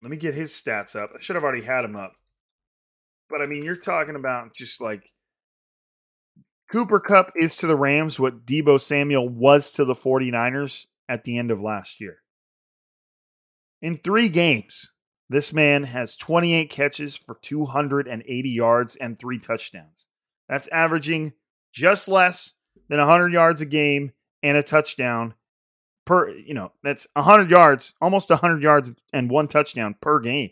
Let 0.02 0.11
me 0.11 0.16
get 0.16 0.34
his 0.34 0.50
stats 0.50 0.96
up. 0.96 1.11
I 1.16 1.20
should 1.20 1.36
have 1.36 1.44
already 1.44 1.64
had 1.64 1.84
him 1.84 1.94
up. 1.94 2.14
But 3.30 3.42
I 3.42 3.46
mean, 3.46 3.62
you're 3.62 3.76
talking 3.76 4.16
about 4.16 4.57
just 4.57 4.80
like 4.80 5.04
Cooper 6.70 6.98
Kupp 6.98 7.32
is 7.36 7.56
to 7.56 7.66
the 7.66 7.76
Rams 7.76 8.18
what 8.18 8.44
Deebo 8.44 8.80
Samuel 8.80 9.28
was 9.28 9.70
to 9.72 9.84
the 9.84 9.94
49ers 9.94 10.86
at 11.08 11.24
the 11.24 11.38
end 11.38 11.50
of 11.50 11.60
last 11.60 12.00
year. 12.00 12.18
In 13.80 13.98
three 13.98 14.28
games, 14.28 14.90
this 15.28 15.52
man 15.52 15.84
has 15.84 16.16
28 16.16 16.68
catches 16.70 17.16
for 17.16 17.38
280 17.40 18.48
yards 18.48 18.96
and 18.96 19.18
three 19.18 19.38
touchdowns. 19.38 20.08
That's 20.48 20.68
averaging 20.68 21.34
just 21.72 22.08
less 22.08 22.54
than 22.88 22.98
100 22.98 23.32
yards 23.32 23.60
a 23.60 23.66
game 23.66 24.12
and 24.42 24.56
a 24.56 24.62
touchdown 24.62 25.34
per, 26.04 26.30
you 26.30 26.54
know, 26.54 26.72
that's 26.82 27.06
100 27.14 27.50
yards, 27.50 27.94
almost 28.00 28.30
100 28.30 28.62
yards 28.62 28.92
and 29.12 29.30
one 29.30 29.48
touchdown 29.48 29.96
per 30.00 30.20
game. 30.20 30.50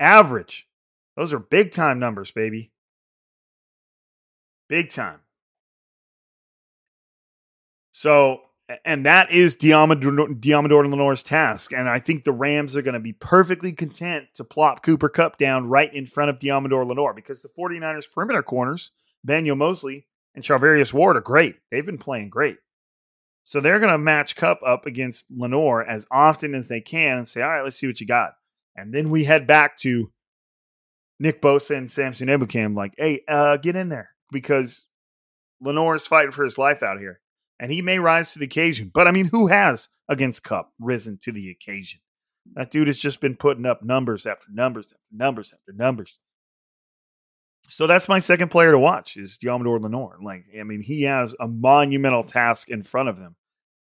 Average. 0.00 0.68
Those 1.16 1.32
are 1.32 1.38
big 1.38 1.72
time 1.72 1.98
numbers, 1.98 2.30
baby. 2.30 2.72
Big 4.68 4.90
time. 4.90 5.20
So, 7.92 8.40
and 8.84 9.06
that 9.06 9.30
is 9.30 9.56
Deommodore, 9.56 10.40
Deommodore 10.40 10.90
Lenoir's 10.90 11.22
task. 11.22 11.72
And 11.72 11.88
I 11.88 11.98
think 11.98 12.24
the 12.24 12.32
Rams 12.32 12.76
are 12.76 12.82
going 12.82 12.94
to 12.94 13.00
be 13.00 13.12
perfectly 13.12 13.72
content 13.72 14.26
to 14.34 14.44
plop 14.44 14.82
Cooper 14.82 15.08
Kupp 15.08 15.36
down 15.36 15.68
right 15.68 15.92
in 15.94 16.06
front 16.06 16.30
of 16.30 16.38
Deommodore 16.38 16.86
Lenoir 16.86 17.14
because 17.14 17.42
the 17.42 17.50
49ers 17.56 18.10
perimeter 18.10 18.42
corners, 18.42 18.90
Daniel 19.24 19.54
Moseley 19.54 20.06
and 20.34 20.42
Charvarius 20.42 20.92
Ward, 20.92 21.16
are 21.16 21.20
great. 21.20 21.56
They've 21.70 21.86
been 21.86 21.98
playing 21.98 22.30
great. 22.30 22.56
So 23.44 23.60
they're 23.60 23.78
going 23.78 23.92
to 23.92 23.98
match 23.98 24.34
Kupp 24.34 24.60
up 24.66 24.86
against 24.86 25.26
Lenoir 25.30 25.84
as 25.84 26.06
often 26.10 26.54
as 26.54 26.66
they 26.68 26.80
can 26.80 27.18
and 27.18 27.28
say, 27.28 27.42
all 27.42 27.50
right, 27.50 27.62
let's 27.62 27.76
see 27.76 27.86
what 27.86 28.00
you 28.00 28.06
got. 28.06 28.32
And 28.74 28.92
then 28.92 29.10
we 29.10 29.24
head 29.24 29.46
back 29.46 29.76
to 29.78 30.10
Nick 31.20 31.42
Bosa 31.42 31.76
and 31.76 31.90
Samson 31.90 32.28
Ebukam, 32.28 32.74
like, 32.74 32.94
hey, 32.96 33.22
uh, 33.28 33.58
get 33.58 33.76
in 33.76 33.90
there 33.90 34.13
because 34.34 34.84
Lenoir 35.62 35.94
is 35.96 36.06
fighting 36.06 36.32
for 36.32 36.44
his 36.44 36.58
life 36.58 36.82
out 36.82 36.98
here. 36.98 37.20
And 37.58 37.72
he 37.72 37.80
may 37.80 37.98
rise 37.98 38.32
to 38.32 38.38
the 38.38 38.44
occasion. 38.44 38.90
But 38.92 39.08
I 39.08 39.12
mean, 39.12 39.26
who 39.26 39.46
has 39.46 39.88
against 40.08 40.42
Kupp 40.42 40.72
risen 40.78 41.18
to 41.22 41.32
the 41.32 41.50
occasion? 41.50 42.00
That 42.54 42.70
dude 42.70 42.88
has 42.88 42.98
just 42.98 43.20
been 43.20 43.36
putting 43.36 43.64
up 43.64 43.82
numbers 43.82 44.26
after 44.26 44.48
numbers 44.52 44.88
after 44.88 45.16
numbers 45.16 45.54
after 45.54 45.72
numbers. 45.72 46.18
So 47.68 47.86
that's 47.86 48.08
my 48.08 48.18
second 48.18 48.50
player 48.50 48.72
to 48.72 48.78
watch 48.78 49.16
is 49.16 49.38
Deommodore 49.38 49.80
Lenoir. 49.80 50.18
Like, 50.22 50.44
I 50.58 50.64
mean, 50.64 50.82
he 50.82 51.04
has 51.04 51.34
a 51.40 51.48
monumental 51.48 52.22
task 52.22 52.68
in 52.68 52.82
front 52.82 53.08
of 53.08 53.16
him. 53.16 53.36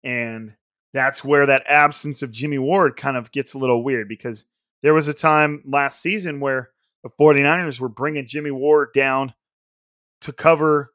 And 0.04 0.54
that's 0.92 1.24
where 1.24 1.46
that 1.46 1.64
absence 1.66 2.20
of 2.20 2.32
Jimmy 2.32 2.58
Ward 2.58 2.96
kind 2.96 3.16
of 3.16 3.32
gets 3.32 3.54
a 3.54 3.58
little 3.58 3.82
weird 3.82 4.08
because 4.08 4.44
there 4.82 4.92
was 4.92 5.08
a 5.08 5.14
time 5.14 5.62
last 5.64 6.02
season 6.02 6.40
where 6.40 6.70
the 7.02 7.10
49ers 7.10 7.80
were 7.80 7.88
bringing 7.88 8.26
Jimmy 8.26 8.50
Ward 8.50 8.90
down 8.92 9.32
to 10.22 10.32
cover 10.32 10.92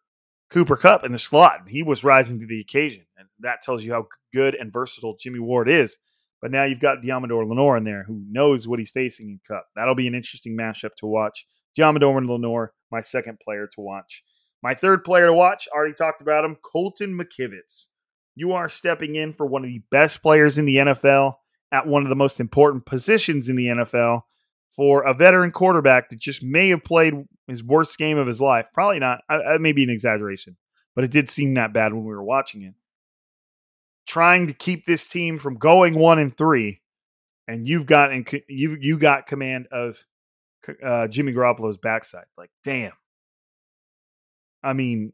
Cooper 0.49 0.75
Kupp 0.75 1.03
in 1.03 1.11
the 1.11 1.19
slot. 1.19 1.67
He 1.67 1.83
was 1.83 2.03
rising 2.03 2.39
to 2.39 2.47
the 2.47 2.59
occasion. 2.59 3.05
And 3.17 3.27
that 3.39 3.61
tells 3.61 3.83
you 3.83 3.93
how 3.93 4.07
good 4.33 4.55
and 4.55 4.71
versatile 4.71 5.17
Jimmy 5.19 5.39
Ward 5.39 5.69
is. 5.69 5.97
But 6.41 6.51
now 6.51 6.63
you've 6.63 6.79
got 6.79 7.01
Deommodore 7.01 7.47
Lenoir 7.47 7.77
in 7.77 7.83
there 7.83 8.03
who 8.03 8.21
knows 8.29 8.67
what 8.67 8.79
he's 8.79 8.91
facing 8.91 9.29
in 9.29 9.39
Kupp. 9.47 9.65
That'll 9.75 9.95
be 9.95 10.07
an 10.07 10.15
interesting 10.15 10.55
matchup 10.55 10.95
to 10.97 11.07
watch. 11.07 11.47
Deommodore 11.77 12.17
and 12.17 12.29
Lenoir, 12.29 12.73
my 12.91 13.01
second 13.01 13.39
player 13.43 13.67
to 13.73 13.81
watch. 13.81 14.23
My 14.61 14.73
third 14.73 15.03
player 15.03 15.27
to 15.27 15.33
watch, 15.33 15.67
already 15.73 15.93
talked 15.93 16.21
about 16.21 16.45
him, 16.45 16.55
Colton 16.55 17.17
McKivitz. 17.17 17.87
You 18.35 18.53
are 18.53 18.69
stepping 18.69 19.15
in 19.15 19.33
for 19.33 19.45
one 19.45 19.63
of 19.63 19.69
the 19.69 19.81
best 19.91 20.21
players 20.21 20.57
in 20.57 20.65
the 20.65 20.77
NFL 20.77 21.35
at 21.71 21.87
one 21.87 22.03
of 22.03 22.09
the 22.09 22.15
most 22.15 22.39
important 22.39 22.85
positions 22.85 23.49
in 23.49 23.55
the 23.55 23.67
NFL 23.67 24.21
for 24.75 25.03
a 25.03 25.13
veteran 25.13 25.51
quarterback 25.51 26.09
that 26.09 26.19
just 26.19 26.43
may 26.43 26.69
have 26.69 26.83
played 26.83 27.13
his 27.47 27.63
worst 27.63 27.97
game 27.97 28.17
of 28.17 28.27
his 28.27 28.41
life. 28.41 28.67
Probably 28.73 28.99
not. 28.99 29.21
That 29.29 29.61
may 29.61 29.71
be 29.71 29.83
an 29.83 29.89
exaggeration, 29.89 30.57
but 30.95 31.03
it 31.03 31.11
did 31.11 31.29
seem 31.29 31.53
that 31.53 31.73
bad 31.73 31.93
when 31.93 32.03
we 32.03 32.13
were 32.13 32.23
watching 32.23 32.61
it. 32.63 32.73
Trying 34.05 34.47
to 34.47 34.53
keep 34.53 34.85
this 34.85 35.07
team 35.07 35.39
from 35.39 35.55
going 35.55 35.97
one 35.97 36.19
and 36.19 36.35
three, 36.35 36.81
and 37.47 37.67
you've 37.67 37.85
got 37.85 38.11
and 38.11 38.29
you 38.47 38.77
you 38.79 38.97
got 38.97 39.25
command 39.25 39.67
of 39.71 40.03
uh, 40.83 41.07
Jimmy 41.07 41.33
Garoppolo's 41.33 41.77
backside. 41.77 42.25
Like, 42.37 42.51
damn. 42.63 42.93
I 44.63 44.73
mean, 44.73 45.13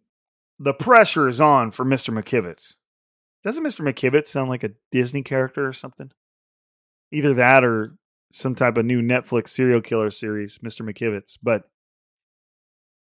the 0.60 0.74
pressure 0.74 1.28
is 1.28 1.42
on 1.42 1.72
for 1.72 1.86
Mr. 1.86 2.14
McKivitz. 2.14 2.76
Doesn't 3.44 3.64
Mr. 3.64 3.82
McKivitz 3.82 4.28
sound 4.28 4.50
like 4.50 4.64
a 4.64 4.72
Disney 4.92 5.24
character 5.24 5.68
or 5.68 5.74
something? 5.74 6.12
Either 7.12 7.34
that 7.34 7.64
or 7.64 7.96
some 8.32 8.56
type 8.56 8.78
of 8.78 8.86
new 8.86 9.02
Netflix 9.02 9.50
serial 9.50 9.82
killer 9.82 10.12
series, 10.12 10.60
Mr. 10.60 10.88
McKivitz. 10.88 11.38
But 11.42 11.64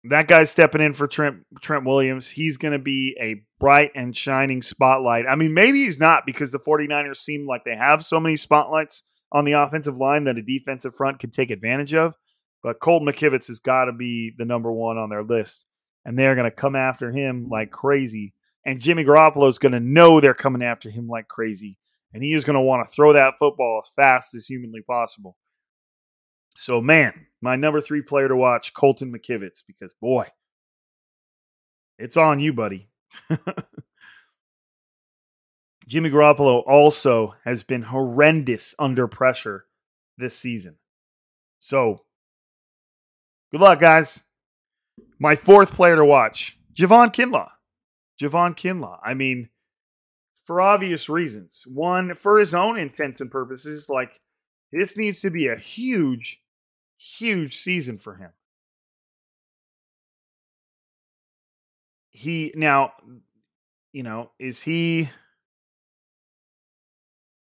that 0.04 0.28
guy's 0.28 0.50
stepping 0.50 0.80
in 0.80 0.92
for 0.92 1.06
Trent 1.06 1.38
Trent 1.60 1.84
Williams. 1.84 2.28
He's 2.28 2.56
going 2.56 2.72
to 2.72 2.78
be 2.78 3.16
a 3.20 3.42
bright 3.58 3.92
and 3.94 4.14
shining 4.16 4.62
spotlight. 4.62 5.24
I 5.28 5.34
mean, 5.34 5.54
maybe 5.54 5.84
he's 5.84 5.98
not 5.98 6.26
because 6.26 6.52
the 6.52 6.58
49ers 6.58 7.16
seem 7.16 7.46
like 7.46 7.64
they 7.64 7.76
have 7.76 8.04
so 8.04 8.20
many 8.20 8.36
spotlights 8.36 9.02
on 9.32 9.44
the 9.44 9.52
offensive 9.52 9.96
line 9.96 10.24
that 10.24 10.38
a 10.38 10.42
defensive 10.42 10.94
front 10.94 11.18
can 11.18 11.30
take 11.30 11.50
advantage 11.50 11.94
of. 11.94 12.14
But 12.62 12.80
Colton 12.80 13.08
McKivitz 13.08 13.48
has 13.48 13.58
got 13.58 13.86
to 13.86 13.92
be 13.92 14.32
the 14.36 14.44
number 14.44 14.72
one 14.72 14.98
on 14.98 15.10
their 15.10 15.22
list. 15.22 15.64
And 16.04 16.18
they're 16.18 16.34
going 16.36 16.50
to 16.50 16.56
come 16.56 16.76
after 16.76 17.10
him 17.10 17.48
like 17.48 17.70
crazy. 17.70 18.32
And 18.64 18.80
Jimmy 18.80 19.04
Garoppolo 19.04 19.48
is 19.48 19.58
going 19.58 19.72
to 19.72 19.80
know 19.80 20.20
they're 20.20 20.34
coming 20.34 20.62
after 20.62 20.88
him 20.88 21.08
like 21.08 21.28
crazy. 21.28 21.78
And 22.16 22.24
he 22.24 22.32
is 22.32 22.46
going 22.46 22.54
to 22.54 22.62
want 22.62 22.82
to 22.82 22.90
throw 22.90 23.12
that 23.12 23.34
football 23.38 23.82
as 23.84 23.90
fast 23.94 24.34
as 24.34 24.46
humanly 24.46 24.80
possible. 24.80 25.36
So, 26.56 26.80
man, 26.80 27.26
my 27.42 27.56
number 27.56 27.82
three 27.82 28.00
player 28.00 28.26
to 28.26 28.34
watch, 28.34 28.72
Colton 28.72 29.12
McKivitz, 29.12 29.62
because 29.66 29.92
boy, 30.00 30.26
it's 31.98 32.16
on 32.16 32.40
you, 32.40 32.54
buddy. 32.54 32.88
Jimmy 35.86 36.08
Garoppolo 36.08 36.62
also 36.66 37.34
has 37.44 37.62
been 37.62 37.82
horrendous 37.82 38.74
under 38.78 39.06
pressure 39.06 39.66
this 40.16 40.38
season. 40.38 40.76
So, 41.58 42.00
good 43.52 43.60
luck, 43.60 43.78
guys. 43.78 44.20
My 45.18 45.36
fourth 45.36 45.72
player 45.72 45.96
to 45.96 46.04
watch, 46.06 46.58
Javon 46.74 47.12
Kinlaw. 47.12 47.50
Javon 48.18 48.56
Kinlaw. 48.56 49.00
I 49.04 49.12
mean, 49.12 49.50
for 50.46 50.60
obvious 50.60 51.08
reasons. 51.08 51.64
One, 51.66 52.14
for 52.14 52.38
his 52.38 52.54
own 52.54 52.78
intents 52.78 53.20
and 53.20 53.30
purposes, 53.30 53.90
like 53.90 54.20
this 54.72 54.96
needs 54.96 55.20
to 55.20 55.30
be 55.30 55.48
a 55.48 55.56
huge, 55.56 56.40
huge 56.96 57.56
season 57.56 57.98
for 57.98 58.14
him. 58.14 58.30
He 62.10 62.52
now, 62.54 62.92
you 63.92 64.04
know, 64.04 64.30
is 64.38 64.62
he 64.62 65.10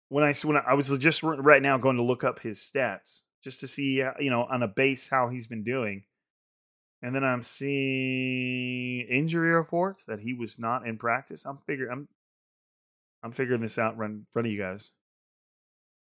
when 0.09 0.23
I 0.23 0.35
when 0.45 0.59
I 0.59 0.75
was 0.75 0.89
just 0.99 1.23
right 1.23 1.63
now 1.63 1.79
going 1.79 1.97
to 1.97 2.03
look 2.03 2.23
up 2.23 2.39
his 2.39 2.59
stats 2.59 3.21
just 3.43 3.61
to 3.61 3.67
see 3.67 4.03
uh, 4.03 4.13
you 4.21 4.31
know 4.31 4.45
on 4.45 4.63
a 4.63 4.69
base 4.69 5.09
how 5.09 5.29
he's 5.29 5.47
been 5.49 5.65
doing, 5.65 6.05
and 7.03 7.15
then 7.15 7.25
I'm 7.25 7.43
seeing 7.43 9.07
injury 9.09 9.51
reports 9.51 10.05
that 10.05 10.21
he 10.21 10.35
was 10.35 10.59
not 10.59 10.87
in 10.87 10.99
practice. 10.99 11.45
I'm 11.47 11.59
figuring 11.67 11.91
I'm 11.91 12.09
I'm 13.23 13.33
figuring 13.33 13.61
this 13.61 13.79
out 13.79 13.97
right 13.97 14.11
in 14.11 14.27
front 14.33 14.47
of 14.47 14.53
you 14.53 14.59
guys. 14.59 14.91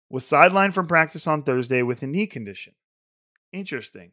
Was 0.09 0.23
sidelined 0.23 0.73
from 0.73 0.87
practice 0.87 1.27
on 1.27 1.43
Thursday 1.43 1.81
with 1.81 2.01
a 2.01 2.07
knee 2.07 2.27
condition. 2.27 2.73
Interesting. 3.51 4.11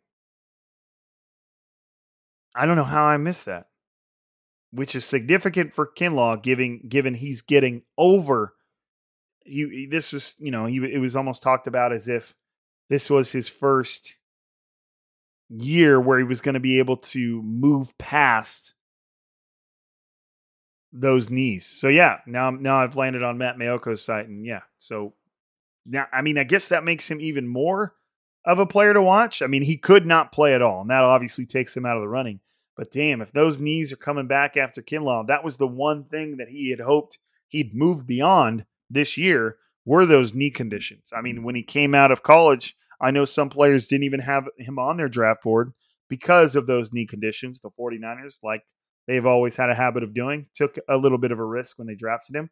I 2.55 2.67
don't 2.67 2.77
know 2.77 2.85
how 2.85 3.05
I 3.05 3.17
missed 3.17 3.47
that, 3.47 3.69
which 4.71 4.95
is 4.95 5.05
significant 5.05 5.73
for 5.73 5.87
Kinlaw, 5.87 6.43
given 6.43 6.81
given 6.89 7.15
he's 7.15 7.43
getting 7.43 7.83
over 7.99 8.55
he 9.45 9.87
this 9.87 10.13
was 10.13 10.35
you 10.39 10.51
know 10.51 10.67
he 10.67 10.77
it 10.77 10.99
was 10.99 11.17
almost 11.17 11.43
talked 11.43 11.67
about 11.67 11.93
as 11.93 12.09
if 12.09 12.35
this 12.89 13.11
was 13.11 13.33
his 13.33 13.49
first 13.49 14.15
year 15.51 16.01
where 16.01 16.19
he 16.19 16.25
was 16.25 16.41
going 16.41 16.55
to 16.55 16.61
be 16.61 16.79
able 16.79 16.97
to 16.97 17.43
move 17.43 17.97
past 17.99 18.75
those 20.95 21.29
knees. 21.29 21.67
So 21.67 21.89
yeah, 21.89 22.19
now 22.27 22.51
now 22.51 22.81
I've 22.81 22.97
landed 22.97 23.23
on 23.23 23.37
Matt 23.37 23.57
Maiocco's 23.57 24.03
site, 24.03 24.29
and 24.29 24.47
yeah, 24.47 24.61
so 24.79 25.13
now 25.85 26.07
I 26.13 26.23
mean 26.23 26.39
I 26.39 26.45
guess 26.45 26.69
that 26.69 26.85
makes 26.85 27.11
him 27.11 27.21
even 27.21 27.47
more 27.47 27.95
of 28.47 28.59
a 28.59 28.67
player 28.67 28.95
to 28.95 29.03
watch. 29.03 29.43
I 29.43 29.49
mean 29.49 29.63
he 29.63 29.77
could 29.77 30.07
not 30.07 30.33
play 30.33 30.55
at 30.55 30.63
all, 30.63 30.81
and 30.81 30.91
that 30.91 31.03
obviously 31.03 31.45
takes 31.45 31.77
him 31.77 31.85
out 31.85 31.97
of 31.97 32.03
the 32.03 32.09
running. 32.09 32.41
But 32.77 32.91
damn, 32.91 33.21
if 33.21 33.33
those 33.33 33.59
knees 33.59 33.93
are 33.93 33.97
coming 33.97 34.27
back 34.27 34.57
after 34.57 34.83
Kinlaw, 34.83 35.27
that 35.27 35.45
was 35.45 35.57
the 35.57 35.67
one 35.67 36.05
thing 36.05 36.39
that 36.39 36.49
he 36.49 36.71
had 36.71 36.81
hoped 36.81 37.19
he'd 37.49 37.75
move 37.75 38.07
beyond 38.07 38.65
this 38.89 39.19
year 39.19 39.57
were 39.85 40.07
those 40.07 40.35
knee 40.35 40.51
conditions. 40.51 41.13
I 41.15 41.21
mean, 41.21 41.43
when 41.43 41.55
he 41.55 41.63
came 41.63 41.95
out 41.95 42.11
of 42.11 42.23
college, 42.23 42.77
I 43.01 43.11
know 43.11 43.25
some 43.25 43.51
players 43.51 43.87
didn't 43.87 44.05
even 44.05 44.21
have 44.21 44.49
him 44.59 44.79
on 44.79 44.97
their 44.97 45.09
draft 45.09 45.43
board 45.43 45.73
because 46.09 46.57
of 46.57 46.67
those 46.67 46.93
knee 46.93 47.07
conditions. 47.07 47.61
The 47.61 47.71
49ers, 47.79 48.39
like 48.43 48.65
they've 49.07 49.27
always 49.27 49.57
had 49.57 49.71
a 49.71 49.75
habit 49.75 50.03
of 50.03 50.15
doing, 50.15 50.47
took 50.55 50.77
a 50.89 50.97
little 50.97 51.19
bit 51.19 51.33
of 51.33 51.39
a 51.39 51.45
risk 51.45 51.79
when 51.79 51.87
they 51.87 51.95
drafted 51.95 52.37
him. 52.37 52.51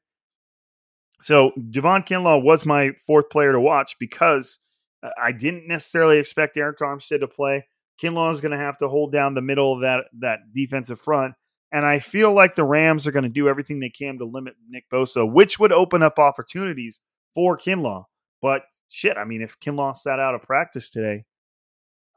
So 1.21 1.53
Javon 1.71 2.07
Kinlaw 2.07 2.43
was 2.43 2.67
my 2.67 2.91
fourth 3.07 3.31
player 3.31 3.53
to 3.53 3.61
watch 3.61 3.97
because 3.99 4.59
uh, 5.03 5.11
I 5.21 5.33
didn't 5.33 5.69
necessarily 5.69 6.19
expect 6.19 6.57
Arik 6.57 6.79
Armstead 6.79 7.21
to 7.21 7.29
play. 7.29 7.67
Kinlaw 8.03 8.33
is 8.33 8.41
going 8.41 8.53
to 8.53 8.59
have 8.59 8.77
to 8.79 8.89
hold 8.89 9.13
down 9.13 9.35
the 9.35 9.41
middle 9.41 9.73
of 9.73 9.81
that 9.83 10.05
that 10.21 10.39
defensive 10.53 11.01
front, 11.01 11.35
and 11.71 11.87
I 11.87 12.01
feel 12.01 12.33
like 12.33 12.57
the 12.57 12.65
Rams 12.65 13.07
are 13.07 13.13
going 13.13 13.23
to 13.23 13.29
do 13.29 13.49
everything 13.49 13.79
they 13.79 13.91
can 13.91 14.19
to 14.19 14.25
limit 14.25 14.55
Nick 14.69 14.85
Bosa, 14.91 15.31
which 15.31 15.61
would 15.61 15.73
open 15.73 16.03
up 16.03 16.19
opportunities 16.19 17.01
for 17.35 17.57
Kinlaw. 17.57 18.05
But 18.41 18.63
shit, 18.89 19.17
I 19.17 19.25
mean, 19.25 19.43
if 19.43 19.61
Kinlaw 19.61 19.97
sat 19.97 20.19
out 20.19 20.35
of 20.35 20.43
practice 20.43 20.91
today, 20.91 21.25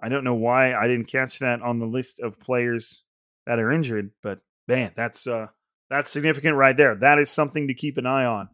I 0.02 0.10
don't 0.10 0.24
know 0.24 0.34
why 0.34 0.74
I 0.74 0.88
didn't 0.88 1.08
catch 1.08 1.40
that 1.40 1.62
on 1.62 1.80
the 1.80 1.86
list 1.86 2.20
of 2.20 2.40
players 2.40 3.04
that 3.46 3.60
are 3.60 3.72
injured. 3.72 4.12
But 4.22 4.40
man, 4.68 4.92
that's 4.96 5.28
uh, 5.28 5.48
that's 5.90 6.12
significant 6.12 6.56
right 6.56 6.76
there. 6.76 6.96
That 6.96 7.20
is 7.20 7.30
something 7.30 7.68
to 7.68 7.74
keep 7.74 7.98
an 7.98 8.06
eye 8.06 8.26
on 8.26 8.50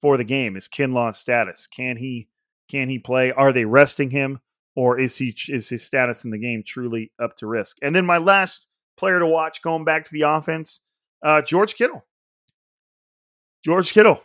for 0.00 0.16
the 0.16 0.24
game. 0.24 0.56
Is 0.56 0.68
Kinlaw's 0.68 1.18
status? 1.18 1.66
Can 1.66 1.96
he 1.96 2.28
can 2.70 2.88
he 2.88 2.98
play? 2.98 3.32
Are 3.32 3.52
they 3.52 3.64
resting 3.64 4.10
him, 4.10 4.40
or 4.74 4.98
is 4.98 5.16
he 5.16 5.34
is 5.48 5.68
his 5.68 5.82
status 5.82 6.24
in 6.24 6.30
the 6.30 6.38
game 6.38 6.62
truly 6.64 7.12
up 7.22 7.36
to 7.38 7.46
risk? 7.46 7.78
And 7.82 7.94
then 7.94 8.06
my 8.06 8.18
last 8.18 8.66
player 8.96 9.18
to 9.18 9.26
watch 9.26 9.62
going 9.62 9.84
back 9.84 10.04
to 10.04 10.12
the 10.12 10.22
offense, 10.22 10.80
uh, 11.24 11.42
George 11.42 11.74
Kittle. 11.74 12.04
George 13.64 13.92
Kittle 13.92 14.22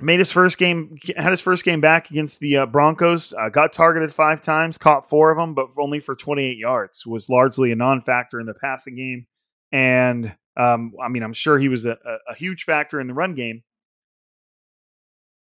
made 0.00 0.18
his 0.18 0.32
first 0.32 0.58
game, 0.58 0.96
had 1.16 1.30
his 1.30 1.40
first 1.40 1.64
game 1.64 1.80
back 1.80 2.10
against 2.10 2.40
the 2.40 2.58
uh, 2.58 2.66
Broncos. 2.66 3.32
Uh, 3.32 3.48
got 3.48 3.72
targeted 3.72 4.12
five 4.12 4.40
times, 4.40 4.78
caught 4.78 5.08
four 5.08 5.30
of 5.30 5.38
them, 5.38 5.54
but 5.54 5.68
only 5.78 6.00
for 6.00 6.14
28 6.14 6.56
yards. 6.56 7.06
Was 7.06 7.28
largely 7.28 7.72
a 7.72 7.76
non-factor 7.76 8.40
in 8.40 8.46
the 8.46 8.54
passing 8.54 8.96
game, 8.96 9.26
and 9.72 10.34
um, 10.56 10.92
I 11.02 11.08
mean, 11.08 11.22
I'm 11.22 11.32
sure 11.32 11.58
he 11.58 11.68
was 11.68 11.86
a, 11.86 11.96
a, 12.28 12.34
huge 12.34 12.64
factor 12.64 13.00
in 13.00 13.06
the 13.06 13.14
run 13.14 13.34
game. 13.34 13.62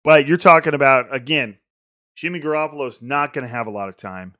But 0.03 0.25
you're 0.25 0.37
talking 0.37 0.73
about 0.73 1.13
again, 1.13 1.57
Jimmy 2.15 2.39
Garoppolo's 2.39 3.01
not 3.01 3.33
going 3.33 3.45
to 3.45 3.51
have 3.51 3.67
a 3.67 3.71
lot 3.71 3.89
of 3.89 3.97
time. 3.97 4.35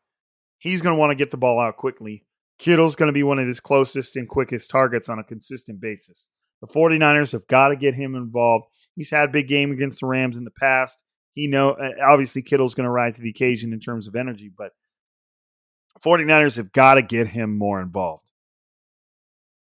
He's 0.59 0.82
going 0.82 0.95
to 0.95 0.99
want 0.99 1.11
to 1.11 1.15
get 1.15 1.32
the 1.32 1.38
ball 1.38 1.59
out 1.59 1.77
quickly. 1.77 2.25
Kittle's 2.57 2.95
going 2.95 3.07
to 3.07 3.13
be 3.13 3.23
one 3.23 3.39
of 3.39 3.47
his 3.47 3.59
closest 3.59 4.15
and 4.15 4.29
quickest 4.29 4.69
targets 4.69 5.09
on 5.09 5.19
a 5.19 5.23
consistent 5.23 5.82
basis. 5.82 6.27
The 6.61 6.67
49ers 6.67 7.32
have 7.32 7.47
got 7.47 7.69
to 7.69 7.75
get 7.75 7.95
him 7.95 8.15
involved. 8.15 8.67
He's 8.95 9.09
had 9.09 9.29
a 9.29 9.32
big 9.32 9.47
game 9.47 9.71
against 9.71 10.01
the 10.01 10.05
Rams 10.05 10.38
in 10.38 10.43
the 10.43 10.51
past. 10.51 11.01
He 11.34 11.47
know 11.47 11.75
obviously 12.05 12.43
Kittle's 12.43 12.75
going 12.75 12.86
to 12.86 12.91
rise 12.91 13.15
to 13.15 13.23
the 13.23 13.29
occasion 13.29 13.73
in 13.73 13.79
terms 13.79 14.07
of 14.07 14.15
energy, 14.15 14.51
but 14.55 14.71
49ers 16.03 16.57
have 16.57 16.71
got 16.71 16.95
to 16.95 17.01
get 17.01 17.27
him 17.27 17.57
more 17.57 17.82
involved. 17.82 18.30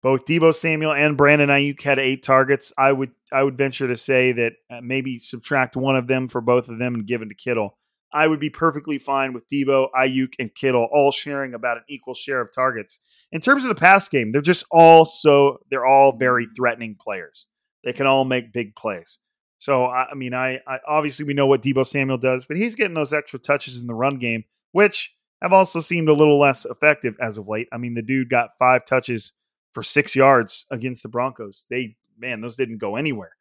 Both 0.02 0.26
Deebo 0.26 0.52
Samuel 0.52 0.92
and 0.92 1.16
Brandon 1.16 1.48
Aiyuk 1.48 1.80
had 1.80 1.98
eight 2.00 2.24
targets. 2.24 2.72
I 2.76 2.90
would 2.90 3.10
I 3.32 3.42
would 3.42 3.56
venture 3.56 3.86
to 3.86 3.96
say 3.96 4.32
that 4.32 4.52
uh, 4.70 4.80
maybe 4.82 5.18
subtract 5.18 5.76
one 5.76 5.96
of 5.96 6.08
them 6.08 6.28
for 6.28 6.40
both 6.40 6.68
of 6.68 6.78
them 6.78 6.94
and 6.94 7.06
give 7.06 7.22
it 7.22 7.28
to 7.28 7.34
Kittle. 7.34 7.78
I 8.12 8.26
would 8.26 8.40
be 8.40 8.50
perfectly 8.50 8.98
fine 8.98 9.32
with 9.32 9.48
Deebo, 9.48 9.88
Aiyuk, 9.96 10.34
and 10.38 10.54
Kittle 10.54 10.88
all 10.92 11.12
sharing 11.12 11.54
about 11.54 11.78
an 11.78 11.84
equal 11.88 12.14
share 12.14 12.40
of 12.40 12.52
targets. 12.52 12.98
In 13.30 13.40
terms 13.40 13.64
of 13.64 13.68
the 13.68 13.74
pass 13.74 14.08
game, 14.08 14.32
they're 14.32 14.42
just 14.42 14.66
all 14.70 15.04
so 15.04 15.58
they're 15.70 15.86
all 15.86 16.16
very 16.16 16.48
threatening 16.56 16.96
players. 17.00 17.46
They 17.84 17.92
can 17.92 18.06
all 18.06 18.24
make 18.24 18.52
big 18.52 18.74
plays. 18.74 19.18
So 19.58 19.86
I, 19.86 20.14
mean, 20.14 20.34
I, 20.34 20.58
I 20.66 20.78
obviously 20.88 21.24
we 21.24 21.34
know 21.34 21.46
what 21.46 21.62
Deebo 21.62 21.86
Samuel 21.86 22.18
does, 22.18 22.44
but 22.44 22.56
he's 22.56 22.74
getting 22.74 22.94
those 22.94 23.12
extra 23.12 23.38
touches 23.38 23.80
in 23.80 23.86
the 23.86 23.94
run 23.94 24.18
game, 24.18 24.42
which 24.72 25.14
have 25.40 25.52
also 25.52 25.78
seemed 25.78 26.08
a 26.08 26.14
little 26.14 26.40
less 26.40 26.64
effective 26.64 27.16
as 27.20 27.38
of 27.38 27.46
late. 27.46 27.68
I 27.72 27.76
mean, 27.76 27.94
the 27.94 28.02
dude 28.02 28.28
got 28.28 28.50
five 28.58 28.84
touches 28.84 29.32
for 29.72 29.82
six 29.82 30.14
yards 30.14 30.66
against 30.70 31.02
the 31.02 31.08
Broncos. 31.08 31.66
They 31.70 31.96
man, 32.18 32.40
those 32.40 32.56
didn't 32.56 32.78
go 32.78 32.96
anywhere. 32.96 33.32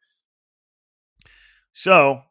So 1.72 2.22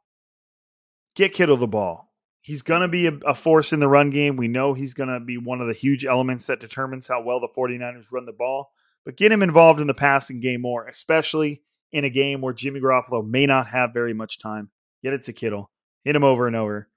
get 1.15 1.33
Kittle 1.33 1.57
the 1.57 1.67
ball 1.67 2.11
he's 2.41 2.63
going 2.63 2.81
to 2.81 2.87
be 2.87 3.07
a, 3.07 3.13
a, 3.25 3.35
force 3.35 3.71
in 3.71 3.79
the 3.79 3.87
run 3.87 4.09
game. 4.09 4.35
We 4.35 4.47
know 4.47 4.73
he's 4.73 4.93
going 4.93 5.09
to 5.09 5.19
be 5.19 5.37
one 5.37 5.61
of 5.61 5.67
the 5.67 5.73
huge 5.73 6.05
elements 6.05 6.47
that 6.47 6.59
determines 6.59 7.07
how 7.07 7.21
well 7.21 7.39
the 7.39 7.47
49ers 7.47 8.11
run 8.11 8.25
the 8.25 8.33
ball. 8.33 8.71
But 9.05 9.15
get 9.15 9.31
him 9.31 9.43
involved 9.43 9.79
in 9.79 9.87
the 9.87 9.93
passing 9.93 10.41
game 10.41 10.61
more, 10.61 10.85
especially 10.85 11.61
in 11.91 12.03
a 12.03 12.09
game 12.09 12.41
where 12.41 12.53
Jimmy 12.53 12.79
Garoppolo 12.79 13.27
may 13.27 13.45
not 13.45 13.67
have 13.67 13.93
very 13.93 14.13
much 14.13 14.39
time. 14.39 14.69
Get 15.03 15.13
it 15.13 15.23
to 15.25 15.33
Kittle, 15.33 15.71
hit 16.03 16.15
him 16.15 16.23
over 16.23 16.47
and 16.47 16.55
over. 16.55 16.89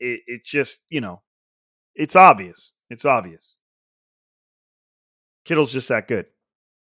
It, 0.00 0.20
it 0.26 0.44
just, 0.44 0.80
you 0.90 1.00
know, 1.00 1.22
it's 1.94 2.16
obvious. 2.16 2.74
It's 2.90 3.04
obvious. 3.04 3.56
Kittle's 5.44 5.72
just 5.72 5.88
that 5.88 6.08
good. 6.08 6.26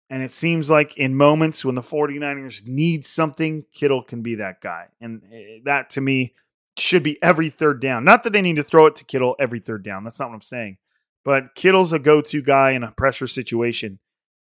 And 0.08 0.22
it 0.22 0.32
seems 0.32 0.70
like 0.70 0.96
in 0.96 1.16
moments 1.16 1.64
when 1.64 1.74
the 1.74 1.82
49ers 1.82 2.66
need 2.66 3.04
something, 3.04 3.64
Kittle 3.72 4.02
can 4.02 4.22
be 4.22 4.36
that 4.36 4.60
guy. 4.60 4.86
And 5.00 5.22
eh, 5.32 5.58
that 5.64 5.90
to 5.90 6.00
me 6.00 6.34
should 6.78 7.02
be 7.02 7.20
every 7.22 7.50
third 7.50 7.80
down. 7.80 8.04
Not 8.04 8.22
that 8.22 8.32
they 8.32 8.42
need 8.42 8.56
to 8.56 8.62
throw 8.62 8.86
it 8.86 8.96
to 8.96 9.04
Kittle 9.04 9.34
every 9.40 9.60
third 9.60 9.82
down. 9.82 10.04
That's 10.04 10.20
not 10.20 10.28
what 10.28 10.36
I'm 10.36 10.42
saying. 10.42 10.78
But 11.24 11.54
Kittle's 11.56 11.92
a 11.92 11.98
go 11.98 12.20
to 12.20 12.42
guy 12.42 12.72
in 12.72 12.84
a 12.84 12.92
pressure 12.92 13.26
situation. 13.26 13.98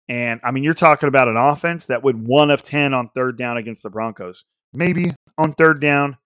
And 0.09 0.41
I 0.45 0.51
mean, 0.51 0.65
you're 0.65 0.75
talking 0.75 1.09
about 1.09 1.29
an 1.29 1.39
offense 1.39 1.87
that 1.87 2.03
would 2.03 2.27
one 2.27 2.51
of 2.51 2.63
10 2.63 2.93
on 2.93 3.09
third 3.15 3.39
down 3.39 3.57
against 3.57 3.83
the 3.83 3.91
Broncos. 3.91 4.45
Maybe 4.75 5.13
on 5.39 5.53
third 5.53 5.81
down, 5.81 6.19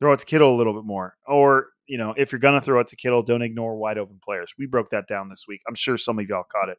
throw 0.00 0.12
it 0.12 0.20
to 0.20 0.26
Kittle 0.26 0.54
a 0.54 0.56
little 0.56 0.74
bit 0.74 0.84
more. 0.84 1.14
Or 1.26 1.68
you 1.86 1.98
know, 1.98 2.14
if 2.16 2.32
you're 2.32 2.38
going 2.38 2.54
to 2.54 2.60
throw 2.60 2.80
it 2.80 2.88
to 2.88 2.96
Kittle, 2.96 3.22
don't 3.22 3.42
ignore 3.42 3.76
wide 3.76 3.98
open 3.98 4.20
players. 4.22 4.52
We 4.58 4.66
broke 4.66 4.90
that 4.90 5.06
down 5.06 5.28
this 5.28 5.44
week. 5.48 5.60
I'm 5.68 5.74
sure 5.74 5.96
some 5.96 6.18
of 6.18 6.28
y'all 6.28 6.44
caught 6.50 6.68
it. 6.68 6.78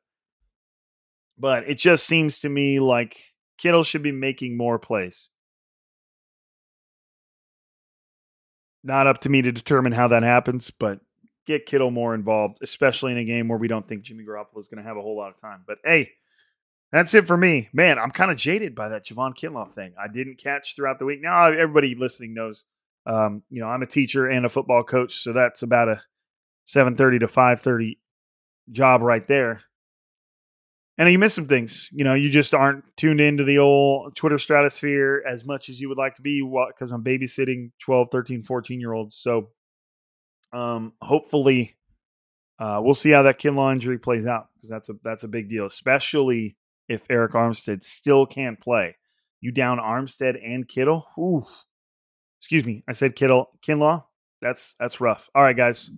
But 1.44 1.68
it 1.68 1.78
just 1.78 2.08
seems 2.08 2.40
to 2.40 2.50
me 2.50 2.80
like 2.80 3.18
Kittle 3.58 3.84
should 3.84 4.02
be 4.02 4.14
making 4.14 4.56
more 4.56 4.80
plays. 4.80 5.28
Not 8.82 9.08
up 9.08 9.20
to 9.20 9.30
me 9.30 9.42
to 9.42 9.52
determine 9.52 9.92
how 9.92 10.08
that 10.08 10.24
happens, 10.24 10.72
but 10.72 11.02
get 11.46 11.66
Kittle 11.66 11.92
more 11.92 12.16
involved, 12.16 12.60
especially 12.62 13.12
in 13.12 13.18
a 13.18 13.26
game 13.26 13.50
where 13.50 13.60
we 13.60 13.68
don't 13.68 13.86
think 13.86 14.04
Jimmy 14.04 14.24
Garoppolo 14.24 14.58
is 14.62 14.70
going 14.70 14.82
to 14.82 14.88
have 14.88 14.96
a 14.96 15.02
whole 15.02 15.18
lot 15.18 15.32
of 15.32 15.42
time. 15.42 15.66
But 15.68 15.80
hey, 15.84 16.12
that's 16.94 17.14
it 17.14 17.28
for 17.28 17.36
me. 17.36 17.68
Man, 17.74 18.00
I'm 18.00 18.12
kind 18.12 18.32
of 18.32 18.38
jaded 18.38 18.74
by 18.74 18.88
that 18.88 19.06
Javon 19.06 19.36
Kinlaw 19.36 19.70
thing. 19.70 19.96
I 20.02 20.08
didn't 20.08 20.42
catch 20.42 20.78
throughout 20.78 20.98
the 20.98 21.06
week. 21.06 21.20
Now 21.22 21.48
everybody 21.48 21.94
listening 21.94 22.34
knows, 22.34 22.64
um, 23.06 23.44
you 23.50 23.60
know, 23.60 23.68
I'm 23.68 23.84
a 23.84 23.86
teacher 23.86 24.30
and 24.30 24.46
a 24.46 24.50
football 24.50 24.86
coach, 24.86 25.22
so 25.22 25.34
that's 25.34 25.62
about 25.62 25.90
a 25.90 26.02
7:30 26.66 27.20
to 27.20 27.28
5:30 27.28 27.98
job 28.72 29.02
right 29.02 29.28
there 29.28 29.60
and 30.98 31.12
you 31.12 31.18
miss 31.18 31.34
some 31.34 31.48
things. 31.48 31.90
You 31.92 32.04
know, 32.04 32.14
you 32.14 32.30
just 32.30 32.54
aren't 32.54 32.84
tuned 32.98 33.20
into 33.20 33.44
the 33.44 33.58
old 33.58 34.16
Twitter 34.16 34.38
stratosphere 34.38 35.24
as 35.28 35.46
much 35.46 35.70
as 35.70 35.80
you 35.80 35.90
would 35.90 35.98
like 35.98 36.16
to 36.16 36.22
be 36.22 36.42
because 36.42 36.92
I'm 36.92 37.04
babysitting 37.04 37.72
12, 37.80 38.10
13, 38.12 38.44
14 38.44 38.80
year 38.80 38.94
olds. 38.94 39.16
So 39.16 39.50
um, 40.54 40.94
hopefully 41.02 41.76
uh, 42.60 42.80
we'll 42.82 42.96
see 42.96 43.10
how 43.10 43.24
that 43.24 43.40
Kinlaw 43.40 43.74
injury 43.74 43.98
plays 43.98 44.28
out 44.28 44.50
because 44.56 44.70
that's 44.70 44.90
a 44.90 44.94
that's 45.04 45.24
a 45.24 45.28
big 45.28 45.50
deal, 45.50 45.66
especially 45.66 46.56
if 46.88 47.08
Arik 47.08 47.32
Armstead 47.32 47.82
still 47.82 48.26
can't 48.26 48.60
play. 48.60 48.96
You 49.42 49.52
down 49.52 49.80
Armstead 49.80 50.40
and 50.46 50.68
Kittle? 50.68 51.06
Oof. 51.20 51.66
Excuse 52.40 52.66
me, 52.66 52.84
I 52.88 52.94
said 52.94 53.16
Kittle, 53.16 53.50
Kinlaw. 53.66 54.04
That's 54.42 54.76
that's 54.80 55.02
rough. 55.02 55.30
All 55.34 55.42
right, 55.42 55.58
guys. 55.58 55.90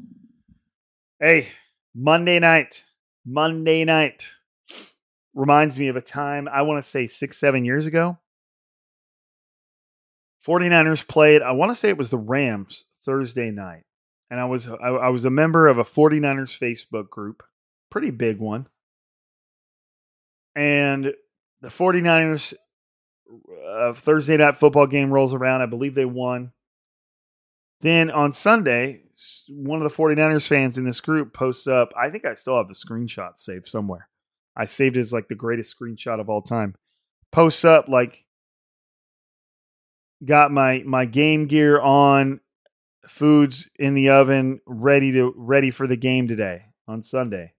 Hey, 1.20 1.48
Monday 1.94 2.40
night. 2.40 2.86
Monday 3.26 3.84
night 3.84 4.28
reminds 5.36 5.78
me 5.78 5.90
of 5.90 5.96
a 5.96 6.02
time, 6.02 6.48
I 6.48 6.64
want 6.64 6.82
to 6.82 6.90
say 6.90 7.06
six, 7.06 7.38
seven 7.38 7.66
years 7.66 7.86
ago. 7.86 8.18
49ers 10.46 11.08
played, 11.08 11.42
I 11.42 11.52
want 11.52 11.72
to 11.72 11.76
say 11.76 11.90
it 11.90 11.98
was 11.98 12.10
the 12.10 12.18
Rams 12.18 12.86
Thursday 13.04 13.52
night. 13.52 13.84
And 14.32 14.40
I 14.40 14.46
was 14.46 14.68
I, 14.68 14.88
I 14.88 15.10
was 15.10 15.26
a 15.26 15.30
member 15.30 15.68
of 15.68 15.78
a 15.78 15.84
49ers 15.84 16.58
Facebook 16.58 17.10
group, 17.10 17.44
pretty 17.92 18.10
big 18.10 18.40
one. 18.40 18.68
And 20.56 21.14
the 21.62 21.68
49ers 21.68 22.54
uh, 23.70 23.94
Thursday 23.94 24.38
night 24.38 24.58
football 24.58 24.88
game 24.88 25.12
rolls 25.12 25.34
around. 25.34 25.62
I 25.62 25.68
believe 25.68 25.94
they 25.94 26.06
won. 26.06 26.52
Then 27.82 28.10
on 28.10 28.34
Sunday, 28.34 29.04
one 29.50 29.82
of 29.82 29.90
the 29.90 29.96
49ers 29.96 30.48
fans 30.48 30.78
in 30.78 30.86
this 30.86 31.02
group 31.02 31.34
posts 31.34 31.68
up, 31.68 31.94
I 31.96 32.10
think 32.10 32.26
I 32.26 32.34
still 32.34 32.58
have 32.58 32.68
the 32.68 32.74
screenshot 32.74 33.38
saved 33.38 33.68
somewhere. 33.68 34.08
I 34.56 34.66
saved 34.66 34.98
it 34.98 35.02
as 35.02 35.14
like 35.14 35.28
the 35.28 35.36
greatest 35.36 35.78
screenshot 35.78 36.20
of 36.20 36.30
all 36.30 36.42
time. 36.42 36.76
Posts 37.32 37.66
up 37.66 37.88
like 37.90 38.26
got 40.24 40.52
my 40.52 40.84
my 40.86 41.06
game 41.06 41.48
gear 41.48 41.80
on, 41.80 42.40
foods 43.08 43.68
in 43.78 43.94
the 43.94 44.10
oven, 44.10 44.62
ready 44.66 45.12
to 45.14 45.34
ready 45.36 45.72
for 45.72 45.88
the 45.88 45.98
game 45.98 46.28
today 46.28 46.66
on 46.88 47.04
Sunday. 47.04 47.54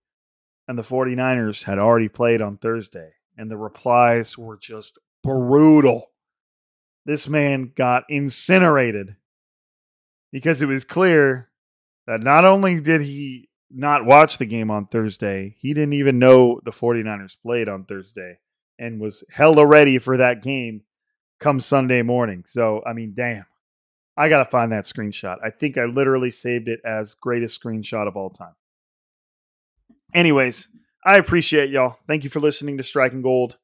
And 0.69 0.77
the 0.77 0.83
49ers 0.83 1.63
had 1.63 1.79
already 1.79 2.09
played 2.09 2.41
on 2.43 2.57
Thursday. 2.57 3.13
And 3.39 3.51
the 3.51 3.57
replies 3.57 4.37
were 4.37 4.57
just 4.57 4.99
brutal. 5.23 6.11
This 7.05 7.29
man 7.29 7.73
got 7.77 8.05
incinerated 8.09 9.17
because 10.33 10.63
it 10.63 10.67
was 10.67 10.85
clear 10.85 11.51
that 12.07 12.23
not 12.23 12.45
only 12.45 12.81
did 12.81 13.03
he 13.03 13.49
not 13.71 14.05
watch 14.05 14.39
the 14.39 14.47
game 14.47 14.71
on 14.71 14.87
Thursday. 14.87 15.57
He 15.59 15.75
didn't 15.75 15.95
even 15.95 16.19
know 16.19 16.61
the 16.65 16.71
49ers 16.71 17.37
played 17.41 17.69
on 17.69 17.85
Thursday 17.85 18.39
and 18.79 19.01
was 19.01 19.25
hella 19.31 19.67
ready 19.67 19.99
for 19.99 20.17
that 20.19 20.43
game 20.43 20.83
come 21.41 21.61
Sunday 21.61 22.03
morning. 22.03 22.45
So, 22.47 22.83
I 22.87 22.93
mean, 22.93 23.13
damn. 23.15 23.47
I 24.17 24.31
got 24.31 24.39
to 24.39 24.51
find 24.51 24.73
that 24.73 24.85
screenshot. 24.85 25.37
I 25.45 25.51
think 25.51 25.77
I 25.77 25.85
literally 25.85 26.31
saved 26.31 26.69
it 26.69 26.81
as 26.85 27.15
greatest 27.15 27.63
screenshot 27.63 28.09
of 28.09 28.17
all 28.17 28.31
time. 28.31 28.55
Anyways, 30.15 30.69
I 31.05 31.19
appreciate 31.19 31.69
y'all. 31.69 31.97
Thank 32.07 32.25
you 32.25 32.31
for 32.31 32.41
listening 32.41 32.79
to 32.79 32.83
Striking 32.83 33.21
Gold 33.21 33.59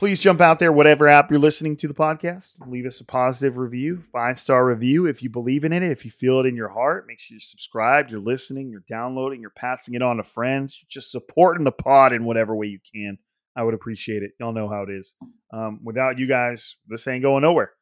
please 0.00 0.18
jump 0.18 0.40
out 0.40 0.58
there, 0.58 0.72
whatever 0.72 1.06
app 1.08 1.30
you're 1.30 1.38
listening 1.38 1.76
to 1.76 1.86
the 1.86 1.92
podcast. 1.92 2.56
Leave 2.66 2.86
us 2.86 3.00
a 3.00 3.04
positive 3.04 3.58
review, 3.58 4.00
five 4.00 4.40
star 4.40 4.64
review 4.64 5.04
if 5.04 5.22
you 5.22 5.28
believe 5.28 5.62
in 5.62 5.74
it, 5.74 5.82
if 5.82 6.06
you 6.06 6.10
feel 6.10 6.40
it 6.40 6.46
in 6.46 6.56
your 6.56 6.70
heart. 6.70 7.04
Make 7.06 7.20
sure 7.20 7.34
you're 7.34 7.40
subscribed, 7.40 8.10
you're 8.10 8.18
listening, 8.18 8.70
you're 8.70 8.82
downloading, 8.88 9.42
you're 9.42 9.50
passing 9.50 9.92
it 9.92 10.00
on 10.00 10.16
to 10.16 10.22
friends, 10.22 10.78
you're 10.80 10.88
just 10.88 11.12
supporting 11.12 11.64
the 11.64 11.70
pod 11.70 12.14
in 12.14 12.24
whatever 12.24 12.56
way 12.56 12.68
you 12.68 12.78
can. 12.94 13.18
I 13.54 13.62
would 13.62 13.74
appreciate 13.74 14.22
it. 14.22 14.30
Y'all 14.40 14.54
know 14.54 14.70
how 14.70 14.84
it 14.84 14.90
is. 14.90 15.14
Um, 15.52 15.80
without 15.84 16.18
you 16.18 16.26
guys, 16.26 16.76
this 16.88 17.06
ain't 17.06 17.20
going 17.20 17.42
nowhere. 17.42 17.72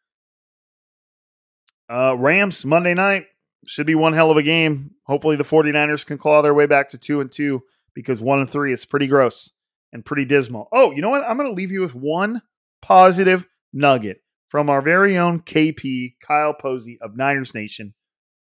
Uh, 1.88 2.16
Rams 2.16 2.64
Monday 2.64 2.94
night 2.94 3.26
should 3.64 3.86
be 3.86 3.94
one 3.94 4.12
hell 4.12 4.32
of 4.32 4.36
a 4.36 4.42
game. 4.42 4.90
Hopefully, 5.04 5.36
the 5.36 5.44
49ers 5.44 6.04
can 6.04 6.18
claw 6.18 6.42
their 6.42 6.52
way 6.52 6.66
back 6.66 6.88
to 6.88 6.98
two 6.98 7.20
and 7.20 7.30
two 7.30 7.62
because 7.94 8.20
one 8.20 8.40
and 8.40 8.50
three 8.50 8.72
is 8.72 8.84
pretty 8.84 9.06
gross 9.06 9.52
and 9.92 10.04
pretty 10.04 10.24
dismal. 10.24 10.68
Oh, 10.72 10.92
you 10.92 11.02
know 11.02 11.10
what? 11.10 11.24
I'm 11.24 11.36
going 11.36 11.48
to 11.48 11.54
leave 11.54 11.70
you 11.70 11.80
with 11.80 11.94
one 11.94 12.42
positive 12.82 13.46
nugget 13.72 14.22
from 14.48 14.70
our 14.70 14.80
very 14.80 15.18
own 15.18 15.40
KP, 15.40 16.14
Kyle 16.22 16.54
Posey 16.54 16.98
of 17.00 17.16
Niners 17.16 17.54
Nation. 17.54 17.94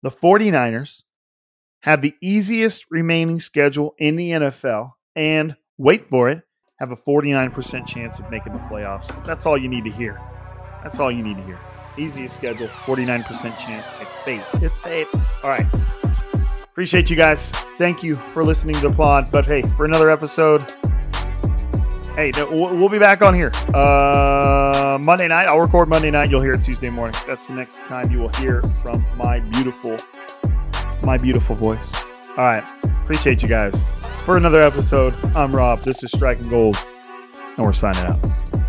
The 0.02 0.10
49ers 0.10 1.02
have 1.82 2.02
the 2.02 2.14
easiest 2.22 2.90
remaining 2.90 3.40
schedule 3.40 3.94
in 3.98 4.16
the 4.16 4.30
NFL 4.30 4.92
and, 5.14 5.56
wait 5.78 6.08
for 6.08 6.30
it, 6.30 6.42
have 6.78 6.90
a 6.90 6.96
49% 6.96 7.86
chance 7.86 8.18
of 8.18 8.30
making 8.30 8.54
the 8.54 8.58
playoffs. 8.60 9.24
That's 9.24 9.44
all 9.44 9.58
you 9.58 9.68
need 9.68 9.84
to 9.84 9.90
hear. 9.90 10.20
That's 10.82 10.98
all 10.98 11.12
you 11.12 11.22
need 11.22 11.36
to 11.36 11.42
hear. 11.44 11.58
Easiest 11.98 12.36
schedule, 12.36 12.68
49% 12.68 13.26
chance. 13.58 14.00
It's 14.00 14.16
fate. 14.18 14.62
It's 14.62 14.78
fate. 14.78 15.06
All 15.42 15.50
right. 15.50 15.66
Appreciate 16.64 17.10
you 17.10 17.16
guys. 17.16 17.50
Thank 17.76 18.02
you 18.02 18.14
for 18.14 18.42
listening 18.42 18.74
to 18.76 18.88
the 18.88 18.94
pod. 18.94 19.28
But 19.30 19.44
hey, 19.44 19.60
for 19.76 19.84
another 19.84 20.10
episode, 20.10 20.64
hey, 22.20 22.32
we'll 22.50 22.88
be 22.90 22.98
back 22.98 23.22
on 23.22 23.34
here 23.34 23.50
uh, 23.72 24.98
Monday 25.02 25.28
night. 25.28 25.48
I'll 25.48 25.60
record 25.60 25.88
Monday 25.88 26.10
night. 26.10 26.30
You'll 26.30 26.42
hear 26.42 26.52
it 26.52 26.62
Tuesday 26.62 26.90
morning. 26.90 27.18
That's 27.26 27.46
the 27.46 27.54
next 27.54 27.78
time 27.88 28.10
you 28.10 28.18
will 28.18 28.34
hear 28.34 28.62
from 28.62 29.04
my 29.16 29.40
beautiful, 29.40 29.96
my 31.02 31.16
beautiful 31.16 31.56
voice. 31.56 31.80
All 32.30 32.44
right, 32.44 32.64
appreciate 33.02 33.42
you 33.42 33.48
guys 33.48 33.74
for 34.24 34.36
another 34.36 34.62
episode. 34.62 35.14
I'm 35.34 35.54
Rob. 35.54 35.80
This 35.80 36.02
is 36.02 36.10
Striking 36.10 36.48
Gold, 36.50 36.76
and 37.56 37.64
we're 37.64 37.72
signing 37.72 38.04
out. 38.04 38.59